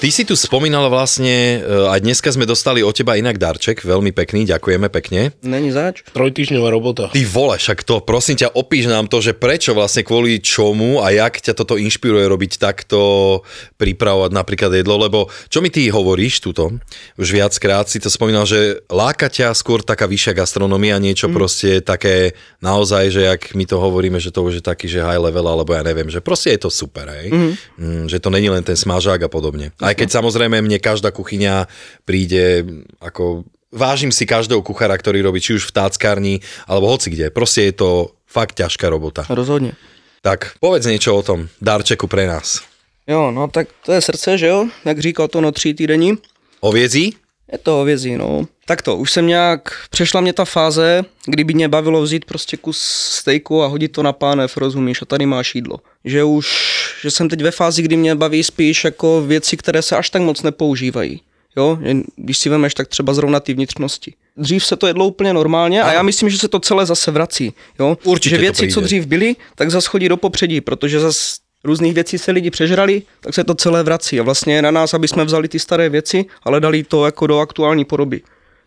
Ty 0.05 0.13
si 0.13 0.21
tu 0.21 0.37
spomínal 0.37 0.85
vlastne, 0.93 1.65
e, 1.65 1.89
aj 1.89 2.05
dneska 2.05 2.29
sme 2.29 2.45
dostali 2.45 2.85
od 2.85 2.93
teba 2.93 3.17
inak 3.17 3.41
darček, 3.41 3.81
veľmi 3.81 4.13
pekný, 4.13 4.45
ďakujeme 4.45 4.85
pekne. 4.93 5.33
Není 5.41 5.73
zač? 5.73 6.05
Trojtýždňová 6.13 6.69
robota. 6.69 7.09
Ty 7.09 7.25
vole, 7.25 7.57
však 7.57 7.81
to, 7.81 8.05
prosím 8.05 8.37
ťa, 8.37 8.53
opíš 8.53 8.85
nám 8.85 9.09
to, 9.09 9.17
že 9.17 9.33
prečo 9.33 9.73
vlastne 9.73 10.05
kvôli 10.05 10.37
čomu 10.45 11.01
a 11.01 11.09
jak 11.09 11.41
ťa 11.41 11.57
toto 11.57 11.73
inšpiruje 11.81 12.21
robiť 12.21 12.61
takto, 12.61 13.41
pripravovať 13.81 14.29
napríklad 14.29 14.77
jedlo, 14.77 14.93
lebo 15.01 15.25
čo 15.49 15.65
mi 15.65 15.73
ty 15.73 15.89
hovoríš 15.89 16.37
tuto, 16.37 16.77
už 17.17 17.41
viackrát 17.41 17.89
si 17.89 17.97
to 17.97 18.13
spomínal, 18.13 18.45
že 18.45 18.85
láka 18.93 19.25
ťa 19.25 19.57
skôr 19.57 19.81
taká 19.81 20.05
vyššia 20.05 20.37
gastronomia, 20.37 21.01
niečo 21.01 21.25
mm. 21.25 21.33
proste 21.33 21.81
také 21.81 22.37
naozaj, 22.61 23.09
že 23.09 23.21
jak 23.25 23.57
my 23.57 23.65
to 23.65 23.81
hovoríme, 23.81 24.21
že 24.21 24.29
to 24.29 24.45
už 24.45 24.61
je 24.61 24.63
taký, 24.69 24.85
že 24.85 25.01
high 25.01 25.17
level, 25.17 25.49
alebo 25.49 25.73
ja 25.73 25.81
neviem, 25.81 26.13
že 26.13 26.21
proste 26.21 26.53
je 26.53 26.61
to 26.61 26.69
super, 26.69 27.09
hej? 27.09 27.33
Mm. 27.33 27.51
Mm, 27.81 28.05
že 28.05 28.21
to 28.21 28.29
není 28.29 28.53
len 28.53 28.61
ten 28.61 28.77
smažák 28.77 29.25
a 29.25 29.29
podobne. 29.33 29.73
Aj 29.81 29.94
keď 29.95 30.21
samozrejme 30.21 30.61
mne 30.61 30.77
každá 30.83 31.09
kuchyňa 31.15 31.71
príde 32.03 32.67
ako 32.99 33.47
vážim 33.71 34.11
si 34.11 34.23
každého 34.27 34.63
kuchára, 34.63 34.95
ktorý 34.95 35.23
robí 35.23 35.43
či 35.43 35.59
už 35.59 35.67
v 35.67 35.75
táckárni, 35.75 36.35
alebo 36.67 36.87
hoci 36.87 37.11
kde. 37.11 37.31
Proste 37.31 37.71
je 37.71 37.73
to 37.75 37.89
fakt 38.27 38.55
ťažká 38.55 38.87
robota. 38.91 39.25
Rozhodně. 39.29 39.73
Tak 40.25 40.57
povedz 40.57 40.89
niečo 40.89 41.13
o 41.13 41.21
tom 41.21 41.45
darčeku 41.61 42.09
pre 42.09 42.25
nás. 42.25 42.65
Jo, 43.05 43.29
no 43.29 43.45
tak 43.47 43.69
to 43.85 43.93
je 43.93 44.01
srdce, 44.01 44.37
že 44.37 44.47
jo, 44.47 44.65
jak 44.85 44.99
říkal 44.99 45.27
to 45.27 45.41
no 45.41 45.51
tří 45.51 45.73
týdení. 45.73 46.17
Oviezí? 46.59 47.13
Je 47.51 47.57
to 47.57 47.71
hovězí, 47.71 48.17
no. 48.17 48.49
Tak 48.67 48.81
to, 48.81 48.97
už 48.97 49.11
jsem 49.11 49.27
nějak, 49.27 49.73
přešla 49.89 50.21
mě 50.21 50.33
ta 50.33 50.45
fáze, 50.45 51.03
kdy 51.25 51.43
by 51.43 51.53
mě 51.53 51.67
bavilo 51.67 52.01
vzít 52.01 52.25
prostě 52.25 52.57
kus 52.57 52.77
stejku 53.11 53.63
a 53.63 53.67
hodit 53.67 53.91
to 53.91 54.03
na 54.03 54.13
pánev, 54.13 54.57
rozumíš, 54.57 55.01
a 55.01 55.05
tady 55.05 55.25
máš 55.25 55.55
jídlo. 55.55 55.79
Že 56.05 56.23
už, 56.23 56.47
že 57.01 57.11
jsem 57.11 57.29
teď 57.29 57.41
ve 57.41 57.51
fázi, 57.51 57.81
kdy 57.81 57.97
mě 57.97 58.15
baví 58.15 58.43
spíš 58.43 58.83
jako 58.83 59.21
věci, 59.21 59.57
které 59.57 59.81
se 59.81 59.97
až 59.97 60.09
tak 60.09 60.21
moc 60.21 60.41
nepoužívají. 60.41 61.21
Jo, 61.57 61.79
když 62.15 62.37
si 62.37 62.49
vemeš, 62.49 62.73
tak 62.73 62.87
třeba 62.87 63.13
zrovna 63.13 63.39
ty 63.39 63.53
vnitřnosti. 63.53 64.13
Dřív 64.37 64.65
se 64.65 64.75
to 64.75 64.87
jedlo 64.87 65.07
úplně 65.07 65.33
normálně 65.33 65.83
a 65.83 65.93
já 65.93 66.01
myslím, 66.01 66.29
že 66.29 66.37
se 66.37 66.47
to 66.47 66.59
celé 66.59 66.85
zase 66.85 67.11
vrací. 67.11 67.53
Jo? 67.79 67.97
Určitě 68.03 68.35
že 68.35 68.41
věci, 68.41 68.67
co 68.67 68.81
dřív 68.81 69.05
byly, 69.05 69.35
tak 69.55 69.71
zase 69.71 69.89
chodí 69.89 70.09
do 70.09 70.17
popředí, 70.17 70.61
protože 70.61 70.99
zase 70.99 71.35
různých 71.63 71.93
věcí 71.93 72.17
se 72.17 72.31
lidi 72.31 72.49
přežrali, 72.49 73.01
tak 73.21 73.33
se 73.33 73.43
to 73.43 73.55
celé 73.55 73.83
vrací. 73.83 74.19
A 74.19 74.23
vlastně 74.23 74.55
je 74.55 74.61
na 74.61 74.71
nás, 74.71 74.93
aby 74.93 75.07
jsme 75.07 75.25
vzali 75.25 75.47
ty 75.47 75.59
staré 75.59 75.89
věci, 75.89 76.25
ale 76.43 76.59
dali 76.59 76.83
to 76.83 77.05
jako 77.05 77.27
do 77.27 77.39
aktuální 77.39 77.85
podoby. 77.85 78.21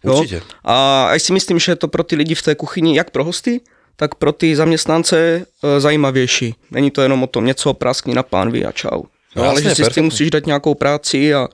Jo? 0.05 0.17
Určitě. 0.19 0.43
A 0.65 1.09
já 1.13 1.19
si 1.19 1.33
myslím, 1.33 1.59
že 1.59 1.73
je 1.73 1.77
to 1.77 1.89
pro 1.89 2.03
ty 2.05 2.17
lidi 2.17 2.35
v 2.35 2.43
té 2.43 2.55
kuchyni, 2.55 2.97
jak 2.97 3.11
pro 3.11 3.25
hosty, 3.25 3.61
tak 3.97 4.15
pro 4.15 4.33
ty 4.33 4.57
zaměstnance 4.57 5.47
e, 5.77 5.81
zajímavější. 5.81 6.55
Není 6.71 6.91
to 6.91 7.03
jenom 7.03 7.23
o 7.23 7.27
tom 7.27 7.45
něco 7.47 7.75
praskni 7.75 8.15
na 8.15 8.23
pánvi 8.23 8.65
a 8.65 8.73
čau. 8.73 9.03
No 9.37 9.43
No, 9.45 9.51
ale 9.51 9.63
že 9.63 9.69
si 9.69 9.75
s 9.75 9.77
perfektně. 9.79 9.95
tím 9.95 10.05
musíš 10.05 10.31
dát 10.31 10.47
nějakou 10.47 10.75
práci 10.75 11.35
a 11.35 11.49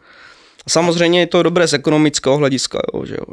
samozřejmě 0.69 1.21
je 1.21 1.27
to 1.27 1.43
dobré 1.43 1.69
z 1.69 1.73
ekonomického 1.75 2.37
hlediska, 2.37 2.79
jo, 2.95 3.05
že 3.07 3.15
jo. 3.15 3.27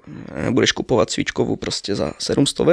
Nebudeš 0.44 0.72
kupovat 0.72 1.10
svíčkovou 1.10 1.56
prostě 1.56 1.96
za 1.96 2.13
700, 2.20 2.63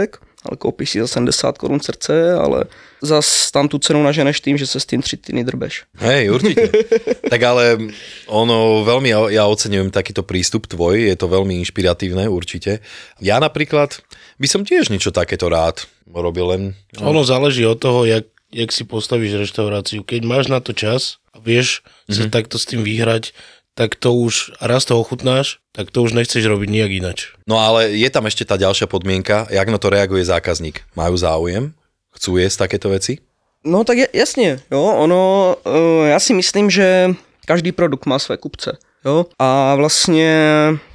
ale 0.45 0.57
koupíš 0.59 0.91
si 0.91 0.99
za 1.01 1.07
70 1.07 1.59
korun 1.59 1.81
srdce, 1.81 2.35
ale 2.35 2.65
zas 3.03 3.51
tam 3.51 3.69
tu 3.69 3.79
cenu 3.79 4.03
naženeš 4.03 4.41
tým, 4.41 4.59
že 4.59 4.67
se 4.67 4.81
s 4.81 4.87
tým 4.87 5.03
tři 5.03 5.17
týdny 5.17 5.45
drbeš. 5.45 5.85
Hej, 5.99 6.31
určite. 6.31 6.71
tak 7.31 7.43
ale 7.43 7.79
ono 8.27 8.83
veľmi, 8.87 9.09
ja, 9.11 9.21
ja 9.43 9.45
oceňujem 9.51 9.91
takýto 9.91 10.23
prístup 10.23 10.67
tvoj, 10.71 11.11
je 11.11 11.17
to 11.19 11.27
veľmi 11.27 11.59
inšpiratívne 11.63 12.31
určite. 12.31 12.79
Ja 13.21 13.39
napríklad 13.43 13.99
by 14.39 14.47
som 14.47 14.63
tiež 14.63 14.91
niečo 14.95 15.11
takéto 15.11 15.51
rád 15.51 15.87
robil 16.07 16.47
len... 16.55 16.63
Ono 17.03 17.23
záleží 17.27 17.67
od 17.67 17.79
toho, 17.83 18.07
jak, 18.07 18.25
jak 18.55 18.71
si 18.73 18.87
postavíš 18.87 19.43
reštauráciu. 19.43 20.07
Keď 20.07 20.23
máš 20.25 20.47
na 20.49 20.63
to 20.63 20.71
čas 20.73 21.19
a 21.35 21.43
vieš 21.43 21.83
sa 22.09 22.25
Mhm. 22.25 22.31
takto 22.31 22.57
s 22.59 22.65
tým 22.65 22.87
vyhrať, 22.87 23.35
tak 23.79 23.95
to 23.95 24.11
už, 24.11 24.59
a 24.59 24.67
raz 24.67 24.83
to 24.83 24.99
ochutnáš, 24.99 25.63
tak 25.71 25.95
to 25.95 26.03
už 26.03 26.11
nechceš 26.11 26.43
robiť 26.43 26.67
nejak 26.67 26.93
inač. 26.99 27.19
No 27.47 27.63
ale 27.63 27.95
je 27.95 28.11
tam 28.11 28.27
ešte 28.27 28.43
tá 28.43 28.59
ďalšia 28.59 28.91
podmienka, 28.91 29.47
jak 29.55 29.71
na 29.71 29.79
to 29.79 29.87
reaguje 29.87 30.27
zákazník. 30.27 30.83
Majú 30.99 31.15
záujem? 31.15 31.79
Chcú 32.11 32.43
jesť 32.43 32.67
takéto 32.67 32.91
veci? 32.91 33.23
No 33.63 33.87
tak 33.87 33.99
je, 33.99 34.09
jasně, 34.13 34.61
jo, 34.71 34.83
ono, 34.83 35.57
uh, 35.67 36.07
já 36.07 36.21
si 36.21 36.35
myslím, 36.35 36.71
že 36.71 37.15
každý 37.47 37.73
produkt 37.73 38.07
má 38.07 38.19
své 38.19 38.37
kupce, 38.37 38.79
jo, 39.05 39.27
a 39.39 39.75
vlastně 39.75 40.35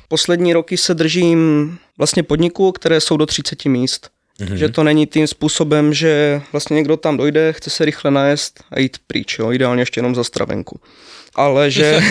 poslední 0.08 0.54
roky 0.54 0.78
se 0.78 0.94
držím 0.94 1.78
vlastně 1.98 2.24
podniků, 2.24 2.72
které 2.72 3.02
jsou 3.02 3.18
do 3.18 3.26
30 3.26 3.66
míst. 3.66 4.10
Mm-hmm. 4.40 4.56
Že 4.56 4.70
to 4.70 4.84
není 4.84 5.06
tím 5.06 5.28
způsobem, 5.28 5.94
že 5.94 6.42
vlastně 6.52 6.76
někdo 6.76 6.98
tam 6.98 7.18
dojde, 7.18 7.54
chce 7.54 7.70
se 7.70 7.86
rychle 7.86 8.12
najest 8.12 8.64
a 8.72 8.80
jít 8.80 8.98
pryč, 9.08 9.40
jo, 9.40 9.52
ideálně 9.52 9.82
ještě 9.82 10.00
jenom 10.00 10.16
za 10.16 10.24
stravenku. 10.24 10.80
Ale 11.36 11.72
že... 11.72 11.98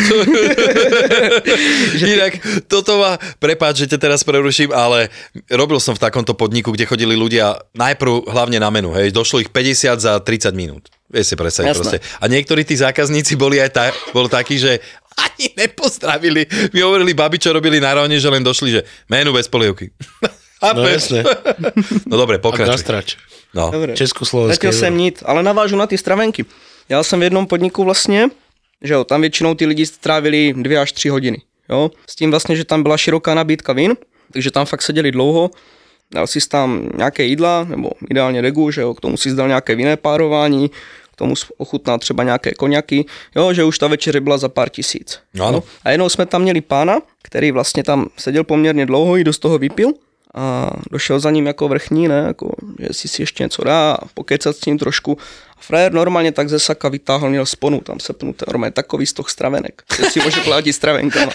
Inak, 2.15 2.43
toto 2.67 2.99
ma, 2.99 3.23
prepáč, 3.39 3.87
že 3.87 3.95
ťa 3.95 3.99
teraz 4.03 4.27
preruším, 4.27 4.75
ale 4.75 5.15
robil 5.47 5.79
som 5.79 5.95
v 5.95 6.03
takomto 6.03 6.35
podniku, 6.35 6.75
kde 6.75 6.91
chodili 6.91 7.15
ľudia 7.15 7.55
najprv 7.71 8.27
hlavne 8.27 8.59
na 8.59 8.67
menu, 8.75 8.91
hej, 8.99 9.15
došlo 9.15 9.39
ich 9.39 9.55
50 9.55 10.03
za 10.03 10.19
30 10.19 10.59
minút. 10.59 10.91
Vieš 11.07 11.27
si 11.29 11.35
predstaviť 11.39 11.71
proste. 11.71 11.99
A 12.19 12.27
niektorí 12.27 12.67
tí 12.67 12.75
zákazníci 12.75 13.39
boli 13.39 13.63
aj 13.63 13.71
ta, 13.71 13.85
bol 14.11 14.27
takí, 14.27 14.59
že 14.59 14.83
ani 15.15 15.55
nepozdravili. 15.55 16.73
Mi 16.75 16.83
hovorili 16.83 17.15
babi, 17.15 17.39
čo 17.39 17.55
robili 17.55 17.79
na 17.79 17.95
rovne, 17.95 18.19
že 18.19 18.27
len 18.27 18.43
došli, 18.43 18.69
že 18.75 18.81
menu 19.07 19.31
bez 19.31 19.47
polievky. 19.47 19.93
No 20.75 20.87
jasné. 20.89 21.25
No 22.07 22.17
dobre, 22.17 22.37
A 22.37 22.39
pokračuj. 22.39 22.73
gastrač. 22.73 23.17
No. 23.55 23.71
Dobre. 23.71 23.97
Československé. 23.97 24.67
Nechtěl 24.67 24.81
jsem 24.81 24.99
nic, 24.99 25.23
ale 25.27 25.43
navážu 25.43 25.77
na 25.77 25.87
ty 25.87 25.99
stravenky. 25.99 26.45
Já 26.89 27.03
jsem 27.03 27.21
v 27.21 27.23
jednom 27.23 27.47
podniku 27.47 27.85
vlastně, 27.85 28.29
že 28.83 28.95
jo, 28.95 29.05
tam 29.05 29.21
většinou 29.21 29.55
ty 29.55 29.67
lidi 29.67 29.87
strávili 29.87 30.55
dvě 30.57 30.79
až 30.79 30.93
tři 30.93 31.09
hodiny, 31.09 31.39
jo. 31.71 31.91
S 32.11 32.17
tím 32.17 32.31
vlastně, 32.31 32.57
že 32.57 32.65
tam 32.65 32.83
byla 32.83 32.97
široká 32.97 33.35
nabídka 33.35 33.73
vín, 33.73 33.95
takže 34.33 34.51
tam 34.51 34.67
fakt 34.67 34.83
seděli 34.83 35.13
dlouho, 35.13 35.51
dal 36.15 36.27
si 36.27 36.49
tam 36.49 36.89
nějaké 36.97 37.25
jídla, 37.25 37.67
nebo 37.69 37.91
ideálně 38.11 38.41
regu, 38.41 38.71
že 38.71 38.81
jo, 38.81 38.95
k 38.95 39.01
tomu 39.01 39.17
si 39.17 39.31
zdal 39.31 39.49
nějaké 39.49 39.75
vinné 39.75 39.97
párování, 39.97 40.71
k 41.13 41.17
tomu 41.17 41.35
ochutnal 41.57 41.99
třeba 41.99 42.25
nějaké 42.25 42.53
koněky, 42.55 43.05
jo, 43.37 43.53
že 43.53 43.65
už 43.65 43.79
ta 43.79 43.87
večeře 43.87 44.21
byla 44.21 44.39
za 44.39 44.49
pár 44.49 44.69
tisíc. 44.69 45.19
No 45.35 45.47
ano. 45.47 45.63
A 45.85 45.91
jednou 45.91 46.09
jsme 46.09 46.27
tam 46.27 46.43
měli 46.43 46.61
pána, 46.61 46.99
který 47.23 47.51
vlastně 47.51 47.85
tam 47.85 48.09
seděl 48.17 48.45
poměrně 48.45 48.87
dlouho, 48.87 49.17
i 49.17 49.25
dost 49.25 49.39
toho 49.39 49.59
vypil 49.59 49.93
a 50.35 50.71
došel 50.91 51.21
za 51.21 51.31
ním 51.31 51.47
jako 51.47 51.69
vrchní, 51.69 52.09
ne, 52.09 52.25
jako, 52.27 52.53
že 52.79 52.89
si 52.93 53.09
si 53.09 53.23
ještě 53.23 53.43
něco 53.45 53.65
dá 53.65 53.93
a 53.93 54.07
pokecat 54.15 54.57
s 54.57 54.65
ním 54.65 54.79
trošku. 54.79 55.19
A 55.57 55.61
frajer 55.61 55.93
normálně 55.93 56.33
tak 56.33 56.49
ze 56.49 56.59
saka 56.59 56.89
vytáhl, 56.89 57.31
měl 57.31 57.47
sponu 57.47 57.81
tam 57.81 58.01
sepnuté, 58.01 58.45
normálně 58.49 58.73
takový 58.73 59.07
stoch 59.07 59.29
stravenek, 59.31 59.83
že 59.97 60.11
si 60.11 60.21
může 60.21 60.41
platit 60.41 60.73
stravenkama. 60.73 61.33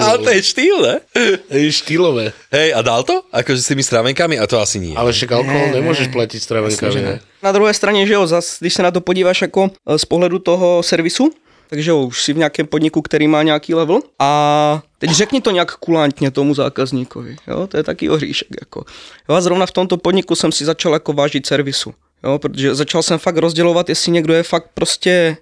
Ale 0.00 0.18
to 0.18 0.30
je 0.30 0.42
štýl, 0.42 0.82
ne? 0.82 1.00
To 1.48 1.56
je 1.56 1.72
štýlové. 1.72 2.32
Hej, 2.52 2.74
a 2.74 2.82
dal 2.82 3.02
to? 3.02 3.22
Akože 3.32 3.62
s 3.62 3.66
tými 3.66 3.82
stravenkami? 3.82 4.38
A 4.38 4.46
to 4.46 4.60
asi 4.60 4.78
nie. 4.80 4.94
Ale 4.96 5.12
však 5.12 5.32
alkohol 5.34 5.74
nemôžeš 5.74 6.08
platiť 6.14 6.40
stravenkami. 6.42 7.00
ne? 7.02 7.14
Na 7.42 7.52
druhé 7.52 7.74
straně, 7.74 8.06
že 8.06 8.14
jo, 8.14 8.26
zas, 8.26 8.56
když 8.60 8.74
se 8.74 8.82
na 8.82 8.90
to 8.90 9.00
podíváš 9.00 9.42
jako 9.42 9.70
eh, 9.70 9.98
z 9.98 10.04
pohledu 10.04 10.38
toho 10.38 10.82
servisu, 10.82 11.30
takže 11.70 11.92
už 11.92 12.22
si 12.22 12.32
v 12.32 12.36
nějakém 12.36 12.66
podniku, 12.66 13.02
který 13.02 13.28
má 13.28 13.42
nějaký 13.42 13.74
level 13.74 14.00
a 14.18 14.82
teď 14.98 15.10
řekni 15.10 15.40
to 15.40 15.50
nějak 15.50 15.76
kulantně 15.76 16.30
tomu 16.30 16.54
zákazníkovi, 16.54 17.36
jo, 17.46 17.66
to 17.66 17.76
je 17.76 17.82
taky 17.82 18.10
oříšek, 18.10 18.48
jako. 18.60 18.84
Jo, 19.28 19.34
a 19.34 19.40
zrovna 19.40 19.66
v 19.66 19.70
tomto 19.70 19.96
podniku 19.96 20.34
jsem 20.34 20.52
si 20.52 20.64
začal 20.64 20.92
jako 20.92 21.12
vážit 21.12 21.46
servisu, 21.46 21.94
jo, 22.24 22.38
protože 22.38 22.74
začal 22.74 23.02
jsem 23.02 23.18
fakt 23.18 23.36
rozdělovat, 23.36 23.88
jestli 23.88 24.12
někdo 24.12 24.34
je 24.34 24.42
fakt 24.42 24.70
prostě 24.74 25.36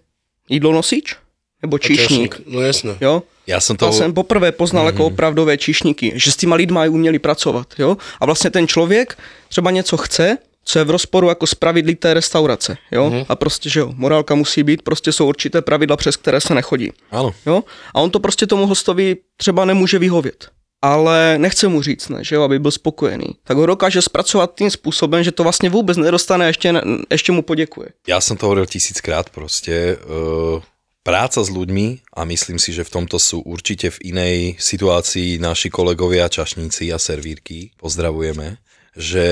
jídlonosič, 0.48 1.16
nebo 1.62 1.78
číšník, 1.78 2.40
No 2.46 2.60
jasné. 2.60 2.96
jo. 3.00 3.22
Ja 3.46 3.58
som 3.58 3.74
To 3.74 3.86
to... 3.86 3.92
jsem 3.92 4.14
poprvé 4.14 4.52
poznal 4.54 4.86
jako 4.86 5.06
opravdové 5.06 5.58
číšníky, 5.58 6.12
že 6.14 6.30
s 6.32 6.36
těma 6.36 6.54
lidma 6.56 6.86
i 6.86 6.88
uměli 6.88 7.18
pracovat, 7.18 7.74
jo. 7.78 7.96
A 8.20 8.26
vlastně 8.26 8.50
ten 8.50 8.66
člověk 8.70 9.18
třeba 9.48 9.70
něco 9.70 9.96
chce, 9.96 10.38
co 10.64 10.78
je 10.78 10.84
v 10.84 10.90
rozporu 10.90 11.28
jako 11.28 11.46
s 11.46 11.54
pravidly 11.54 11.94
té 11.94 12.14
restaurace, 12.14 12.76
jo. 12.92 13.26
A 13.28 13.36
prostě, 13.36 13.70
že 13.70 13.80
jo, 13.80 13.92
morálka 13.96 14.34
musí 14.34 14.62
být, 14.62 14.82
prostě 14.82 15.12
jsou 15.12 15.26
určité 15.28 15.62
pravidla, 15.62 15.96
přes 15.96 16.16
které 16.16 16.40
se 16.40 16.54
nechodí, 16.54 16.92
Áno. 17.10 17.34
jo. 17.46 17.62
A 17.94 18.00
on 18.00 18.10
to 18.10 18.20
prostě 18.20 18.46
tomu 18.46 18.66
hostovi 18.66 19.16
třeba 19.36 19.64
nemůže 19.64 19.98
vyhovět. 19.98 20.48
Ale 20.82 21.38
nechce 21.38 21.68
mu 21.68 21.82
říct, 21.82 22.08
ne, 22.08 22.24
že 22.24 22.34
jo, 22.34 22.42
aby 22.42 22.58
byl 22.58 22.70
spokojený. 22.70 23.26
Tak 23.44 23.56
ho 23.56 23.66
dokáže 23.66 24.02
zpracovat 24.02 24.54
tím 24.58 24.70
způsobem, 24.70 25.22
že 25.22 25.32
to 25.32 25.42
vlastně 25.42 25.70
vůbec 25.70 25.96
nedostane 25.96 26.44
a 26.44 26.48
ještě, 26.48 26.74
ještě 27.10 27.32
mu 27.32 27.42
poděkuje. 27.42 27.88
Ja 28.08 28.18
som 28.18 28.34
to 28.36 28.46
hovoril 28.50 28.66
tisíckrát 28.66 29.30
proste. 29.30 29.94
Uh, 30.02 30.58
práca 31.02 31.42
s 31.42 31.50
ľuďmi 31.50 32.14
a 32.14 32.24
myslím 32.24 32.58
si, 32.58 32.70
že 32.72 32.86
v 32.86 32.94
tomto 32.98 33.18
sú 33.18 33.42
určite 33.42 33.90
v 33.90 34.14
inej 34.14 34.36
situácii 34.58 35.38
naši 35.42 35.70
kolegovia, 35.70 36.30
čašníci 36.30 36.94
a 36.94 36.98
servírky, 36.98 37.74
pozdravujeme, 37.78 38.62
že 38.94 39.26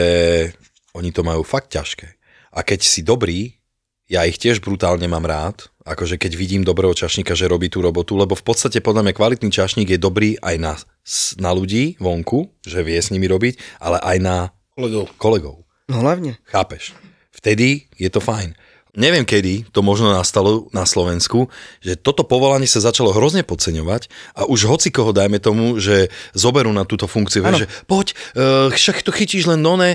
oni 0.95 1.11
to 1.15 1.23
majú 1.23 1.43
fakt 1.47 1.71
ťažké. 1.75 2.09
A 2.51 2.67
keď 2.67 2.81
si 2.83 3.01
dobrý, 3.07 3.61
ja 4.11 4.27
ich 4.27 4.43
tiež 4.43 4.59
brutálne 4.59 5.07
mám 5.07 5.23
rád, 5.23 5.71
akože 5.87 6.19
keď 6.19 6.35
vidím 6.35 6.63
dobrého 6.67 6.91
čašníka, 6.91 7.39
že 7.39 7.47
robí 7.47 7.71
tú 7.71 7.79
robotu, 7.79 8.19
lebo 8.19 8.35
v 8.35 8.43
podstate 8.43 8.83
podľa 8.83 9.07
mňa 9.07 9.15
kvalitný 9.15 9.51
čašník 9.55 9.87
je 9.87 10.03
dobrý 10.03 10.35
aj 10.43 10.57
na, 10.59 10.75
na 11.39 11.51
ľudí 11.55 11.95
vonku, 12.03 12.51
že 12.67 12.83
vie 12.83 12.99
s 12.99 13.15
nimi 13.15 13.31
robiť, 13.31 13.79
ale 13.79 14.03
aj 14.03 14.17
na 14.19 14.37
Kolegov. 14.75 15.07
kolegov. 15.19 15.57
No 15.91 15.99
hlavně. 15.99 16.37
Chápeš? 16.45 16.95
Vtedy 17.31 17.83
je 17.99 18.11
to 18.11 18.21
fajn. 18.21 18.55
Neviem 18.97 19.23
kedy 19.23 19.71
to 19.71 19.87
možno 19.87 20.11
nastalo 20.11 20.67
na 20.75 20.83
Slovensku, 20.83 21.47
že 21.79 21.95
toto 21.95 22.27
povolanie 22.27 22.67
sa 22.67 22.83
začalo 22.83 23.15
hrozne 23.15 23.47
podceňovať 23.47 24.11
a 24.35 24.51
už 24.51 24.67
hoci 24.67 24.91
koho 24.91 25.15
dajme 25.15 25.39
tomu, 25.39 25.79
že 25.79 26.11
zoberú 26.35 26.75
na 26.75 26.83
túto 26.83 27.07
funkciu, 27.07 27.47
vieš, 27.47 27.67
že 27.67 27.71
poď, 27.87 28.07
uh, 28.35 28.67
však 28.75 29.07
to 29.07 29.15
chytíš 29.15 29.47
len 29.47 29.63
done, 29.63 29.95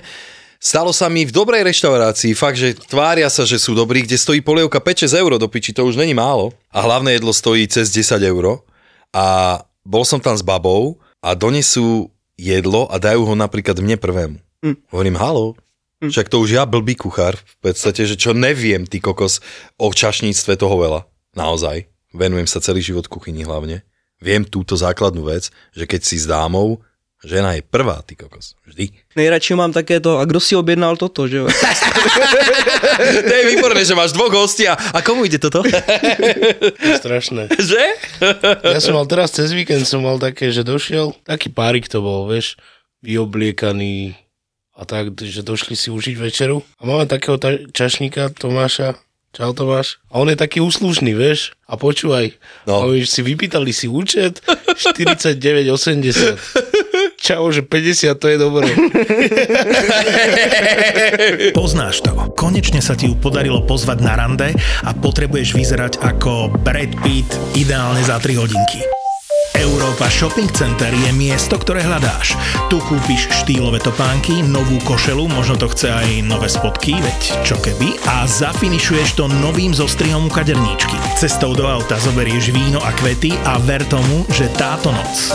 Stalo 0.66 0.90
sa 0.90 1.14
mi 1.14 1.30
v 1.30 1.30
dobrej 1.30 1.62
reštaurácii, 1.62 2.34
fakt, 2.34 2.58
že 2.58 2.74
tvária 2.74 3.30
sa, 3.30 3.46
že 3.46 3.62
sú 3.62 3.78
dobrí, 3.78 4.02
kde 4.02 4.18
stojí 4.18 4.42
polievka 4.42 4.82
5-6 4.82 5.14
eur 5.14 5.38
do 5.38 5.46
piči, 5.46 5.78
to 5.78 5.86
už 5.86 5.94
není 5.94 6.18
málo. 6.18 6.58
A 6.74 6.82
hlavné 6.82 7.14
jedlo 7.14 7.30
stojí 7.38 7.70
cez 7.70 7.94
10 7.94 8.18
eur. 8.26 8.66
A 9.14 9.62
bol 9.86 10.02
som 10.02 10.18
tam 10.18 10.34
s 10.34 10.42
babou 10.42 10.98
a 11.22 11.38
donesú 11.38 12.10
jedlo 12.34 12.90
a 12.90 12.98
dajú 12.98 13.30
ho 13.30 13.36
napríklad 13.38 13.78
mne 13.78 14.02
prvému. 14.02 14.42
Mm. 14.66 14.78
Hovorím, 14.90 15.22
halo, 15.22 15.54
však 16.02 16.34
to 16.34 16.42
už 16.42 16.58
ja 16.58 16.66
blbý 16.66 16.98
kuchár, 16.98 17.38
v 17.38 17.58
podstate, 17.62 18.10
že 18.10 18.18
čo 18.18 18.34
neviem, 18.34 18.90
ty 18.90 18.98
kokos, 18.98 19.46
o 19.78 19.94
čašníctve 19.94 20.58
toho 20.58 20.76
veľa. 20.82 21.06
Naozaj. 21.38 21.86
Venujem 22.10 22.50
sa 22.50 22.58
celý 22.58 22.82
život 22.82 23.06
kuchyni 23.06 23.46
hlavne. 23.46 23.86
Viem 24.18 24.42
túto 24.42 24.74
základnú 24.74 25.30
vec, 25.30 25.54
že 25.78 25.86
keď 25.86 26.02
si 26.02 26.18
s 26.18 26.26
dámou, 26.26 26.82
žena 27.26 27.52
je 27.52 27.62
prvá, 27.62 28.00
ty 28.02 28.14
kokos. 28.14 28.54
Vždy. 28.64 28.90
Nejradši 29.14 29.52
mám 29.54 29.70
také 29.70 29.98
to, 29.98 30.16
a 30.16 30.24
kdo 30.24 30.38
si 30.38 30.54
objednal 30.54 30.96
toto, 30.96 31.26
že 31.26 31.38
jo? 31.38 31.46
to 33.22 33.32
je 33.32 33.42
výborné, 33.48 33.82
že 33.82 33.92
máš 33.92 34.12
dvoch 34.12 34.32
hostí 34.32 34.64
a, 34.64 34.74
a 34.74 34.98
komu 35.02 35.24
ide 35.24 35.36
toto? 35.36 35.62
To 35.62 36.82
je 36.82 36.96
strašné. 36.96 37.42
že? 37.52 37.82
Ja 38.64 38.78
som 38.78 38.94
mal 38.94 39.06
teraz 39.06 39.32
cez 39.32 39.52
víkend, 39.52 39.84
som 39.84 40.00
mal 40.00 40.16
také, 40.16 40.50
že 40.50 40.62
došiel, 40.62 41.12
taký 41.22 41.50
párik 41.50 41.86
to 41.86 42.00
bol, 42.00 42.26
vieš, 42.26 42.56
vyobliekaný 43.02 44.14
a 44.74 44.84
tak, 44.84 45.16
že 45.16 45.42
došli 45.42 45.74
si 45.74 45.88
užiť 45.88 46.16
večeru. 46.16 46.62
A 46.78 46.82
máme 46.84 47.06
takého 47.06 47.36
ta- 47.36 47.56
čašníka 47.66 48.30
Tomáša, 48.30 48.94
Čau 49.32 49.52
Tomáš. 49.52 50.00
A 50.08 50.18
on 50.18 50.28
je 50.28 50.36
taký 50.36 50.60
úslušný, 50.60 51.12
vieš? 51.12 51.52
A 51.66 51.76
počúvaj, 51.76 52.32
No. 52.64 52.82
no. 52.82 52.88
oni 52.90 53.04
si 53.04 53.20
vypýtali 53.20 53.70
si 53.70 53.86
účet 53.86 54.40
49,80. 54.40 56.36
Čau, 57.16 57.48
že 57.50 57.64
50 57.64 58.22
to 58.22 58.28
je 58.28 58.38
dobré. 58.38 58.68
Poznáš 61.58 62.04
to. 62.04 62.12
Konečne 62.36 62.84
sa 62.84 62.94
ti 62.94 63.08
ju 63.08 63.16
podarilo 63.16 63.64
pozvať 63.64 64.00
na 64.04 64.14
rande 64.20 64.52
a 64.84 64.92
potrebuješ 64.92 65.56
vyzerať 65.56 65.94
ako 66.04 66.52
Brad 66.62 66.92
Pitt 67.02 67.30
ideálne 67.56 68.04
za 68.04 68.20
3 68.20 68.36
hodinky. 68.36 68.84
Európa 69.56 70.12
Shopping 70.12 70.52
Center 70.52 70.92
je 70.92 71.12
miesto, 71.16 71.56
ktoré 71.56 71.80
hľadáš. 71.88 72.36
Tu 72.68 72.76
kúpiš 72.84 73.32
štýlové 73.32 73.80
topánky, 73.80 74.44
novú 74.44 74.78
košelu, 74.84 75.32
možno 75.32 75.56
to 75.56 75.72
chce 75.72 75.96
aj 75.96 76.10
nové 76.28 76.52
spodky, 76.52 77.00
veď 77.00 77.20
čo 77.48 77.56
keby, 77.64 77.96
a 78.04 78.28
zafinišuješ 78.28 79.16
to 79.16 79.32
novým 79.40 79.72
zostrihom 79.72 80.28
kaderníčky. 80.28 81.00
Cestou 81.16 81.56
do 81.56 81.66
auta 81.72 81.96
zoberieš 81.96 82.52
víno 82.52 82.84
a 82.84 82.92
kvety 83.00 83.32
a 83.48 83.56
ver 83.64 83.88
tomu, 83.88 84.28
že 84.36 84.52
táto 84.60 84.92
noc 84.92 85.32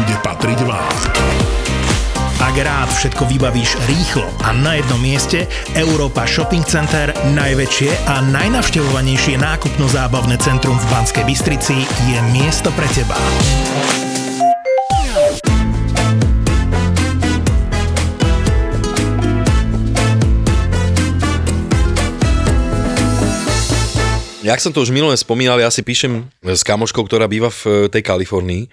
bude 0.00 0.16
patriť 0.24 0.64
vám. 0.64 0.96
Ak 2.40 2.56
rád 2.56 2.88
všetko 2.88 3.28
vybavíš 3.28 3.76
rýchlo 3.84 4.24
a 4.40 4.56
na 4.56 4.80
jednom 4.80 4.96
mieste, 4.96 5.44
Európa 5.76 6.24
Shopping 6.24 6.64
Center, 6.64 7.12
najväčšie 7.36 8.08
a 8.08 8.24
najnavštevovanejšie 8.24 9.36
nákupno-zábavné 9.36 10.40
centrum 10.40 10.72
v 10.72 10.86
Banskej 10.88 11.28
Bystrici, 11.28 11.84
je 11.84 12.18
miesto 12.32 12.72
pre 12.72 12.88
teba. 12.96 13.20
Jak 24.40 24.64
som 24.64 24.72
to 24.72 24.80
už 24.80 24.96
minule 24.96 25.12
spomínal, 25.20 25.60
ja 25.60 25.68
si 25.68 25.84
píšem 25.84 26.24
s 26.40 26.64
kamoškou, 26.64 27.04
ktorá 27.04 27.28
býva 27.28 27.52
v 27.52 27.60
eh, 27.68 27.72
tej 27.92 28.00
Kalifornii 28.00 28.64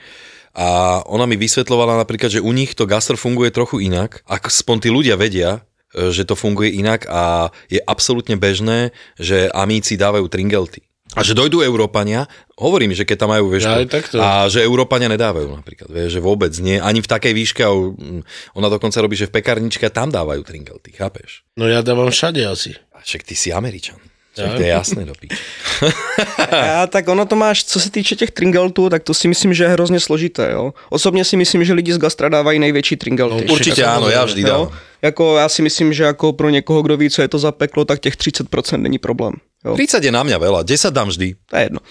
a 0.56 1.02
ona 1.08 1.26
mi 1.26 1.36
vysvetlovala 1.36 1.98
napríklad, 2.00 2.32
že 2.32 2.44
u 2.44 2.52
nich 2.56 2.76
to 2.78 2.88
gastro 2.88 3.20
funguje 3.20 3.52
trochu 3.52 3.84
inak. 3.84 4.24
Ak 4.28 4.48
spon 4.52 4.80
tí 4.80 4.88
ľudia 4.88 5.18
vedia, 5.20 5.64
eh, 5.96 6.12
že 6.12 6.24
to 6.24 6.38
funguje 6.38 6.76
inak 6.78 7.08
a 7.10 7.52
je 7.68 7.82
absolútne 7.84 8.36
bežné, 8.40 8.92
že 9.20 9.52
amíci 9.52 10.00
dávajú 10.00 10.28
tringelty. 10.32 10.88
A 11.16 11.24
že 11.24 11.32
dojdú 11.32 11.64
Európania, 11.64 12.28
hovorím, 12.60 12.92
že 12.92 13.08
keď 13.08 13.18
tam 13.26 13.32
majú, 13.32 13.48
vieš, 13.48 13.64
Ja 13.64 13.80
to- 13.88 14.20
a 14.20 14.52
že 14.52 14.60
Európania 14.60 15.08
nedávajú 15.08 15.48
napríklad, 15.56 15.88
vieš, 15.88 16.20
že 16.20 16.22
vôbec 16.22 16.52
nie, 16.60 16.84
ani 16.84 17.00
v 17.00 17.08
takej 17.08 17.32
výške, 17.32 17.64
mm, 17.64 18.22
ona 18.60 18.68
dokonca 18.68 19.00
robí, 19.00 19.16
že 19.16 19.32
v 19.32 19.40
pekárničke 19.40 19.88
a 19.88 19.96
tam 19.96 20.12
dávajú 20.12 20.44
tringelty, 20.44 20.92
chápeš? 20.94 21.48
No 21.56 21.64
ja 21.64 21.80
dávam 21.80 22.12
všade 22.12 22.44
asi. 22.44 22.76
A 22.92 23.00
však 23.00 23.24
ty 23.24 23.40
si 23.40 23.56
Američan. 23.56 23.98
Však 24.38 24.54
to 24.56 24.62
je 24.62 24.68
jasné 24.68 25.02
do. 25.06 25.14
A 26.82 26.88
tak 26.88 27.08
ono 27.08 27.26
to 27.26 27.36
máš, 27.36 27.66
co 27.66 27.80
se 27.80 27.90
týče 27.92 28.16
těch 28.16 28.32
tringeltů, 28.32 28.90
tak 28.90 29.04
to 29.04 29.14
si 29.14 29.28
myslím, 29.28 29.54
že 29.54 29.64
je 29.64 29.70
hrozně 29.70 30.00
složité. 30.00 30.50
Jo. 30.52 30.74
Osobně 30.90 31.26
si 31.26 31.38
myslím, 31.38 31.64
že 31.64 31.74
lidi 31.74 31.94
z 31.94 31.98
gastra 31.98 32.30
dávají 32.30 32.60
největší 32.60 32.96
tringelty. 32.96 33.46
No, 33.50 33.56
áno, 33.58 34.10
ja 34.10 34.22
samozrejme. 34.22 34.26
vždy 34.26 34.42
Jo? 34.42 34.72
Jako 35.02 35.38
já 35.38 35.50
si 35.50 35.62
myslím, 35.62 35.94
že 35.94 36.04
jako 36.04 36.34
pro 36.34 36.50
někoho, 36.50 36.82
kdo 36.82 36.98
ví, 36.98 37.10
co 37.10 37.22
je 37.22 37.28
to 37.28 37.40
za 37.40 37.52
peklo, 37.52 37.86
tak 37.86 38.00
těch 38.00 38.16
30% 38.16 38.78
není 38.78 38.98
problém. 38.98 39.34
Jo. 39.66 39.74
30 39.74 40.04
je 40.04 40.12
na 40.14 40.22
mňa 40.24 40.38
veľa, 40.38 40.62
10 40.64 40.94
dám 40.94 41.10
vždy. 41.10 41.34
To 41.50 41.54
je 41.58 41.64
jedno. 41.64 41.82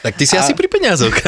Tak 0.00 0.16
ty 0.16 0.24
si 0.24 0.32
a... 0.32 0.40
asi 0.40 0.56
pri 0.56 0.64
peniazoch. 0.64 1.12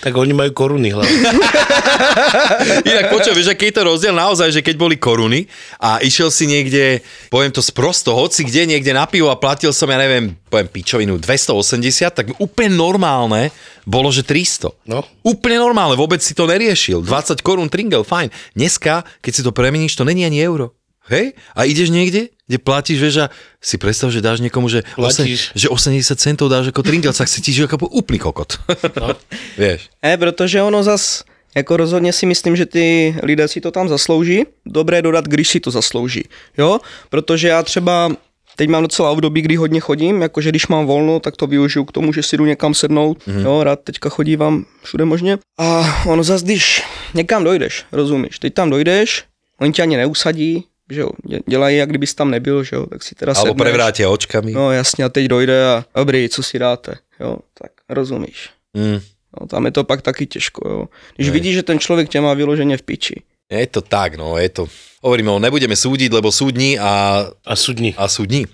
Tak 0.00 0.16
oni 0.16 0.32
majú 0.32 0.48
koruny 0.56 0.96
hlavne. 0.96 1.12
Inak 2.88 3.12
počuj, 3.12 3.36
vieš, 3.36 3.52
aký 3.52 3.68
je 3.68 3.76
to 3.76 3.84
rozdiel 3.84 4.16
naozaj, 4.16 4.48
že 4.48 4.64
keď 4.64 4.80
boli 4.80 4.96
koruny 4.96 5.44
a 5.76 6.00
išiel 6.00 6.32
si 6.32 6.48
niekde, 6.48 7.04
poviem 7.28 7.52
to 7.52 7.60
sprosto, 7.60 8.16
hoci 8.16 8.48
kde 8.48 8.64
niekde 8.64 8.96
na 8.96 9.04
pivo 9.04 9.28
a 9.28 9.36
platil 9.36 9.76
som, 9.76 9.92
ja 9.92 10.00
neviem, 10.00 10.32
poviem 10.48 10.72
pičovinu, 10.72 11.20
280, 11.20 12.16
tak 12.16 12.26
úplne 12.40 12.80
normálne 12.80 13.52
bolo, 13.84 14.08
že 14.08 14.24
300. 14.24 14.72
No. 14.88 15.04
Úplne 15.20 15.60
normálne, 15.60 16.00
vôbec 16.00 16.24
si 16.24 16.32
to 16.32 16.48
neriešil. 16.48 17.04
20 17.04 17.44
korún 17.44 17.68
tringel, 17.68 18.00
fajn. 18.00 18.32
Dneska, 18.56 19.04
keď 19.20 19.32
si 19.36 19.42
to 19.44 19.52
premeníš, 19.52 19.89
to 19.94 20.04
není 20.04 20.24
ani 20.26 20.48
euro. 20.48 20.70
Hej? 21.10 21.32
A 21.56 21.64
ideš 21.66 21.90
niekde, 21.90 22.30
kde 22.46 22.58
platíš, 22.62 22.98
vieš, 23.02 23.16
a 23.16 23.26
si 23.58 23.78
predstav, 23.78 24.14
že 24.14 24.22
dáš 24.22 24.38
niekomu, 24.38 24.70
že, 24.70 24.86
Platíš. 24.94 25.50
že 25.58 25.66
80 25.66 26.14
centov 26.14 26.46
dáš 26.52 26.70
ako 26.70 26.86
tringel, 26.86 27.10
tak 27.10 27.26
si 27.26 27.42
cítiš 27.42 27.66
ako 27.66 27.90
úplný 27.90 28.22
kokot. 28.22 28.62
No. 28.94 29.16
vieš. 29.58 29.90
Ne, 30.02 30.14
protože 30.16 30.62
ono 30.62 30.82
zas, 30.82 31.24
jako 31.56 31.76
rozhodně 31.76 32.12
si 32.12 32.26
myslím, 32.26 32.56
že 32.56 32.66
ty 32.66 33.16
lidé 33.22 33.48
si 33.48 33.60
to 33.60 33.70
tam 33.70 33.88
zaslouží. 33.88 34.44
Dobré 34.66 35.02
dodat, 35.02 35.24
když 35.24 35.48
si 35.48 35.60
to 35.60 35.70
zaslouží. 35.70 36.22
Jo? 36.58 36.78
Protože 37.10 37.48
já 37.48 37.62
třeba 37.62 38.12
teď 38.56 38.68
mám 38.68 38.82
docela 38.82 39.10
období, 39.10 39.42
kdy 39.42 39.56
hodně 39.56 39.80
chodím, 39.80 40.22
jakože 40.22 40.48
když 40.48 40.66
mám 40.66 40.86
volno, 40.86 41.20
tak 41.20 41.36
to 41.36 41.46
využiju 41.46 41.84
k 41.84 41.92
tomu, 41.92 42.12
že 42.12 42.22
si 42.22 42.36
jdu 42.36 42.46
někam 42.46 42.74
sednout. 42.74 43.18
Mm-hmm. 43.18 43.44
Jo, 43.44 43.64
rád 43.64 43.80
teďka 43.80 44.08
chodívám 44.08 44.64
všude 44.82 45.04
možně. 45.04 45.38
A 45.58 45.96
ono 46.06 46.22
zas, 46.22 46.42
když 46.42 46.82
někam 47.14 47.44
dojdeš, 47.44 47.84
rozumíš, 47.92 48.38
teď 48.38 48.54
tam 48.54 48.70
dojdeš, 48.70 49.24
oni 49.60 49.72
tě 49.72 49.82
ani 49.82 49.96
neusadí, 49.96 50.64
že 50.90 51.00
jo, 51.00 51.10
dě- 51.26 51.40
dělají, 51.48 51.76
jak 51.76 51.88
kdybys 51.88 52.14
tam 52.14 52.30
nebyl, 52.30 52.64
že 52.64 52.76
jo, 52.76 52.86
tak 52.86 53.02
si 53.02 53.14
teda 53.14 53.32
Alebo 53.36 53.54
prevrátia 53.54 54.10
očkami. 54.10 54.52
No 54.52 54.72
jasně, 54.72 55.04
a 55.04 55.08
teď 55.08 55.26
dojde 55.26 55.66
a 55.66 55.84
dobrý, 55.96 56.28
co 56.28 56.42
si 56.42 56.58
dáte, 56.58 56.94
jo, 57.20 57.36
tak 57.54 57.72
rozumíš. 57.88 58.50
Mm. 58.74 59.00
No, 59.40 59.46
tam 59.46 59.64
je 59.64 59.72
to 59.72 59.84
pak 59.84 60.02
taky 60.02 60.26
těžko, 60.26 60.68
jo. 60.68 60.88
Když 61.16 61.28
Hej. 61.28 61.32
vidíš, 61.32 61.54
že 61.54 61.62
ten 61.62 61.78
člověk 61.78 62.08
tě 62.08 62.20
má 62.20 62.34
vyloženě 62.34 62.76
v 62.76 62.82
piči. 62.82 63.22
Je 63.50 63.66
to 63.66 63.80
tak, 63.80 64.14
no, 64.14 64.38
je 64.38 64.48
to... 64.48 64.66
Hovoríme, 65.00 65.32
nebudeme 65.40 65.72
súdiť, 65.72 66.12
lebo 66.12 66.28
súdni 66.28 66.76
a, 66.76 67.24
A 67.40 67.54
súdni. 67.56 67.96
a 67.96 68.04
súdni. 68.04 68.44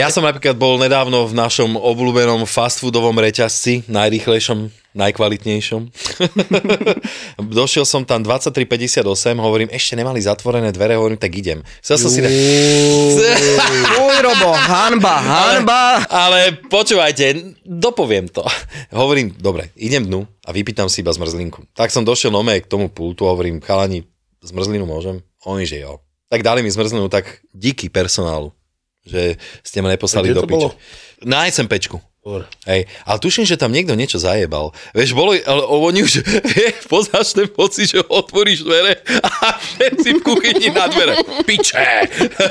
Ja 0.00 0.08
som 0.08 0.24
napríklad 0.24 0.56
bol 0.56 0.80
nedávno 0.80 1.28
v 1.28 1.36
našom 1.36 1.76
obľúbenom 1.76 2.48
fast 2.48 2.80
foodovom 2.80 3.12
reťazci, 3.12 3.84
najrýchlejšom, 3.84 4.72
najkvalitnejšom. 4.96 5.92
Došiel 7.52 7.84
som 7.84 8.08
tam 8.08 8.24
23.58, 8.24 9.04
hovorím, 9.36 9.68
ešte 9.68 9.92
nemali 9.92 10.24
zatvorené 10.24 10.72
dvere, 10.72 10.96
hovorím, 10.96 11.20
tak 11.20 11.36
idem. 11.36 11.60
Chcel 11.84 12.00
som 12.00 12.08
si. 12.08 12.24
Uj, 14.00 14.16
Robo, 14.24 14.56
hanba, 14.56 15.20
hanba. 15.20 16.00
Ale 16.08 16.64
počúvajte, 16.72 17.60
dopoviem 17.68 18.24
to. 18.32 18.40
Hovorím, 18.96 19.36
dobre, 19.36 19.68
idem 19.76 20.08
dnu 20.08 20.24
a 20.24 20.50
vypýtam 20.56 20.88
si 20.88 21.04
iba 21.04 21.12
zmrzlinku. 21.12 21.68
Tak 21.76 21.92
som 21.92 22.08
došiel 22.08 22.32
nome 22.32 22.56
k 22.56 22.64
tomu 22.64 22.88
pultu 22.88 23.28
a 23.28 23.36
hovorím, 23.36 23.60
chalani, 23.60 24.08
zmrzlinu 24.40 24.88
môžem? 24.88 25.20
Oni, 25.48 25.64
že 25.64 25.80
jo. 25.80 26.04
Tak 26.28 26.44
dali 26.44 26.60
mi 26.60 26.68
zmrzlinu, 26.68 27.08
tak 27.08 27.40
díky 27.56 27.88
personálu, 27.88 28.52
že 29.08 29.40
ste 29.64 29.80
ma 29.80 29.88
neposlali 29.88 30.36
do 30.36 30.44
piče. 30.44 30.76
Na 31.24 31.48
SMPčku. 31.48 31.96
Dobre. 32.28 32.44
Hej, 32.68 32.84
ale 33.08 33.18
tuším, 33.24 33.48
že 33.48 33.56
tam 33.56 33.72
niekto 33.72 33.96
niečo 33.96 34.20
zajebal. 34.20 34.76
Vieš, 34.92 35.16
bolo, 35.16 35.32
ale 35.32 35.64
oni 35.64 36.04
už, 36.04 36.20
vie, 36.52 36.76
poznáš 36.84 37.32
ten 37.32 37.48
pocit, 37.48 37.88
že 37.88 38.04
otvoríš 38.04 38.68
dvere 38.68 39.00
a 39.24 39.56
všetci 39.56 40.08
v 40.12 40.20
kuchyni 40.20 40.68
na 40.68 40.92
dvere. 40.92 41.24
Piče! 41.48 41.80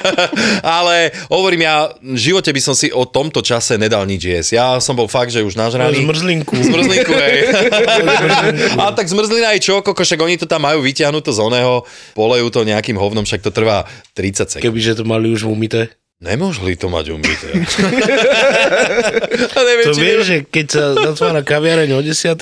ale 0.81 1.13
hovorím, 1.29 1.69
ja 1.69 1.93
v 1.93 2.17
živote 2.17 2.49
by 2.49 2.57
som 2.57 2.73
si 2.73 2.89
o 2.89 3.05
tomto 3.05 3.45
čase 3.45 3.77
nedal 3.77 4.09
nič 4.09 4.25
jesť. 4.25 4.49
Ja 4.57 4.81
som 4.81 4.97
bol 4.97 5.05
fakt, 5.05 5.29
že 5.29 5.45
už 5.45 5.53
nažraný. 5.53 6.01
Zmrzlinku. 6.01 6.57
Zmrzlinku, 6.57 7.13
hej. 7.13 7.37
a 8.81 8.89
tak 8.97 9.05
zmrzlina 9.05 9.53
aj 9.53 9.61
čo, 9.61 9.85
však 9.85 10.17
oni 10.17 10.41
to 10.41 10.49
tam 10.49 10.65
majú 10.65 10.81
vyťahnuté 10.81 11.29
z 11.29 11.37
oného, 11.37 11.85
polejú 12.17 12.49
to 12.49 12.65
nejakým 12.65 12.97
hovnom, 12.97 13.29
však 13.29 13.45
to 13.45 13.53
trvá 13.53 13.85
30 14.17 14.57
sekúnd. 14.57 14.65
Kebyže 14.65 14.97
to 14.97 15.05
mali 15.05 15.29
už 15.29 15.45
umité. 15.45 15.93
Nemohli 16.17 16.73
to 16.73 16.89
mať 16.89 17.13
umyté. 17.13 17.53
Neviem, 19.69 19.85
To 19.85 19.93
vieš, 19.93 20.21
že 20.25 20.37
keď 20.49 20.65
sa 20.65 20.83
zatvára 20.97 21.45
kaviareň 21.45 21.93
o 21.93 22.01
10, 22.01 22.33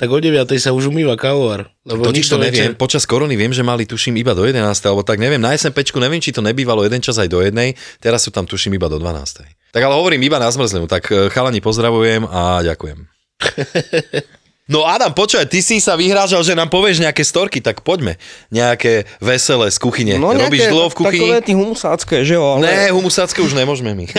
tak 0.00 0.08
o 0.08 0.16
9 0.16 0.48
sa 0.56 0.72
už 0.72 0.88
umýva 0.88 1.12
kávovar. 1.20 1.68
Lebo 1.84 2.08
Totiž 2.08 2.32
to 2.32 2.40
neviem, 2.40 2.72
nechce- 2.72 2.80
počas 2.80 3.04
korony 3.04 3.36
viem, 3.36 3.52
že 3.52 3.60
mali 3.60 3.84
tuším 3.84 4.16
iba 4.16 4.32
do 4.32 4.48
11. 4.48 4.64
alebo 4.88 5.04
tak 5.04 5.20
neviem, 5.20 5.44
na 5.44 5.52
SMPčku 5.52 6.00
neviem, 6.00 6.24
či 6.24 6.32
to 6.32 6.40
nebývalo 6.40 6.88
jeden 6.88 7.04
čas 7.04 7.20
aj 7.20 7.28
do 7.28 7.44
jednej, 7.44 7.76
teraz 8.00 8.24
sú 8.24 8.32
tam 8.32 8.48
tuším 8.48 8.80
iba 8.80 8.88
do 8.88 8.96
12. 8.96 9.44
Tak 9.76 9.82
ale 9.84 9.92
hovorím 9.92 10.24
iba 10.24 10.40
na 10.40 10.48
zmrzlinu, 10.48 10.88
tak 10.88 11.12
e, 11.12 11.28
chalani 11.28 11.60
pozdravujem 11.60 12.24
a 12.24 12.64
ďakujem. 12.64 13.12
No 14.70 14.86
Adam, 14.86 15.10
počúvaj, 15.10 15.50
ty 15.50 15.58
si 15.58 15.82
sa 15.82 15.98
vyhrážal, 15.98 16.38
že 16.46 16.54
nám 16.54 16.70
povieš 16.70 17.02
nejaké 17.02 17.26
storky, 17.26 17.58
tak 17.58 17.82
poďme. 17.82 18.14
Nejaké 18.46 19.10
veselé 19.18 19.66
z 19.74 19.78
kuchyne. 19.82 20.14
No 20.22 20.30
Robíš 20.30 20.70
dlho 20.70 20.86
v 20.86 20.94
kuchyni? 21.02 21.18
takové 21.26 21.38
ty 21.42 21.52
humusácké, 21.58 22.22
že 22.22 22.38
jo, 22.38 22.46
ale... 22.46 22.70
Ne, 22.70 22.94
humusácké 22.94 23.42
už 23.42 23.58
nemôžeme 23.58 23.90
my. 23.90 24.06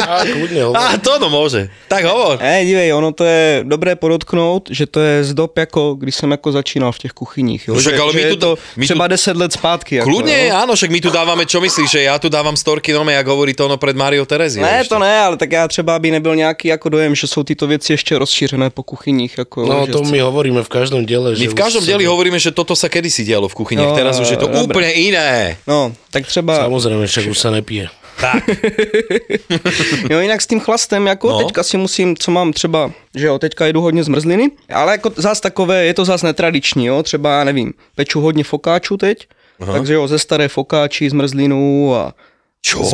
Á, 0.00 0.24
kľudne 0.24 0.60
hovor. 0.64 0.80
Á, 0.80 0.96
to 0.96 1.12
no 1.20 1.28
môže. 1.28 1.68
Tak 1.92 2.08
hovor. 2.08 2.40
Ne, 2.40 2.64
dívej, 2.64 2.88
ono 2.96 3.12
to 3.12 3.28
je 3.28 3.60
dobré 3.68 4.00
podotknout, 4.00 4.72
že 4.72 4.88
to 4.88 4.96
je 4.96 5.28
z 5.28 5.36
dob, 5.36 5.52
jako 5.52 6.00
když 6.00 6.14
jsem 6.16 6.30
jako 6.30 6.48
začínal 6.56 6.92
v 6.96 6.98
těch 6.98 7.12
kuchyních. 7.12 7.68
Jo? 7.68 7.74
No 7.76 7.80
však 7.84 7.94
že, 7.94 8.00
ale 8.00 8.12
my 8.16 8.22
že 8.22 8.28
tu- 8.32 8.36
to 8.40 8.50
my 8.80 8.84
tu- 8.86 8.88
třeba 8.96 9.06
10 9.12 9.36
let 9.36 9.52
zpátky. 9.52 9.92
Jako, 10.00 10.08
Kľudne, 10.08 10.38
jo? 10.48 10.56
áno, 10.56 10.72
však 10.72 10.88
my 10.90 11.00
tu 11.04 11.10
dávame, 11.12 11.44
čo 11.44 11.60
myslíš, 11.60 12.00
že 12.00 12.00
ja 12.08 12.16
tu 12.16 12.32
dávam 12.32 12.56
storky, 12.56 12.96
no 12.96 13.04
jak 13.04 13.26
hovorí 13.28 13.52
to 13.52 13.68
ono 13.68 13.76
pred 13.76 13.92
Mario 13.92 14.24
Tereziou. 14.24 14.64
Ne, 14.64 14.80
ešte. 14.80 14.96
to 14.96 15.04
ne, 15.04 15.20
ale 15.20 15.36
tak 15.36 15.52
já 15.52 15.68
třeba 15.68 15.92
by 16.00 16.16
nebyl 16.16 16.32
nějaký 16.48 16.68
jako 16.72 16.88
dojem, 16.88 17.12
že 17.14 17.26
jsou 17.28 17.44
tyto 17.44 17.68
věci 17.68 17.92
ještě 17.92 18.16
rozšířené 18.18 18.70
po 18.72 18.82
kuchyních. 18.82 19.36
Jako, 19.38 19.49
No 19.56 19.86
že 19.86 19.92
to 19.92 20.02
my 20.06 20.18
hovoríme 20.22 20.62
v 20.62 20.70
každom 20.70 21.02
diele. 21.02 21.34
My 21.34 21.46
v 21.50 21.54
každom 21.58 21.82
dieli 21.82 22.06
hovoríme, 22.06 22.38
že 22.38 22.54
toto 22.54 22.78
sa 22.78 22.86
kedysi 22.86 23.26
dialo 23.26 23.50
v 23.50 23.54
kuchyniach, 23.58 23.90
No, 23.90 23.98
teraz 23.98 24.14
už 24.22 24.30
je 24.30 24.38
to 24.38 24.46
dobre. 24.46 24.62
úplne 24.70 24.90
iné. 24.94 25.58
No, 25.66 25.90
tak 26.14 26.26
třeba, 26.30 26.56
Samozrejme, 26.70 27.06
však 27.10 27.26
už 27.26 27.38
sa 27.38 27.50
nepije. 27.50 27.90
jo, 30.10 30.20
jinak 30.20 30.42
s 30.42 30.46
tím 30.46 30.60
chlastem, 30.60 31.06
jako 31.06 31.28
No. 31.30 31.38
teďka 31.38 31.62
si 31.62 31.76
musím, 31.76 32.16
co 32.16 32.30
mám 32.30 32.52
třeba, 32.52 32.92
že 33.14 33.26
jo, 33.26 33.38
teďka 33.38 33.66
jedu 33.66 33.80
hodně 33.80 34.04
zmrzliny, 34.04 34.50
ale 34.74 34.92
jako 34.92 35.12
zás 35.16 35.40
takové, 35.40 35.84
je 35.84 35.94
to 35.94 36.04
zás 36.04 36.22
netradiční, 36.22 36.86
jo, 36.86 37.02
třeba, 37.02 37.38
já 37.38 37.44
nevím, 37.44 37.72
peču 37.94 38.20
hodně 38.20 38.44
fokáčů 38.44 38.96
teď, 38.96 39.26
Aha. 39.60 39.72
takže 39.72 39.94
jo, 39.94 40.08
ze 40.08 40.18
staré 40.18 40.48
fokáči, 40.48 41.10
zmrzlinu 41.10 41.94
a 41.94 42.14
Čo? 42.60 42.84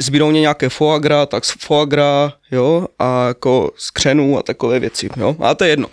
Zbydou 0.00 0.30
mě 0.30 0.40
nějaké 0.40 0.68
foie 0.68 1.00
gras, 1.00 1.28
tak 1.28 1.42
gras, 1.88 2.32
jo, 2.52 2.86
a 2.98 3.26
jako 3.28 3.70
z 3.76 3.90
křenů 3.90 4.38
a 4.38 4.42
takové 4.42 4.80
věci, 4.80 5.08
jo, 5.16 5.36
a 5.40 5.54
to 5.54 5.64
je 5.64 5.70
jedno. 5.70 5.88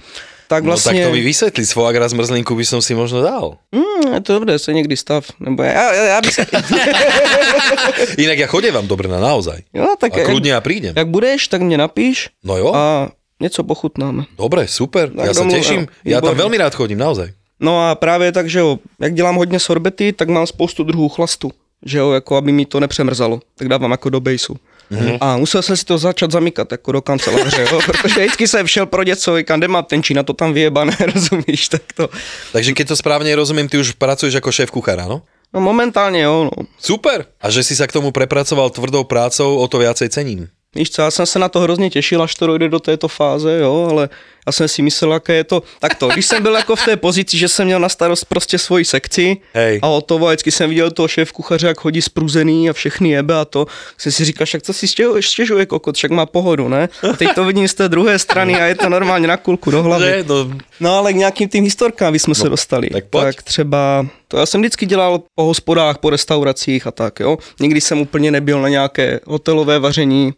Tak 0.48 0.63
No 0.67 0.76
tak 0.76 0.96
to 1.00 1.12
mi 1.15 1.22
vysvetli, 1.24 1.63
z 1.65 1.72
foie 1.72 1.94
gras 1.96 2.12
zmrzlinku 2.12 2.56
by 2.56 2.65
som 2.67 2.82
si 2.84 2.91
možno 2.91 3.24
dal. 3.24 3.56
mm, 3.72 4.13
je 4.13 4.22
to 4.22 4.34
dobré, 4.34 4.60
se 4.60 4.74
někdy 4.74 4.98
stav, 4.98 5.24
nebo 5.39 5.63
já, 5.63 5.94
já, 5.94 6.04
já 6.04 6.22
bych 6.22 6.34
se, 6.34 6.46
Inak 8.20 8.38
ja 8.39 8.48
chodievam 8.48 8.88
dobre 8.88 9.08
na 9.08 9.20
naozaj. 9.20 9.63
jo, 9.74 9.96
tak 10.00 10.12
A 10.17 10.28
kľudne 10.28 10.52
ja 10.52 10.60
prídem. 10.62 10.94
jak 10.96 11.08
budeš, 11.08 11.48
tak 11.48 11.62
mě 11.62 11.78
napíš 11.78 12.30
No 12.44 12.58
jo, 12.58 12.72
a 12.76 13.10
něco 13.39 13.63
pochutnáme. 13.63 14.24
dobre, 14.38 14.67
super, 14.67 15.10
Tak 15.10 15.26
ja 15.26 15.34
sa 15.34 15.41
domov- 15.44 15.56
teším. 15.56 15.82
Ja 16.06 16.22
tam 16.22 16.36
veľmi 16.38 16.58
rád 16.60 16.76
chodím, 16.76 16.98
naozaj. 17.00 17.32
No 17.62 17.78
a 17.89 17.96
právě 17.96 18.32
tak, 18.32 18.50
že 18.50 18.60
jo, 18.60 18.80
jak 19.00 19.13
dělám 19.13 19.36
hodně 19.36 19.60
sorbety, 19.60 20.13
tak 20.13 20.30
mám 20.30 20.48
spoustu 20.48 20.84
druhů 20.84 21.10
chlastu, 21.10 21.52
že 21.86 21.98
jo, 21.98 22.12
jako 22.12 22.36
aby 22.36 22.52
mi 22.52 22.65
to 22.65 22.80
nepřemrzalo, 22.80 23.39
tak 23.56 23.67
dávám 23.67 23.91
jako 23.91 24.10
do 24.10 24.20
bejsu. 24.20 24.56
Mm-hmm. 24.91 25.17
A 25.22 25.38
musel 25.38 25.62
jsem 25.62 25.78
si 25.78 25.86
to 25.86 25.98
začat 25.98 26.32
zamykat 26.32 26.72
jako 26.72 26.91
do 26.91 27.02
kanceláře, 27.02 27.67
jo, 27.72 27.80
protože 27.86 28.20
vždycky 28.20 28.48
jsem 28.48 28.67
šel 28.67 28.86
pro 28.86 29.04
něco, 29.04 29.36
kde 29.36 29.67
mám 29.67 29.84
ten 29.84 30.04
čína, 30.04 30.24
to 30.24 30.34
tam 30.34 30.54
vyjebané, 30.54 30.98
rozumíš, 31.15 31.67
tak 31.67 31.82
to. 31.96 32.10
Takže 32.52 32.74
keď 32.74 32.88
to 32.88 32.96
správne 32.96 33.32
rozumiem, 33.36 33.72
ty 33.72 33.80
už 33.80 33.96
pracuješ 33.96 34.36
ako 34.36 34.52
šéf 34.52 34.72
kuchára, 34.72 35.08
no? 35.08 35.24
No 35.54 35.62
momentálně 35.62 36.22
jo, 36.22 36.44
no. 36.44 36.63
Super. 36.80 37.26
A 37.41 37.50
že 37.50 37.63
si 37.63 37.76
sa 37.76 37.88
k 37.88 37.91
tomu 37.91 38.12
prepracoval 38.12 38.70
tvrdou 38.70 39.04
prácou, 39.04 39.60
o 39.60 39.67
to 39.67 39.84
viacej 39.84 40.10
cením. 40.10 40.48
Víš 40.76 40.91
co, 40.91 41.02
já 41.02 41.12
jsem 41.12 41.26
se 41.26 41.39
na 41.39 41.50
to 41.50 41.60
hrozně 41.60 41.89
těšil, 41.89 42.24
až 42.24 42.36
to 42.36 42.48
dojde 42.48 42.70
do 42.70 42.80
této 42.80 43.08
fáze, 43.08 43.60
jo, 43.60 43.88
ale 43.91 44.10
já 44.47 44.51
jsem 44.51 44.67
si 44.67 44.82
myslel, 44.82 45.13
jaké 45.13 45.34
je 45.34 45.43
to. 45.43 45.63
Tak 45.80 45.95
to, 45.95 46.08
když 46.08 46.25
jsem 46.25 46.43
byl 46.43 46.54
jako 46.54 46.75
v 46.75 46.86
té 46.86 46.97
pozici, 46.97 47.38
že 47.38 47.47
jsem 47.47 47.65
měl 47.65 47.80
na 47.80 47.89
starost 47.89 48.25
prostě 48.25 48.58
svoji 48.58 48.86
sekci 48.86 49.38
Hej. 49.54 49.80
a 49.82 49.88
o 49.88 50.01
to 50.01 50.19
vždycky 50.19 50.51
jsem 50.51 50.69
viděl 50.69 50.91
toho 50.91 51.08
šéf 51.08 51.32
kuchaře, 51.32 51.67
jak 51.67 51.80
chodí 51.80 52.01
spruzený 52.01 52.69
a 52.69 52.73
všechny 52.73 53.10
jebe 53.10 53.36
a 53.36 53.45
to, 53.45 53.65
jsem 53.97 54.12
si 54.12 54.25
říkal, 54.25 54.45
však 54.45 54.63
co 54.63 54.73
si 54.73 54.88
stěžuje, 54.88 55.21
stěžuje 55.23 55.65
kokot, 55.65 55.95
však 55.95 56.12
má 56.12 56.25
pohodu, 56.25 56.67
ne? 56.67 56.89
A 57.12 57.13
teď 57.13 57.30
to 57.36 57.45
vidím 57.45 57.67
z 57.67 57.73
té 57.73 57.89
druhé 57.89 58.19
strany 58.19 58.56
a 58.56 58.65
je 58.65 58.75
to 58.75 58.89
normálně 58.89 59.27
na 59.27 59.38
kulku 59.38 59.71
do 59.71 59.84
hlavy. 59.84 60.25
No, 60.27 60.51
No 60.80 60.95
ale 60.97 61.13
k 61.13 61.15
nějakým 61.15 61.49
tým 61.49 61.63
historkám 61.63 62.15
jsme 62.15 62.36
se 62.36 62.49
dostali. 62.49 62.89
tak 62.89 63.06
pojď. 63.06 63.23
tak 63.23 63.43
třeba, 63.43 64.06
to 64.27 64.38
já 64.38 64.45
jsem 64.45 64.62
vždycky 64.62 64.86
dělal 64.86 65.21
po 65.36 65.43
hospodách, 65.43 65.97
po 65.97 66.10
restauracích 66.10 66.88
a 66.88 66.91
tak, 66.91 67.19
jo. 67.19 67.38
Nikdy 67.60 67.82
jsem 67.82 68.01
úplně 68.01 68.32
nebyl 68.32 68.62
na 68.62 68.69
nějaké 68.69 69.19
hotelové 69.25 69.80
vaření, 69.80 70.34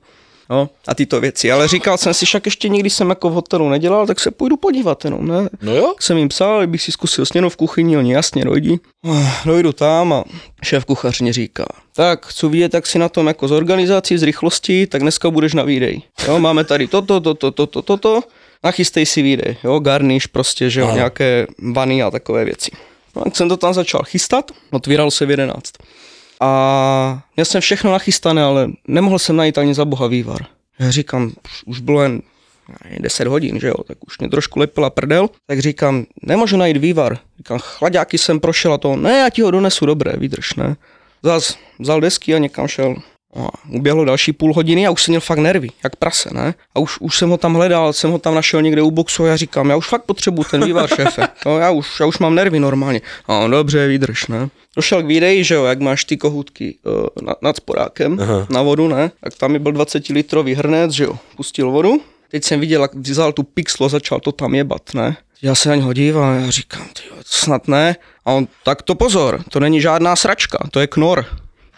jo, 0.50 0.70
a 0.88 0.96
tyto 0.96 1.22
věci. 1.22 1.52
Ale 1.52 1.68
říkal 1.68 1.98
jsem 1.98 2.14
si, 2.14 2.26
však 2.26 2.46
ještě 2.46 2.70
nikdy 2.70 2.90
jsem 2.90 3.10
jako 3.10 3.30
v 3.30 3.34
hotelu 3.34 3.70
nedělal, 3.70 4.08
tak 4.08 4.20
se 4.20 4.32
půjdu 4.32 4.58
podívat 4.58 5.06
jenom, 5.06 5.28
ne. 5.28 5.50
no 5.62 5.76
jo, 5.76 5.94
jsem 6.00 6.18
jim 6.18 6.30
psal, 6.30 6.68
bych 6.68 6.82
si 6.82 6.92
zkusil 6.92 7.26
směnu 7.26 7.50
v 7.50 7.56
kuchyni, 7.56 7.98
oni 7.98 8.14
jasně 8.14 8.46
dojdi. 8.46 8.80
Ah, 9.06 9.46
Dojdu 9.46 9.74
tam 9.74 10.14
a 10.14 10.24
šéf 10.64 10.86
kuchař 10.86 11.22
mě 11.22 11.34
říká, 11.34 11.66
tak 11.96 12.26
chci 12.26 12.48
vidět, 12.48 12.74
jak 12.74 12.88
si 12.88 13.00
na 13.00 13.10
tom 13.10 13.28
jako 13.28 13.48
z 13.48 13.52
organizací, 13.52 14.18
z 14.18 14.24
rychlostí, 14.24 14.88
tak 14.88 15.02
dneska 15.02 15.30
budeš 15.30 15.54
na 15.54 15.64
výdej. 15.64 16.02
Jo, 16.28 16.40
máme 16.40 16.64
tady 16.64 16.88
toto, 16.88 17.20
toto, 17.20 17.52
toto, 17.52 17.82
toto, 17.82 18.22
nachystej 18.64 19.06
si 19.06 19.22
výdej, 19.22 19.58
jo, 19.64 19.80
garniš 19.80 20.28
prostě, 20.28 20.70
že 20.70 20.80
jo, 20.82 20.92
nějaké 20.96 21.48
vany 21.74 22.04
a 22.04 22.12
takové 22.12 22.46
věci. 22.46 22.72
No, 23.16 23.24
tak 23.24 23.36
jsem 23.36 23.50
to 23.50 23.58
tam 23.58 23.74
začal 23.74 24.04
chystat, 24.04 24.52
otvíral 24.72 25.12
se 25.12 25.26
v 25.26 25.30
11. 25.32 25.74
A 26.46 27.22
měl 27.36 27.46
jsem 27.46 27.62
všechno 27.62 27.92
nachystané, 27.92 28.44
ale 28.44 28.70
nemohl 28.88 29.20
jsem 29.20 29.36
najít 29.36 29.58
ani 29.58 29.74
za 29.74 29.86
boha 29.86 30.08
vývar. 30.08 30.46
Já 30.80 30.92
říkám, 30.92 31.32
už- 31.66 31.80
bylo 31.80 32.02
jen 32.04 32.22
nevím, 32.84 33.02
10 33.02 33.28
hodin, 33.28 33.60
že 33.60 33.68
jo, 33.68 33.74
tak 33.88 33.98
už 34.08 34.20
mě 34.20 34.30
trošku 34.30 34.60
lepila 34.60 34.90
prdel, 34.90 35.30
tak 35.48 35.60
říkám, 35.60 36.06
nemůžu 36.24 36.58
najít 36.58 36.78
vývar. 36.78 37.18
Říkám, 37.38 37.60
chladáky 37.60 38.18
jsem 38.18 38.40
prošel 38.40 38.74
a 38.74 38.78
to, 38.78 38.96
ne, 38.96 39.20
já 39.20 39.30
ti 39.30 39.42
ho 39.42 39.52
donesu, 39.52 39.86
dobré, 39.86 40.14
vydrž, 40.18 40.56
ne. 40.56 40.76
Zas 41.24 41.58
vzal 41.80 42.02
desky 42.02 42.36
a 42.36 42.38
někam 42.38 42.68
šel. 42.68 42.96
No 43.36 43.48
a 43.48 43.52
uběhlo 43.70 44.06
další 44.06 44.34
půl 44.34 44.54
hodiny 44.54 44.88
a 44.88 44.92
už 44.92 45.04
jsem 45.04 45.12
měl 45.12 45.22
fakt 45.22 45.38
nervy, 45.38 45.70
jak 45.84 45.96
prase, 45.96 46.30
ne? 46.34 46.54
A 46.76 46.80
už, 46.80 46.98
už 47.00 47.18
jsem 47.18 47.30
ho 47.30 47.38
tam 47.38 47.54
hledal, 47.54 47.94
jsem 47.94 48.12
ho 48.12 48.20
tam 48.20 48.36
našel 48.36 48.62
někde 48.62 48.82
u 48.82 48.92
boxu 48.92 49.24
a 49.24 49.28
já 49.28 49.36
říkám, 49.36 49.70
já 49.70 49.76
už 49.76 49.88
fakt 49.88 50.04
potřebuju 50.04 50.46
ten 50.52 50.66
vývar, 50.66 50.90
šéfe. 50.96 51.28
No, 51.46 51.58
já, 51.58 51.72
už, 51.72 52.00
já 52.00 52.06
už 52.06 52.20
mám 52.20 52.36
nervy 52.36 52.60
normálně. 52.60 53.02
A 53.28 53.38
on, 53.38 53.52
dobře, 53.52 53.88
vydrž, 53.88 54.28
ne? 54.28 54.50
Došel 54.76 55.04
k 55.04 55.06
výdeji, 55.06 55.44
že 55.44 55.56
jo, 55.56 55.64
jak 55.64 55.80
máš 55.80 56.06
ty 56.06 56.18
kohutky 56.18 56.76
uh, 56.84 57.26
nad, 57.28 57.42
nad 57.42 57.58
sporákem 57.58 58.20
Aha. 58.22 58.48
na 58.50 58.62
vodu, 58.62 58.88
ne? 58.88 59.12
Tak 59.24 59.34
tam 59.34 59.52
mi 59.52 59.60
byl 59.60 59.72
20 59.72 60.08
litrový 60.08 60.56
hrnec, 60.56 60.92
že 60.92 61.04
jo, 61.04 61.20
pustil 61.38 61.72
vodu, 61.72 62.02
teď 62.32 62.44
jsem 62.44 62.60
viděl, 62.60 62.82
jak 62.82 62.94
vzal 62.94 63.34
tu 63.34 63.44
pixlu 63.44 63.86
a 63.86 63.90
začal 63.90 64.20
to 64.20 64.32
tam 64.32 64.56
jebat, 64.56 64.82
ne? 64.94 65.18
Já 65.42 65.56
se 65.56 65.70
na 65.70 65.76
něho 65.76 65.94
dívám 65.94 66.44
a 66.44 66.50
říkám, 66.50 66.86
ty 66.94 67.02
snad 67.26 67.68
ne. 67.68 67.96
A 68.26 68.32
on, 68.32 68.48
tak 68.64 68.82
to 68.82 68.96
pozor, 68.96 69.44
to 69.50 69.60
není 69.60 69.82
žádná 69.82 70.16
sračka, 70.16 70.58
to 70.72 70.80
je 70.80 70.88
knor. 70.88 71.26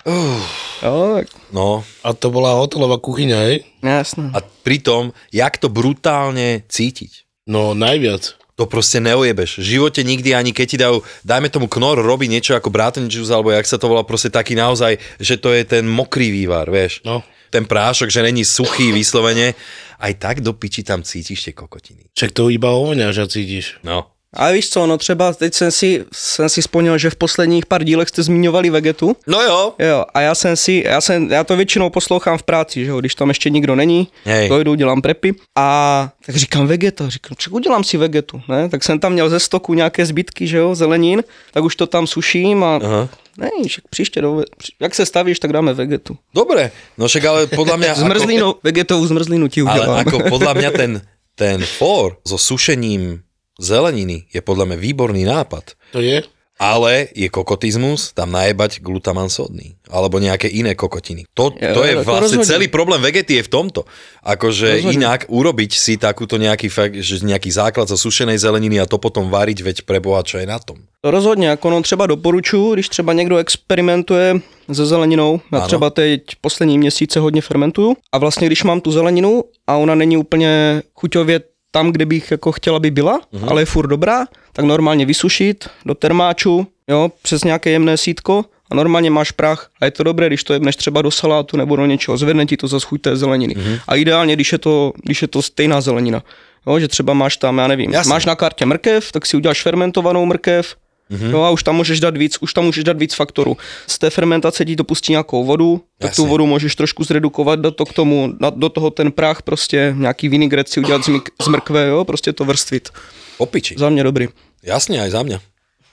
Tak, 0.05 1.25
No 1.49 1.81
A 2.05 2.13
to 2.13 2.29
bola 2.29 2.61
hotelová 2.61 3.01
kuchyňa, 3.01 3.37
hej? 3.49 3.65
jasné. 3.81 4.29
a 4.33 4.39
pritom, 4.61 5.09
jak 5.33 5.57
to 5.57 5.65
brutálne 5.65 6.61
cítiť. 6.69 7.25
No 7.49 7.73
najviac. 7.73 8.37
To 8.55 8.69
proste 8.69 9.03
neojebeš. 9.03 9.59
V 9.59 9.67
živote 9.75 9.99
nikdy 10.05 10.31
ani 10.31 10.55
keď 10.55 10.67
ti 10.69 10.77
dajú, 10.79 11.03
dajme 11.27 11.51
tomu 11.51 11.67
knor, 11.67 11.99
robí 11.99 12.31
niečo 12.31 12.55
ako 12.55 12.71
braten 12.71 13.11
juice, 13.11 13.33
alebo 13.33 13.51
jak 13.51 13.67
sa 13.67 13.75
to 13.75 13.91
volá, 13.91 14.07
proste 14.07 14.31
taký 14.31 14.55
naozaj, 14.55 14.95
že 15.19 15.35
to 15.35 15.51
je 15.51 15.67
ten 15.67 15.83
mokrý 15.83 16.31
vývar, 16.31 16.71
vieš. 16.71 17.03
No. 17.03 17.19
Ten 17.51 17.67
prášok, 17.67 18.07
že 18.07 18.23
není 18.23 18.47
suchý 18.47 18.95
vyslovene, 18.95 19.59
aj 19.99 20.13
tak 20.15 20.35
do 20.39 20.55
piči 20.55 20.87
tam 20.87 21.03
cítiš 21.03 21.51
tie 21.51 21.53
kokotiny. 21.53 22.07
Však 22.15 22.31
to 22.31 22.47
iba 22.47 22.71
ovoňaš 22.71 23.15
a 23.21 23.25
cítiš. 23.27 23.75
No. 23.83 24.14
A 24.35 24.51
víš 24.51 24.69
co, 24.69 24.87
no 24.87 24.97
třeba 24.97 25.33
teď 25.33 25.53
jsem 25.53 25.71
si, 25.71 26.05
jsem 26.13 26.49
si 26.49 26.61
vzpomněl, 26.61 26.97
že 26.97 27.09
v 27.09 27.15
posledních 27.15 27.65
pár 27.65 27.83
dílech 27.83 28.09
jste 28.09 28.23
zmiňovali 28.23 28.69
vegetu. 28.69 29.15
No 29.27 29.41
jo, 29.41 29.73
Jo, 29.79 30.05
a 30.13 30.21
já 30.21 30.35
jsem 30.35 30.55
si, 30.55 30.83
já, 30.85 31.01
jsem, 31.01 31.31
já 31.31 31.43
to 31.43 31.55
většinou 31.55 31.89
poslouchám 31.89 32.37
v 32.37 32.43
práci, 32.43 32.85
že 32.85 32.91
jo, 32.91 32.99
když 32.99 33.15
tam 33.15 33.27
ještě 33.29 33.49
nikdo 33.49 33.75
není, 33.75 34.07
Hej. 34.25 34.49
dojdu, 34.49 34.75
dělám 34.75 35.01
prepy 35.01 35.33
a 35.55 36.09
tak 36.25 36.35
říkám 36.35 36.67
vegeta, 36.67 37.09
říkám, 37.09 37.35
ček 37.37 37.53
udělám 37.53 37.83
si 37.83 37.97
vegetu, 37.97 38.41
ne, 38.49 38.69
tak 38.69 38.83
jsem 38.83 38.99
tam 38.99 39.13
měl 39.13 39.29
ze 39.29 39.39
stoku 39.39 39.73
nějaké 39.73 40.05
zbytky, 40.05 40.47
že 40.47 40.57
jo, 40.57 40.75
zelenín, 40.75 41.23
tak 41.53 41.63
už 41.63 41.75
to 41.75 41.87
tam 41.87 42.07
suším 42.07 42.63
a 42.63 42.75
Aha. 42.83 43.09
ne, 43.37 43.49
však 43.67 43.83
příště, 43.89 44.21
do, 44.21 44.43
jak 44.79 44.95
se 44.95 45.05
stavíš, 45.05 45.39
tak 45.39 45.53
dáme 45.53 45.73
vegetu. 45.73 46.17
dobre. 46.33 46.71
No 46.97 47.07
však 47.07 47.23
ale 47.25 47.47
podľa 47.47 47.75
mňa... 47.77 47.91
Zmrzlinu, 48.03 48.55
vegetovou 48.63 49.05
zmrzlinu 49.07 49.47
ti 49.47 49.61
Ale 49.61 49.79
udělám. 49.79 49.99
ako 50.07 50.15
podľa 50.29 50.53
mňa 50.53 50.69
ten, 50.79 50.91
ten 51.35 51.59
for 51.65 52.17
so 52.27 52.37
sušením 52.39 53.24
zeleniny 53.59 54.25
je 54.33 54.41
podľa 54.41 54.65
mňa 54.65 54.77
výborný 54.77 55.23
nápad. 55.23 55.75
To 55.91 55.99
je? 56.01 56.23
Ale 56.55 57.11
je 57.11 57.27
kokotizmus 57.27 58.15
tam 58.15 58.31
najebať 58.31 58.79
glutaman 58.79 59.27
sodný. 59.27 59.75
Alebo 59.91 60.23
nejaké 60.23 60.47
iné 60.47 60.71
kokotiny. 60.71 61.27
To, 61.35 61.51
Je, 61.51 61.67
to 61.75 61.83
je 61.83 61.93
to 61.99 62.07
vlastne 62.07 62.39
rozhodne. 62.39 62.47
celý 62.47 62.67
problém 62.71 63.03
vegety 63.03 63.35
je 63.35 63.43
v 63.43 63.51
tomto. 63.51 63.83
Akože 64.23 64.79
Rozhodne. 64.79 64.95
inak 64.95 65.27
urobiť 65.27 65.71
si 65.75 65.99
takúto 65.99 66.39
nejaký, 66.39 66.71
fakt, 66.71 66.95
že 66.95 67.19
nejaký 67.27 67.51
základ 67.51 67.91
zo 67.91 67.99
sušenej 67.99 68.39
zeleniny 68.39 68.79
a 68.79 68.87
to 68.87 68.95
potom 68.95 69.27
variť, 69.27 69.67
veď 69.67 69.77
preboha, 69.83 70.23
čo 70.23 70.39
je 70.39 70.47
na 70.47 70.55
tom. 70.55 70.79
To 71.03 71.11
rozhodně, 71.11 71.47
jako 71.47 71.69
no 71.69 71.81
třeba 71.81 72.07
doporučuji, 72.07 72.73
když 72.73 72.89
třeba 72.89 73.13
někdo 73.13 73.37
experimentuje 73.37 74.39
se 74.73 74.85
zeleninou, 74.85 75.41
já 75.51 75.57
Ano. 75.59 75.67
třeba 75.67 75.89
teď 75.89 76.21
poslední 76.41 76.77
měsíce 76.77 77.19
hodně 77.19 77.41
fermentuju 77.41 77.95
a 78.11 78.17
vlastně 78.17 78.47
když 78.47 78.63
mám 78.63 78.81
tu 78.81 78.91
zeleninu 78.91 79.43
a 79.67 79.75
ona 79.75 79.95
není 79.95 80.17
úplně 80.17 80.81
chuťově 80.95 81.39
tam, 81.75 81.91
kde 81.91 82.05
bych 82.05 82.31
jako 82.31 82.51
chtěla, 82.51 82.77
aby 82.77 82.91
byla, 82.91 83.19
Mhm. 83.31 83.49
ale 83.49 83.61
je 83.61 83.65
furt 83.65 83.87
dobrá, 83.87 84.25
tak 84.53 84.65
normálně 84.65 85.05
vysušit 85.05 85.67
do 85.85 85.93
termáču, 85.95 86.67
jo, 86.87 87.11
přes 87.21 87.43
nějaké 87.43 87.69
jemné 87.69 87.97
sítko 87.97 88.45
a 88.71 88.75
normálně 88.75 89.09
máš 89.11 89.31
prach 89.31 89.69
a 89.81 89.85
je 89.85 89.91
to 89.91 90.03
dobré, 90.03 90.27
když 90.27 90.43
to 90.43 90.53
jebneš 90.53 90.75
třeba 90.75 91.01
do 91.01 91.11
salátu 91.11 91.57
nebo 91.57 91.75
do 91.75 91.85
něčeho, 91.85 92.17
zvedne 92.17 92.45
ti 92.45 92.57
to 92.57 92.67
za 92.67 92.79
chuť 92.79 93.01
té 93.01 93.15
zeleniny. 93.15 93.53
Mhm. 93.57 93.77
A 93.87 93.95
ideálně, 93.95 94.35
když 94.35 94.51
je 94.51 94.57
to, 94.57 94.93
když 95.03 95.21
je 95.21 95.27
to 95.27 95.41
stejná 95.41 95.81
zelenina. 95.81 96.23
Jo, 96.67 96.79
že 96.79 96.87
třeba 96.87 97.13
máš 97.13 97.37
tam, 97.37 97.57
já 97.57 97.67
nevím, 97.67 97.91
Jasně. 97.93 98.09
máš 98.09 98.25
na 98.25 98.35
kartě 98.35 98.65
mrkev, 98.65 99.11
tak 99.11 99.25
si 99.25 99.37
uděláš 99.37 99.61
fermentovanou 99.61 100.25
mrkev, 100.25 100.75
Mm-hmm. 101.11 101.31
No 101.31 101.43
a 101.45 101.49
už 101.49 101.63
tam 101.63 101.75
můžeš 101.75 101.99
dát 101.99 102.17
víc, 102.17 102.37
už 102.41 102.53
tam 102.53 102.65
můžeš 102.65 102.83
dát 102.83 102.97
víc 102.97 103.13
faktorů. 103.13 103.57
Z 103.87 103.99
té 103.99 104.09
fermentace 104.09 104.65
ti 104.65 104.75
to 104.75 104.83
pustí 104.83 105.11
nějakou 105.13 105.45
vodu, 105.45 105.81
tak 105.99 106.11
Jasně. 106.11 106.23
tu 106.23 106.29
vodu 106.29 106.45
můžeš 106.45 106.75
trošku 106.75 107.03
zredukovat, 107.03 107.59
dát 107.59 107.75
to 107.75 107.85
k 107.85 107.93
tomu, 107.93 108.33
do 108.55 108.69
toho 108.69 108.89
ten 108.89 109.11
prach, 109.11 109.41
prostě 109.41 109.93
nějaký 109.97 110.29
vinigret 110.29 110.69
si 110.69 110.79
udělat 110.79 111.03
z, 111.05 111.07
mik- 111.07 111.29
z 111.41 111.47
mrkve, 111.47 111.87
jo, 111.87 112.05
prostě 112.05 112.33
to 112.33 112.45
vrstvit. 112.45 112.89
Opiči. 113.37 113.75
Za 113.77 113.89
mě 113.89 114.03
dobrý. 114.03 114.27
Jasne, 114.63 114.97
aj 114.97 115.11
za 115.13 115.21
mňa. 115.21 115.37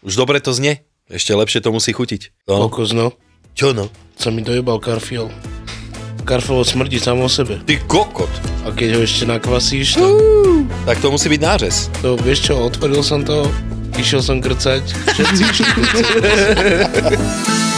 Už 0.00 0.16
dobre 0.16 0.40
to 0.40 0.54
znie. 0.56 0.80
Ešte 1.12 1.36
lepšie 1.36 1.60
to 1.60 1.68
musí 1.76 1.92
chutiť. 1.92 2.48
No. 2.48 2.64
Kokos, 2.72 2.96
no. 2.96 3.12
Čo 3.52 3.76
no? 3.76 3.92
Sa 4.16 4.32
mi 4.32 4.40
dojebal 4.40 4.80
karfiol. 4.80 5.28
Karfiol 6.24 6.64
smrdí 6.64 6.96
sám 6.96 7.20
o 7.20 7.28
sebe. 7.28 7.60
Ty 7.68 7.84
kokot. 7.84 8.30
A 8.64 8.72
keď 8.72 8.96
ho 8.96 9.00
ešte 9.04 9.28
nakvasíš, 9.28 10.00
tak 10.00 10.08
Tak 10.88 10.96
to 11.04 11.12
musí 11.12 11.28
byť 11.28 11.40
nářez. 11.42 11.90
to, 12.00 12.16
vieš 12.16 12.48
čo, 12.48 12.54
otvoril 12.64 13.02
som 13.04 13.20
to, 13.26 13.44
išiel 13.98 14.22
som 14.24 14.38
krcať, 14.40 14.84
všetci 14.86 15.42
išli 15.42 15.66
krcať. 15.76 17.71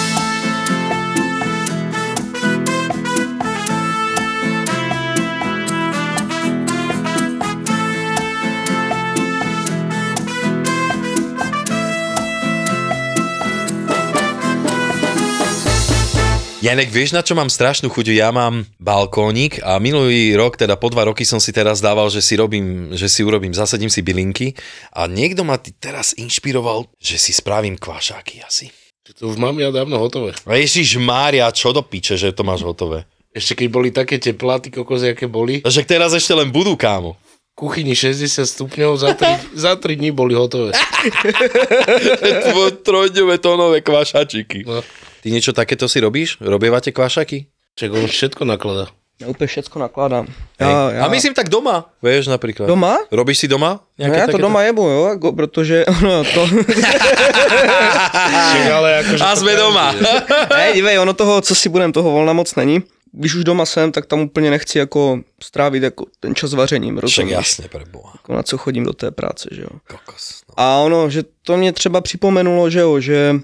Janek, 16.65 16.89
vieš 16.89 17.13
na 17.13 17.21
čo 17.21 17.37
mám 17.37 17.53
strašnú 17.53 17.93
chuť? 17.93 18.17
Ja 18.17 18.33
mám 18.33 18.65
balkónik 18.81 19.61
a 19.61 19.77
minulý 19.77 20.33
rok, 20.33 20.57
teda 20.57 20.81
po 20.81 20.89
dva 20.89 21.05
roky 21.05 21.21
som 21.21 21.37
si 21.37 21.53
teraz 21.53 21.85
dával, 21.85 22.09
že 22.09 22.25
si 22.25 22.41
robím, 22.41 22.89
že 22.97 23.05
si 23.05 23.21
urobím, 23.21 23.53
zasadím 23.53 23.93
si 23.93 24.01
bylinky 24.01 24.57
a 24.97 25.05
niekto 25.05 25.45
ma 25.45 25.61
teraz 25.61 26.17
inšpiroval, 26.17 26.89
že 26.97 27.21
si 27.21 27.37
spravím 27.37 27.77
kvašáky 27.77 28.41
asi. 28.41 28.73
To 29.21 29.29
už 29.29 29.37
mám 29.37 29.61
ja 29.61 29.69
dávno 29.69 30.01
hotové. 30.01 30.33
A 30.49 30.57
Ježiš 30.57 30.97
Mária, 30.97 31.45
čo 31.53 31.77
do 31.77 31.85
piče, 31.85 32.17
že 32.17 32.33
to 32.33 32.41
máš 32.41 32.65
hotové. 32.65 33.05
Ešte 33.37 33.61
keď 33.61 33.69
boli 33.69 33.93
také 33.93 34.17
teplá, 34.17 34.57
ty 34.57 34.73
kokos, 34.73 35.05
aké 35.05 35.29
boli. 35.29 35.61
A 35.61 35.69
Však 35.69 35.85
teraz 35.85 36.17
ešte 36.17 36.33
len 36.33 36.49
budú, 36.49 36.81
kámo. 36.81 37.21
Kuchyni 37.53 37.93
60 37.93 38.41
stupňov, 38.41 38.97
za 38.97 39.13
3, 39.13 39.53
za 39.69 39.77
3 39.77 40.01
dní 40.01 40.17
boli 40.17 40.33
hotové. 40.33 40.73
Tvo- 42.49 42.73
Trojdňové 42.81 43.37
tónové 43.37 43.85
kvašačiky. 43.85 44.65
No. 44.65 44.81
Ty 45.25 45.33
niečo 45.33 45.57
takéto 45.57 45.89
si 45.89 46.05
robíš? 46.05 46.37
Robievate 46.37 46.93
kvašaky? 46.93 47.49
Čak 47.81 47.91
on 47.97 48.05
všetko 48.05 48.45
nakladá. 48.45 48.93
Já 49.21 49.29
úplně 49.29 49.47
všecko 49.49 49.79
nakládám. 49.79 50.27
Hej. 50.61 50.71
Já, 50.71 50.91
já, 50.91 51.05
A 51.05 51.09
myslím 51.09 51.35
tak 51.35 51.49
doma, 51.49 51.87
vieš 52.03 52.27
napríklad. 52.27 52.67
Doma? 52.67 52.99
Robíš 53.13 53.39
si 53.39 53.49
doma? 53.49 53.81
no 53.99 54.05
já 54.05 54.11
to 54.11 54.19
takéto? 54.21 54.39
doma 54.39 54.63
jebu, 54.63 54.83
jo, 54.89 55.07
jako, 55.07 55.33
protože 55.33 55.87
ono 56.03 56.25
to... 56.25 56.47
Čak, 58.53 58.67
ale 58.75 58.99
akože 59.01 59.23
A 59.25 59.37
sme 59.39 59.55
doma. 59.57 59.95
je. 59.95 60.03
ne, 60.59 60.73
dívej, 60.75 60.99
ono 60.99 61.15
toho, 61.15 61.41
co 61.41 61.55
si 61.55 61.69
budem, 61.69 61.93
toho 61.93 62.11
volna 62.11 62.33
moc 62.33 62.55
není. 62.55 62.83
Když 63.13 63.35
už 63.35 63.45
doma 63.45 63.67
jsem, 63.67 63.93
tak 63.93 64.07
tam 64.07 64.21
úplně 64.21 64.51
nechci 64.51 64.79
jako 64.79 65.21
strávit 65.43 65.83
jako 65.83 66.07
ten 66.21 66.35
čas 66.35 66.53
vařením, 66.55 66.95
Však 66.97 67.03
rozumíš? 67.03 67.33
jasne, 67.33 67.69
pre 67.69 67.85
Boha. 67.87 68.13
Jako 68.15 68.35
na 68.35 68.43
co 68.43 68.59
chodím 68.59 68.85
do 68.85 68.93
té 68.93 69.11
práce, 69.11 69.49
že 69.53 69.63
jo. 69.63 69.69
Kokos. 69.89 70.43
No. 70.49 70.55
A 70.57 70.79
ono, 70.79 71.11
že 71.11 71.23
to 71.43 71.57
mě 71.57 71.73
třeba 71.73 72.01
připomenulo, 72.01 72.71
že 72.71 72.81
jo, 72.81 73.01
že 73.01 73.35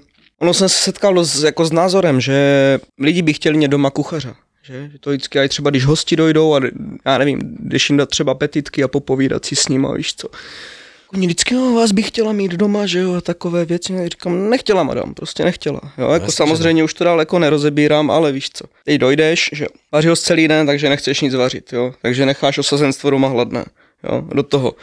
ono 0.41 0.53
jsem 0.53 0.69
se 0.69 0.77
setkal 0.77 1.23
s, 1.23 1.43
jako 1.43 1.65
s 1.65 1.71
názorem, 1.71 2.21
že 2.21 2.79
lidi 2.99 3.21
by 3.21 3.33
chtěli 3.33 3.57
mě 3.57 3.67
doma 3.67 3.89
kuchaře. 3.89 4.33
Že, 4.63 4.89
že 4.91 4.99
to 4.99 5.09
vždycky 5.09 5.39
aj 5.39 5.49
třeba, 5.49 5.69
když 5.69 5.85
hosti 5.85 6.15
dojdou 6.15 6.55
a 6.55 6.61
já 7.05 7.17
nevím, 7.17 7.39
jdeš 7.59 7.89
jim 7.89 7.97
dát 7.97 8.09
třeba 8.09 8.33
petitky 8.33 8.83
a 8.83 8.87
popovídat 8.87 9.45
si 9.45 9.55
s 9.55 9.67
nima, 9.67 9.93
víš 9.93 10.15
co. 10.15 10.27
Oni 11.13 11.27
vždycky, 11.27 11.53
no, 11.53 11.73
vás 11.73 11.91
bych 11.91 12.07
chtěla 12.07 12.31
mít 12.31 12.51
doma, 12.51 12.85
že 12.85 12.99
jo, 12.99 13.13
a 13.13 13.21
takové 13.21 13.65
věci. 13.65 13.93
Já 13.93 14.07
říkám, 14.07 14.49
nechtěla, 14.49 14.83
madam, 14.83 15.13
prostě 15.13 15.43
nechtěla. 15.43 15.81
Jo, 15.97 16.09
jako 16.09 16.13
jasně, 16.13 16.25
že 16.25 16.31
samozřejmě 16.31 16.83
už 16.83 16.93
to 16.93 17.03
dál 17.03 17.19
jako 17.19 17.39
nerozebírám, 17.39 18.11
ale 18.11 18.31
víš 18.31 18.49
co. 18.53 18.65
Teď 18.85 18.97
dojdeš, 18.97 19.49
že 19.53 19.67
vařil 19.91 20.15
jsi 20.15 20.23
celý 20.23 20.47
den, 20.47 20.67
takže 20.67 20.89
nechceš 20.89 21.21
nic 21.21 21.33
vařit, 21.33 21.73
jo. 21.73 21.93
Takže 22.01 22.25
necháš 22.25 22.57
osazenstvo 22.57 23.09
doma 23.09 23.27
hladné, 23.27 23.65
jo, 24.03 24.23
do 24.33 24.43
toho 24.43 24.73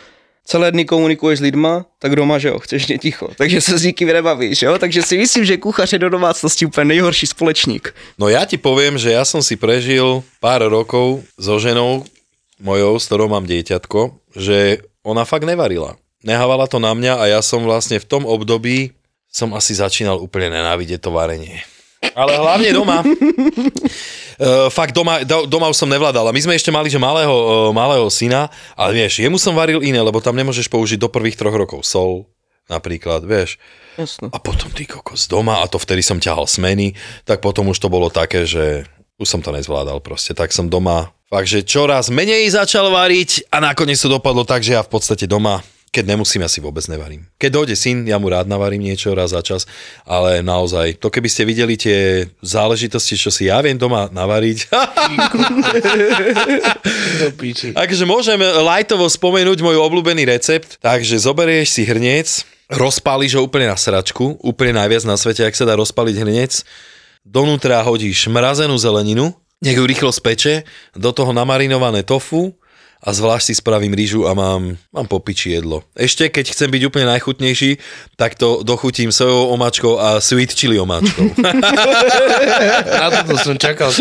celé 0.48 0.72
dny 0.72 0.88
komunikuješ 0.88 1.38
s 1.38 1.46
lidma, 1.52 1.84
tak 2.00 2.16
doma, 2.16 2.40
že 2.40 2.48
jo, 2.48 2.58
chceš 2.58 2.88
mě 2.88 2.98
ticho. 2.98 3.28
Takže 3.36 3.60
se 3.60 3.78
s 3.78 3.82
nikým 3.84 4.08
nebavíš, 4.08 4.62
jo? 4.62 4.78
Takže 4.80 5.02
si 5.02 5.18
myslím, 5.18 5.44
že 5.44 5.56
kuchař 5.60 5.92
je 5.92 5.98
do 5.98 6.08
domácnosti 6.08 6.66
úplně 6.66 6.84
nejhorší 6.84 7.26
společník. 7.26 7.92
no 8.18 8.32
ja 8.32 8.48
ti 8.48 8.56
poviem, 8.56 8.96
že 8.96 9.12
ja 9.12 9.28
som 9.28 9.44
si 9.44 9.60
prežil 9.60 10.24
pár 10.40 10.64
rokov 10.64 11.28
so 11.36 11.60
ženou 11.60 12.08
mojou, 12.58 12.96
s 12.98 13.06
ktorou 13.06 13.28
mám 13.28 13.44
dieťatko, 13.44 14.32
že 14.34 14.80
ona 15.04 15.28
fakt 15.28 15.44
nevarila. 15.44 16.00
Nehávala 16.24 16.66
to 16.66 16.80
na 16.80 16.96
mňa 16.96 17.14
a 17.20 17.24
ja 17.28 17.40
som 17.44 17.62
vlastne 17.62 18.00
v 18.00 18.08
tom 18.08 18.24
období 18.26 18.96
som 19.28 19.52
asi 19.54 19.76
začínal 19.76 20.18
úplne 20.18 20.50
nenávidieť 20.50 21.04
to 21.04 21.12
varenie. 21.12 21.62
Ale 22.16 22.34
hlavne 22.40 22.70
doma. 22.72 23.04
Uh, 24.38 24.70
fakt 24.70 24.94
doma, 24.94 25.26
do, 25.26 25.50
doma 25.50 25.66
už 25.66 25.82
som 25.82 25.90
nevládal. 25.90 26.30
A 26.30 26.34
my 26.34 26.38
sme 26.38 26.54
ešte 26.54 26.70
mali, 26.70 26.86
že 26.86 27.02
malého, 27.02 27.34
uh, 27.34 27.74
malého 27.74 28.06
syna, 28.06 28.46
ale 28.78 28.94
vieš, 28.94 29.18
jemu 29.18 29.34
som 29.34 29.58
varil 29.58 29.82
iné, 29.82 29.98
lebo 29.98 30.22
tam 30.22 30.38
nemôžeš 30.38 30.70
použiť 30.70 30.98
do 31.02 31.10
prvých 31.10 31.34
troch 31.34 31.58
rokov 31.58 31.82
sol, 31.82 32.30
napríklad, 32.70 33.26
vieš. 33.26 33.58
Jasno. 33.98 34.30
A 34.30 34.38
potom 34.38 34.70
ty 34.70 34.86
kokos 34.86 35.26
doma, 35.26 35.58
a 35.58 35.66
to 35.66 35.82
vtedy 35.82 36.06
som 36.06 36.22
ťahal 36.22 36.46
smeny, 36.46 36.94
tak 37.26 37.42
potom 37.42 37.66
už 37.74 37.82
to 37.82 37.90
bolo 37.90 38.14
také, 38.14 38.46
že 38.46 38.86
už 39.18 39.26
som 39.26 39.42
to 39.42 39.50
nezvládal 39.50 39.98
proste. 39.98 40.38
Tak 40.38 40.54
som 40.54 40.70
doma 40.70 41.10
fakt, 41.26 41.50
že 41.50 41.66
čoraz 41.66 42.06
menej 42.08 42.46
začal 42.54 42.94
variť 42.94 43.50
a 43.50 43.58
nakoniec 43.58 43.98
to 43.98 44.06
dopadlo 44.06 44.46
tak, 44.46 44.62
že 44.62 44.78
ja 44.78 44.86
v 44.86 44.90
podstate 44.94 45.26
doma 45.26 45.66
Keď 45.88 46.04
nemusím, 46.04 46.44
asi 46.44 46.60
vôbec 46.60 46.84
nevarím. 46.84 47.24
Keď 47.40 47.50
dojde 47.50 47.72
syn, 47.72 48.04
ja 48.04 48.20
mu 48.20 48.28
rád 48.28 48.44
navarím 48.44 48.84
niečo 48.84 49.16
raz 49.16 49.32
za 49.32 49.40
čas, 49.40 49.64
ale 50.04 50.44
naozaj, 50.44 51.00
to 51.00 51.08
keby 51.08 51.32
ste 51.32 51.48
videli 51.48 51.80
tie 51.80 52.28
záležitosti, 52.44 53.16
čo 53.16 53.32
si 53.32 53.48
ja 53.48 53.64
viem 53.64 53.80
doma 53.80 54.12
navariť. 54.12 54.68
Takže 57.80 58.04
môžem 58.04 58.36
lajtovo 58.40 59.08
spomenúť 59.08 59.64
môj 59.64 59.80
obľúbený 59.80 60.28
recept. 60.28 60.76
Takže 60.84 61.16
zoberieš 61.24 61.80
si 61.80 61.82
hrniec, 61.88 62.44
rozpáliš 62.68 63.40
ho 63.40 63.48
úplne 63.48 63.72
na 63.72 63.76
sračku, 63.80 64.36
úplne 64.44 64.76
najviac 64.76 65.08
na 65.08 65.16
svete, 65.16 65.40
ak 65.48 65.56
sa 65.56 65.64
dá 65.64 65.72
rozpáliť 65.72 66.16
hrniec. 66.20 66.52
Donútra 67.24 67.80
hodíš 67.80 68.28
mrazenú 68.28 68.76
zeleninu, 68.76 69.32
nech 69.64 69.76
ju 69.76 69.84
rýchlo 69.88 70.12
speče, 70.12 70.68
do 70.92 71.10
toho 71.16 71.32
namarinované 71.32 72.04
tofu, 72.04 72.52
a 72.98 73.08
zvlášť 73.14 73.44
si 73.50 73.54
spravím 73.54 73.94
rýžu 73.94 74.26
a 74.26 74.34
mám, 74.34 74.74
mám 74.90 75.06
popiči 75.06 75.54
jedlo. 75.54 75.86
Ešte, 75.94 76.26
keď 76.26 76.50
chcem 76.50 76.66
byť 76.66 76.82
úplne 76.90 77.06
najchutnejší, 77.14 77.78
tak 78.18 78.34
to 78.34 78.66
dochutím 78.66 79.14
sojovou 79.14 79.54
omáčkou 79.54 79.94
a 79.96 80.18
sweet 80.18 80.50
chili 80.50 80.82
omáčkou. 80.82 81.30
Na 83.00 83.06
toto 83.22 83.38
som 83.38 83.54
čakal. 83.54 83.94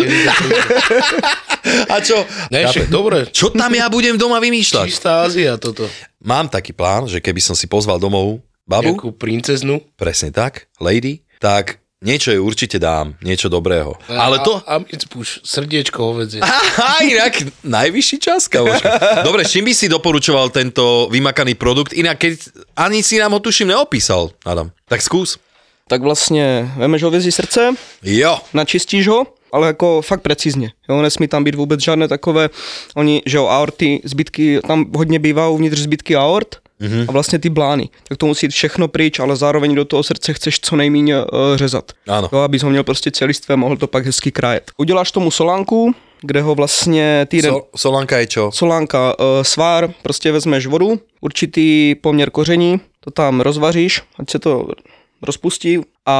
A 1.88 1.96
čo? 2.02 2.26
Ne, 2.50 2.66
však 2.66 2.90
dobre. 2.90 3.30
Čo 3.30 3.54
tam 3.54 3.70
ja 3.70 3.86
budem 3.86 4.18
doma 4.18 4.42
vymýšľať? 4.42 4.86
Čistá 4.90 5.22
Ázia 5.26 5.54
toto. 5.60 5.86
Mám 6.18 6.50
taký 6.50 6.74
plán, 6.74 7.06
že 7.06 7.22
keby 7.22 7.38
som 7.38 7.54
si 7.54 7.70
pozval 7.70 8.02
domov 8.02 8.42
babu, 8.66 8.92
Nejakú 8.92 9.14
princeznu. 9.14 9.80
presne 9.94 10.34
tak, 10.34 10.68
lady, 10.82 11.22
tak 11.38 11.80
niečo 11.98 12.30
jej 12.30 12.38
určite 12.38 12.78
dám, 12.78 13.18
niečo 13.26 13.50
dobrého. 13.50 13.98
Ale 14.06 14.38
to... 14.46 14.62
A, 14.66 14.78
a 14.78 14.96
puš, 15.10 15.42
srdiečko 15.42 15.98
hovedzie. 16.14 16.38
Aha, 16.46 17.02
inak 17.02 17.42
najvyšší 17.66 18.16
čas, 18.22 18.46
kamoška. 18.46 19.22
Dobre, 19.26 19.42
čím 19.44 19.66
by 19.66 19.72
si 19.74 19.86
doporučoval 19.90 20.50
tento 20.54 21.10
vymakaný 21.10 21.58
produkt? 21.58 21.92
Inak 21.92 22.18
keď 22.22 22.34
ani 22.78 23.02
si 23.02 23.18
nám 23.18 23.34
ho 23.34 23.40
tuším 23.42 23.74
neopísal, 23.74 24.30
Adam. 24.46 24.70
Tak 24.86 25.02
skús. 25.02 25.38
Tak 25.88 26.02
vlastně 26.02 26.72
vemeš 26.76 27.02
hovězí 27.02 27.32
srdce, 27.32 27.72
Jo. 28.02 28.38
načistíš 28.52 29.08
ho, 29.08 29.26
ale 29.52 29.66
jako 29.66 30.02
fakt 30.02 30.20
precizně. 30.20 30.72
Jo, 30.88 31.02
nesmí 31.02 31.28
tam 31.28 31.44
být 31.44 31.54
vůbec 31.54 31.80
žádné 31.80 32.08
takové, 32.08 32.50
oni, 32.96 33.22
že 33.26 33.36
jo, 33.36 33.46
aorty, 33.46 34.00
zbytky, 34.04 34.60
tam 34.66 34.86
hodně 34.96 35.18
bývají 35.18 35.52
uvnitř 35.52 35.78
zbytky 35.78 36.16
aort, 36.16 36.56
mm-hmm. 36.80 37.04
a 37.08 37.12
vlastně 37.12 37.38
ty 37.38 37.48
blány. 37.48 37.88
Tak 38.08 38.18
to 38.18 38.26
musí 38.26 38.46
jít 38.46 38.50
všechno 38.50 38.88
pryč, 38.88 39.18
ale 39.18 39.36
zároveň 39.36 39.74
do 39.74 39.84
toho 39.84 40.02
srdce 40.02 40.32
chceš 40.32 40.60
co 40.60 40.76
nejméně 40.76 41.16
uh, 41.18 41.24
řezat. 41.54 41.92
Áno. 42.08 42.28
Jo, 42.32 42.38
abys 42.38 42.62
ho 42.62 42.70
měl 42.70 42.84
prostě 42.84 43.10
celistvé, 43.10 43.56
mohl 43.56 43.76
to 43.76 43.86
pak 43.86 44.06
hezky 44.06 44.32
krájet. 44.32 44.70
Uděláš 44.76 45.12
tomu 45.12 45.30
solánku, 45.30 45.94
kde 46.20 46.42
ho 46.42 46.54
vlastně 46.54 47.26
týden... 47.30 47.52
So, 47.52 47.66
Solanka 47.76 48.18
je 48.18 48.26
čo? 48.26 48.50
solánka, 48.52 49.18
uh, 49.18 49.24
svár, 49.42 49.90
prostě 50.02 50.32
vezmeš 50.32 50.66
vodu, 50.66 51.00
určitý 51.20 51.94
poměr 51.94 52.30
koření, 52.30 52.80
to 53.00 53.10
tam 53.10 53.40
rozvaříš, 53.40 54.02
ať 54.18 54.30
se 54.30 54.38
to 54.38 54.68
rozpustí 55.22 55.78
a 56.06 56.16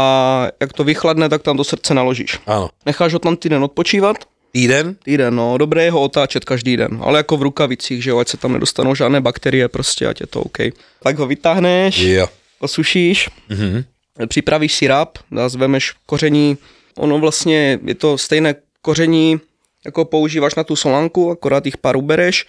jak 0.60 0.72
to 0.72 0.84
vychladne, 0.84 1.28
tak 1.28 1.42
tam 1.42 1.56
to 1.56 1.64
srdce 1.64 1.94
naložíš. 1.94 2.38
Áno. 2.46 2.68
Necháš 2.86 3.12
ho 3.12 3.18
tam 3.18 3.36
týden 3.36 3.62
odpočívat, 3.64 4.16
Týden? 4.52 4.96
týden, 5.04 5.34
no, 5.36 5.58
dobré 5.58 5.84
je 5.84 5.90
ho 5.90 6.00
otáčet 6.00 6.44
každý 6.44 6.76
den, 6.76 6.98
ale 7.04 7.18
jako 7.18 7.36
v 7.36 7.42
rukavicích, 7.42 8.02
že 8.02 8.10
jo, 8.10 8.18
ať 8.18 8.28
se 8.28 8.36
tam 8.36 8.52
nedostanou 8.52 8.94
žádné 8.94 9.20
bakterie, 9.20 9.68
prostě, 9.68 10.06
ať 10.06 10.20
je 10.20 10.26
to 10.26 10.40
OK. 10.42 10.58
Tak 11.02 11.18
ho 11.18 11.26
vytáhneš, 11.26 11.98
Jo. 11.98 12.26
osušíš, 12.60 13.30
Mhm. 13.48 13.84
připravíš 14.28 14.74
si 14.74 14.86
rap, 14.86 15.18
nazvemeš 15.30 15.94
koření, 16.06 16.56
ono 16.96 17.18
vlastně 17.18 17.78
je 17.84 17.94
to 17.94 18.18
stejné 18.18 18.54
koření, 18.82 19.40
jako 19.84 20.04
používáš 20.04 20.54
na 20.54 20.64
tu 20.64 20.76
solánku, 20.76 21.30
akorát 21.30 21.66
jich 21.66 21.76
pár 21.76 21.96
ubereš 21.96 22.46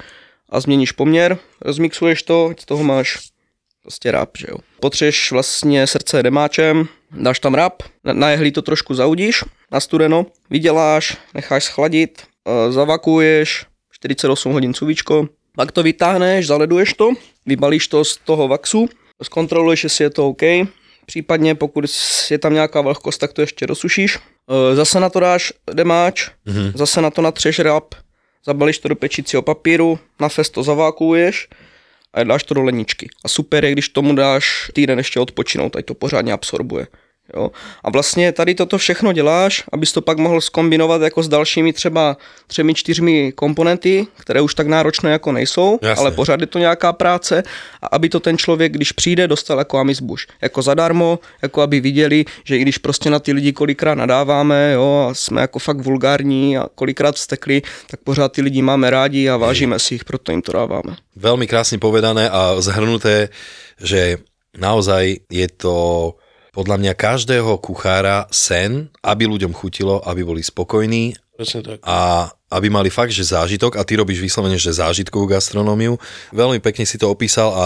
a 0.49 0.59
změníš 0.59 0.91
poměr, 0.91 1.37
rozmixuješ 1.61 2.23
to, 2.23 2.47
ať 2.51 2.61
z 2.61 2.65
toho 2.65 2.83
máš 2.83 3.19
prostě 3.89 4.11
rap, 4.11 4.37
že 4.37 4.47
jo. 4.49 4.57
Potřeš 4.79 5.31
vlastně 5.31 5.87
srdce 5.87 6.23
demáčem, 6.23 6.87
dáš 7.11 7.39
tam 7.39 7.53
rap, 7.53 7.83
na- 8.03 8.29
jehli 8.29 8.51
to 8.51 8.61
trošku 8.61 8.93
zaudíš, 8.93 9.43
na 9.71 9.79
studeno, 9.79 10.25
vyděláš, 10.49 11.17
necháš 11.33 11.63
schladit, 11.63 12.21
eh, 12.21 12.71
zavakuješ, 12.71 13.65
48 13.91 14.53
hodin 14.53 14.73
cuvíčko, 14.73 15.27
pak 15.55 15.71
to 15.71 15.83
vytáhneš, 15.83 16.47
zaleduješ 16.47 16.93
to, 16.93 17.09
vybalíš 17.45 17.87
to 17.87 18.05
z 18.05 18.17
toho 18.17 18.47
vaxu, 18.47 18.89
zkontroluješ, 19.23 19.83
jestli 19.83 20.03
je 20.05 20.09
to 20.09 20.27
OK, 20.27 20.41
případně 21.05 21.55
pokud 21.55 21.85
je 22.31 22.37
tam 22.37 22.53
nějaká 22.53 22.81
vlhkost, 22.81 23.19
tak 23.19 23.33
to 23.33 23.41
ještě 23.41 23.65
rozsušíš. 23.65 24.17
Eh, 24.21 24.75
Zase 24.75 24.99
na 24.99 25.09
to 25.09 25.19
dáš 25.19 25.53
demáč, 25.73 26.29
mm-hmm. 26.47 26.71
zase 26.75 27.01
na 27.01 27.09
to 27.09 27.21
natřeš 27.21 27.59
rap, 27.59 27.95
zabalíš 28.45 28.77
to 28.79 28.87
do 28.87 28.95
pečícího 28.95 29.41
papíru, 29.41 29.99
na 30.19 30.29
fest 30.29 30.53
to 30.53 30.63
zavákuješ 30.63 31.47
a 32.13 32.23
dáš 32.23 32.43
to 32.43 32.53
do 32.53 32.61
leničky. 32.61 33.09
A 33.25 33.27
super 33.27 33.65
je, 33.65 33.71
když 33.71 33.89
tomu 33.89 34.15
dáš 34.15 34.71
týden 34.73 34.97
ještě 34.97 35.19
odpočinout, 35.19 35.75
ať 35.75 35.85
to 35.85 35.93
pořádně 35.93 36.33
absorbuje. 36.33 36.87
Jo? 37.35 37.51
A 37.83 37.89
vlastně 37.89 38.31
tady 38.31 38.55
toto 38.55 38.77
všechno 38.77 39.13
děláš, 39.13 39.63
abys 39.71 39.91
to 39.91 40.01
pak 40.01 40.17
mohl 40.17 40.41
skombinovat 40.41 41.01
jako 41.01 41.23
s 41.23 41.27
dalšími 41.27 41.73
třeba 41.73 42.17
třemi, 42.47 42.73
čtyřmi 42.73 43.31
komponenty, 43.31 44.07
které 44.17 44.41
už 44.41 44.55
tak 44.55 44.67
náročné 44.67 45.11
jako 45.11 45.31
nejsou, 45.31 45.79
Jasně. 45.81 46.01
ale 46.01 46.11
pořád 46.11 46.41
je 46.41 46.47
to 46.47 46.59
nějaká 46.59 46.93
práce 46.93 47.43
a 47.81 47.87
aby 47.87 48.09
to 48.09 48.19
ten 48.19 48.37
člověk, 48.37 48.71
když 48.71 48.91
přijde, 48.91 49.27
dostal 49.27 49.57
jako 49.59 49.77
amizbuš. 49.77 50.27
Jako 50.41 50.61
zadarmo, 50.61 51.19
jako 51.41 51.61
aby 51.61 51.79
viděli, 51.79 52.25
že 52.43 52.57
i 52.57 52.61
když 52.61 52.77
prostě 52.77 53.09
na 53.09 53.19
ty 53.19 53.33
lidi 53.33 53.53
kolikrát 53.53 53.95
nadáváme 53.95 54.71
jo, 54.73 55.07
a 55.09 55.13
jsme 55.13 55.41
jako 55.41 55.59
fakt 55.59 55.81
vulgární 55.81 56.57
a 56.57 56.67
kolikrát 56.75 57.15
vstekli, 57.15 57.61
tak 57.87 57.99
pořád 57.99 58.31
ty 58.31 58.41
lidi 58.41 58.61
máme 58.61 58.89
rádi 58.89 59.29
a 59.29 59.37
vážíme 59.37 59.79
si 59.79 59.95
ich, 59.95 60.05
proto 60.05 60.31
jim 60.31 60.41
to 60.41 60.51
dáváme. 60.51 60.97
Veľmi 61.19 61.51
krásne 61.51 61.83
povedané 61.83 62.31
a 62.31 62.55
zhrnuté, 62.63 63.27
že 63.75 64.23
naozaj 64.55 65.27
je 65.27 65.47
to 65.51 65.75
podľa 66.51 66.75
mňa 66.81 66.93
každého 66.97 67.61
kuchára 67.61 68.25
sen, 68.33 68.89
aby 69.05 69.29
ľuďom 69.29 69.53
chutilo, 69.53 70.01
aby 70.03 70.25
boli 70.25 70.41
spokojní 70.41 71.13
a 71.85 72.29
aby 72.49 72.67
mali 72.67 72.89
fakt, 72.91 73.13
že 73.13 73.23
zážitok 73.23 73.77
a 73.77 73.85
ty 73.85 73.95
robíš 73.95 74.19
vyslovene, 74.19 74.57
že 74.59 74.73
zážitkovú 74.75 75.29
gastronómiu. 75.29 75.95
Veľmi 76.33 76.59
pekne 76.59 76.83
si 76.83 76.97
to 76.99 77.07
opísal 77.07 77.53
a 77.53 77.65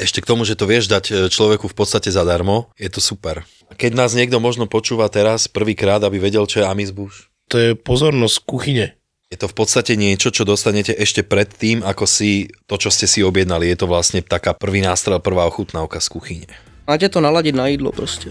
ešte 0.00 0.24
k 0.24 0.30
tomu, 0.30 0.48
že 0.48 0.56
to 0.56 0.64
vieš 0.64 0.88
dať 0.88 1.04
e, 1.10 1.12
človeku 1.28 1.68
v 1.68 1.76
podstate 1.76 2.08
zadarmo, 2.08 2.72
je 2.80 2.88
to 2.88 3.04
super. 3.04 3.44
Keď 3.76 3.92
nás 3.92 4.16
niekto 4.16 4.40
možno 4.40 4.64
počúva 4.64 5.12
teraz 5.12 5.44
prvýkrát, 5.44 6.00
aby 6.00 6.16
vedel, 6.16 6.48
čo 6.48 6.64
je 6.64 6.66
amizbuš, 6.66 7.28
To 7.52 7.60
je 7.60 7.70
pozornosť 7.76 8.36
kuchyne. 8.48 8.86
je 9.28 9.36
to 9.36 9.50
v 9.50 9.56
podstate 9.58 9.98
niečo, 10.00 10.32
čo 10.32 10.48
dostanete 10.48 10.94
ešte 10.96 11.20
pred 11.26 11.50
tým, 11.50 11.84
ako 11.84 12.08
si 12.08 12.48
to, 12.64 12.80
čo 12.80 12.88
ste 12.88 13.04
si 13.04 13.20
objednali. 13.20 13.68
Je 13.68 13.76
to 13.76 13.90
vlastne 13.90 14.24
taká 14.24 14.56
prvý 14.56 14.80
nástrel, 14.80 15.20
prvá 15.20 15.44
ochutnávka 15.44 16.00
z 16.00 16.08
kuchyne. 16.08 16.50
Máte 16.90 17.06
to 17.08 17.20
naladit 17.20 17.54
na 17.54 17.66
jídlo 17.66 17.92
prostě. 17.92 18.30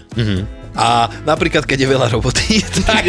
A 0.76 1.10
napríklad, 1.26 1.66
keď 1.66 1.80
je 1.80 1.88
veľa 1.88 2.08
roboty, 2.14 2.62
tak, 2.86 3.02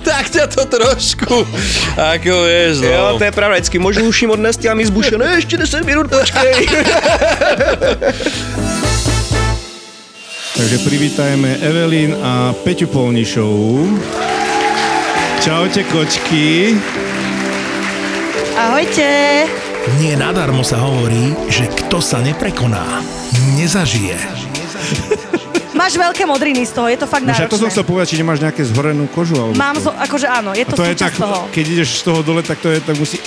tak 0.00 0.24
ťa 0.32 0.46
to 0.48 0.64
trošku, 0.64 1.44
ako 1.92 2.32
vieš, 2.48 2.80
no. 2.80 2.88
Jo, 2.88 3.18
to 3.18 3.24
je 3.28 3.32
pravda, 3.36 3.60
vždycky 3.60 3.78
můžu 3.78 4.00
už 4.08 4.22
jim 4.22 4.30
odnést 4.30 4.64
a 4.64 4.74
mi 4.74 4.86
zbuše, 4.86 5.18
ne, 5.18 5.32
ještě 5.36 5.56
10 5.56 5.84
minut, 5.84 6.06
počkej. 6.08 6.66
Takže 10.56 10.78
privítajme 10.78 11.56
Evelyn 11.60 12.16
a 12.22 12.54
Peťu 12.64 12.86
Polnišovú. 12.86 14.00
Čaute 15.44 15.84
kočky. 15.84 16.80
Ahojte. 18.56 19.65
Nie 19.96 20.18
nadarmo 20.18 20.66
sa 20.66 20.82
hovorí, 20.82 21.30
že 21.46 21.70
kto 21.70 22.02
sa 22.02 22.18
neprekoná, 22.18 22.82
nezažije. 23.54 24.18
Máš 25.72 25.94
veľké 25.94 26.24
modriny 26.24 26.66
z 26.66 26.72
toho, 26.72 26.88
je 26.88 26.98
to 26.98 27.06
fakt 27.06 27.22
No, 27.22 27.30
ja 27.30 27.46
to 27.46 27.54
som 27.54 27.68
náročné. 27.68 27.70
chcel 27.70 27.84
povedať, 27.84 28.06
či 28.10 28.16
nemáš 28.18 28.40
nejaké 28.40 28.62
zhorenú 28.64 29.06
kožu. 29.06 29.36
Alebo 29.36 29.54
Mám, 29.54 29.76
zo, 29.78 29.92
akože 29.92 30.26
áno, 30.26 30.50
je 30.50 30.64
A 30.64 30.68
to, 30.68 30.74
to 30.74 30.84
je 30.84 30.96
tak, 30.96 31.14
toho. 31.14 31.46
keď 31.52 31.64
ideš 31.70 32.00
z 32.00 32.10
toho 32.10 32.20
dole, 32.20 32.42
tak 32.42 32.58
to 32.58 32.68
je, 32.68 32.80
tak 32.80 32.96
musí... 32.96 33.20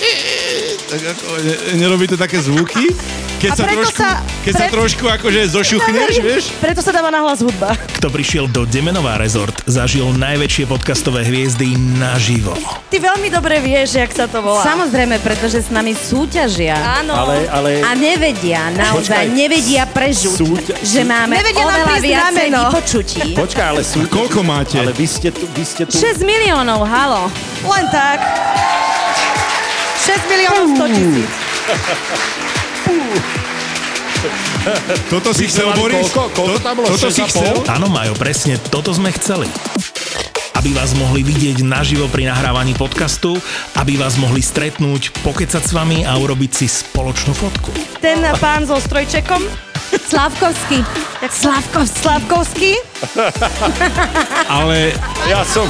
Tak 0.90 1.02
ako, 1.08 1.24
ne, 1.38 1.54
nerobí 1.78 2.04
to 2.04 2.18
také 2.18 2.36
zvuky? 2.36 2.90
Keď 3.38 3.50
sa 3.50 3.64
trošku, 3.64 3.96
sa- 3.96 4.20
keď 4.42 4.52
sa 4.52 4.66
pre- 4.66 4.74
trošku 4.74 5.04
akože 5.08 5.40
zošuchneš, 5.48 6.14
vieš? 6.26 6.44
Preto 6.58 6.82
sa 6.82 6.90
dáva 6.90 7.08
nahlas 7.08 7.40
hudba. 7.40 7.72
Kto 7.94 8.10
prišiel 8.10 8.44
do 8.46 8.66
Demenová 8.66 9.16
rezort, 9.16 9.54
zažil 9.64 10.10
najväčšie 10.12 10.66
podcastové 10.66 11.24
hviezdy 11.24 11.72
naživo. 11.96 12.52
Ty 12.90 13.00
veľmi 13.00 13.30
dobre 13.30 13.62
vieš, 13.62 13.96
jak 13.96 14.10
sa 14.10 14.26
to 14.26 14.42
volá. 14.42 14.60
Samozrejme, 14.60 15.22
pretože 15.22 15.62
s 15.62 15.70
nami 15.70 15.94
súťažia. 15.94 16.74
Áno. 17.00 17.14
Ale, 17.14 17.46
ale... 17.48 17.70
A 17.80 17.94
nevedia, 17.94 18.68
naozaj 18.74 19.24
Počkaj. 19.24 19.32
nevedia 19.32 19.82
prežuť, 19.86 20.36
Súťa- 20.36 20.76
že 20.82 21.00
máme 21.00 21.32
Nevedia 21.32 21.64
oveľa 21.64 21.96
viacej 21.96 22.48
vypočutí. 22.50 23.28
Počkaj, 23.40 23.66
ale 23.70 23.80
sú... 23.80 24.04
Koľko 24.04 24.42
máte? 24.42 24.76
Ale 24.76 24.92
vy 24.92 25.06
ste 25.06 25.30
tu, 25.30 25.48
vy 25.48 25.64
ste 25.64 25.86
tu... 25.86 25.94
6 25.94 26.20
miliónov, 26.20 26.82
halo. 26.82 27.30
Len 27.62 27.86
tak. 27.88 28.20
6 30.00 30.32
miliónov 30.32 30.64
100 30.80 30.96
tisíc. 30.96 31.30
Toto 35.08 35.32
si 35.32 35.44
chcel, 35.48 35.72
Boris? 35.76 36.08
koľko? 36.12 36.32
Koľko 36.36 36.58
tam 36.60 36.72
bolo? 36.80 36.86
Toto 36.92 37.08
si 37.08 37.22
chcel? 37.24 37.54
Áno, 37.68 37.88
Majo, 37.88 38.16
presne 38.16 38.56
toto 38.72 38.92
sme 38.92 39.12
chceli. 39.16 39.48
Aby 40.56 40.76
vás 40.76 40.92
mohli 40.92 41.24
vidieť 41.24 41.64
naživo 41.64 42.04
pri 42.12 42.28
nahrávaní 42.28 42.76
podcastu, 42.76 43.40
aby 43.80 43.96
vás 43.96 44.20
mohli 44.20 44.44
stretnúť, 44.44 45.24
pokecať 45.24 45.62
s 45.64 45.72
vami 45.72 46.04
a 46.04 46.16
urobiť 46.20 46.50
si 46.52 46.66
spoločnú 46.68 47.32
fotku. 47.32 47.72
Ten 48.04 48.20
pán 48.36 48.68
so 48.68 48.76
strojčekom. 48.76 49.40
Slavkovský. 49.90 50.84
Slavkovský. 51.28 51.98
Slavkovský. 52.04 52.72
Ale 54.60 54.92
ja 55.28 55.40
som, 55.48 55.64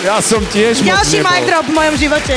ja 0.00 0.16
som 0.24 0.40
tiež 0.48 0.80
Ďalší 0.80 1.20
mic 1.20 1.44
drop 1.44 1.68
v 1.68 1.74
mojom 1.76 1.94
živote. 2.00 2.36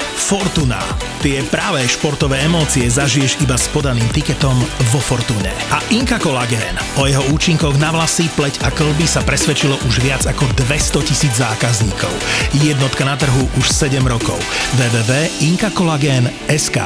Fortuna. 0.21 0.77
Tie 1.25 1.41
práve 1.49 1.81
športové 1.89 2.45
emócie 2.45 2.85
zažiješ 2.85 3.41
iba 3.41 3.57
s 3.57 3.65
podaným 3.73 4.05
tiketom 4.13 4.53
vo 4.93 5.01
Fortune. 5.01 5.49
A 5.73 5.81
Inka 5.89 6.21
Kolagén. 6.21 6.77
O 7.01 7.09
jeho 7.09 7.25
účinkoch 7.33 7.81
na 7.81 7.89
vlasy, 7.89 8.29
pleť 8.37 8.61
a 8.61 8.69
klby 8.69 9.09
sa 9.09 9.25
presvedčilo 9.25 9.81
už 9.89 10.05
viac 10.05 10.21
ako 10.29 10.45
200 10.69 11.09
tisíc 11.09 11.33
zákazníkov. 11.41 12.13
Jednotka 12.61 13.01
na 13.01 13.17
trhu 13.17 13.49
už 13.57 13.65
7 13.65 13.97
rokov. 14.05 14.37
www.inkakolagén.sk 14.77 16.77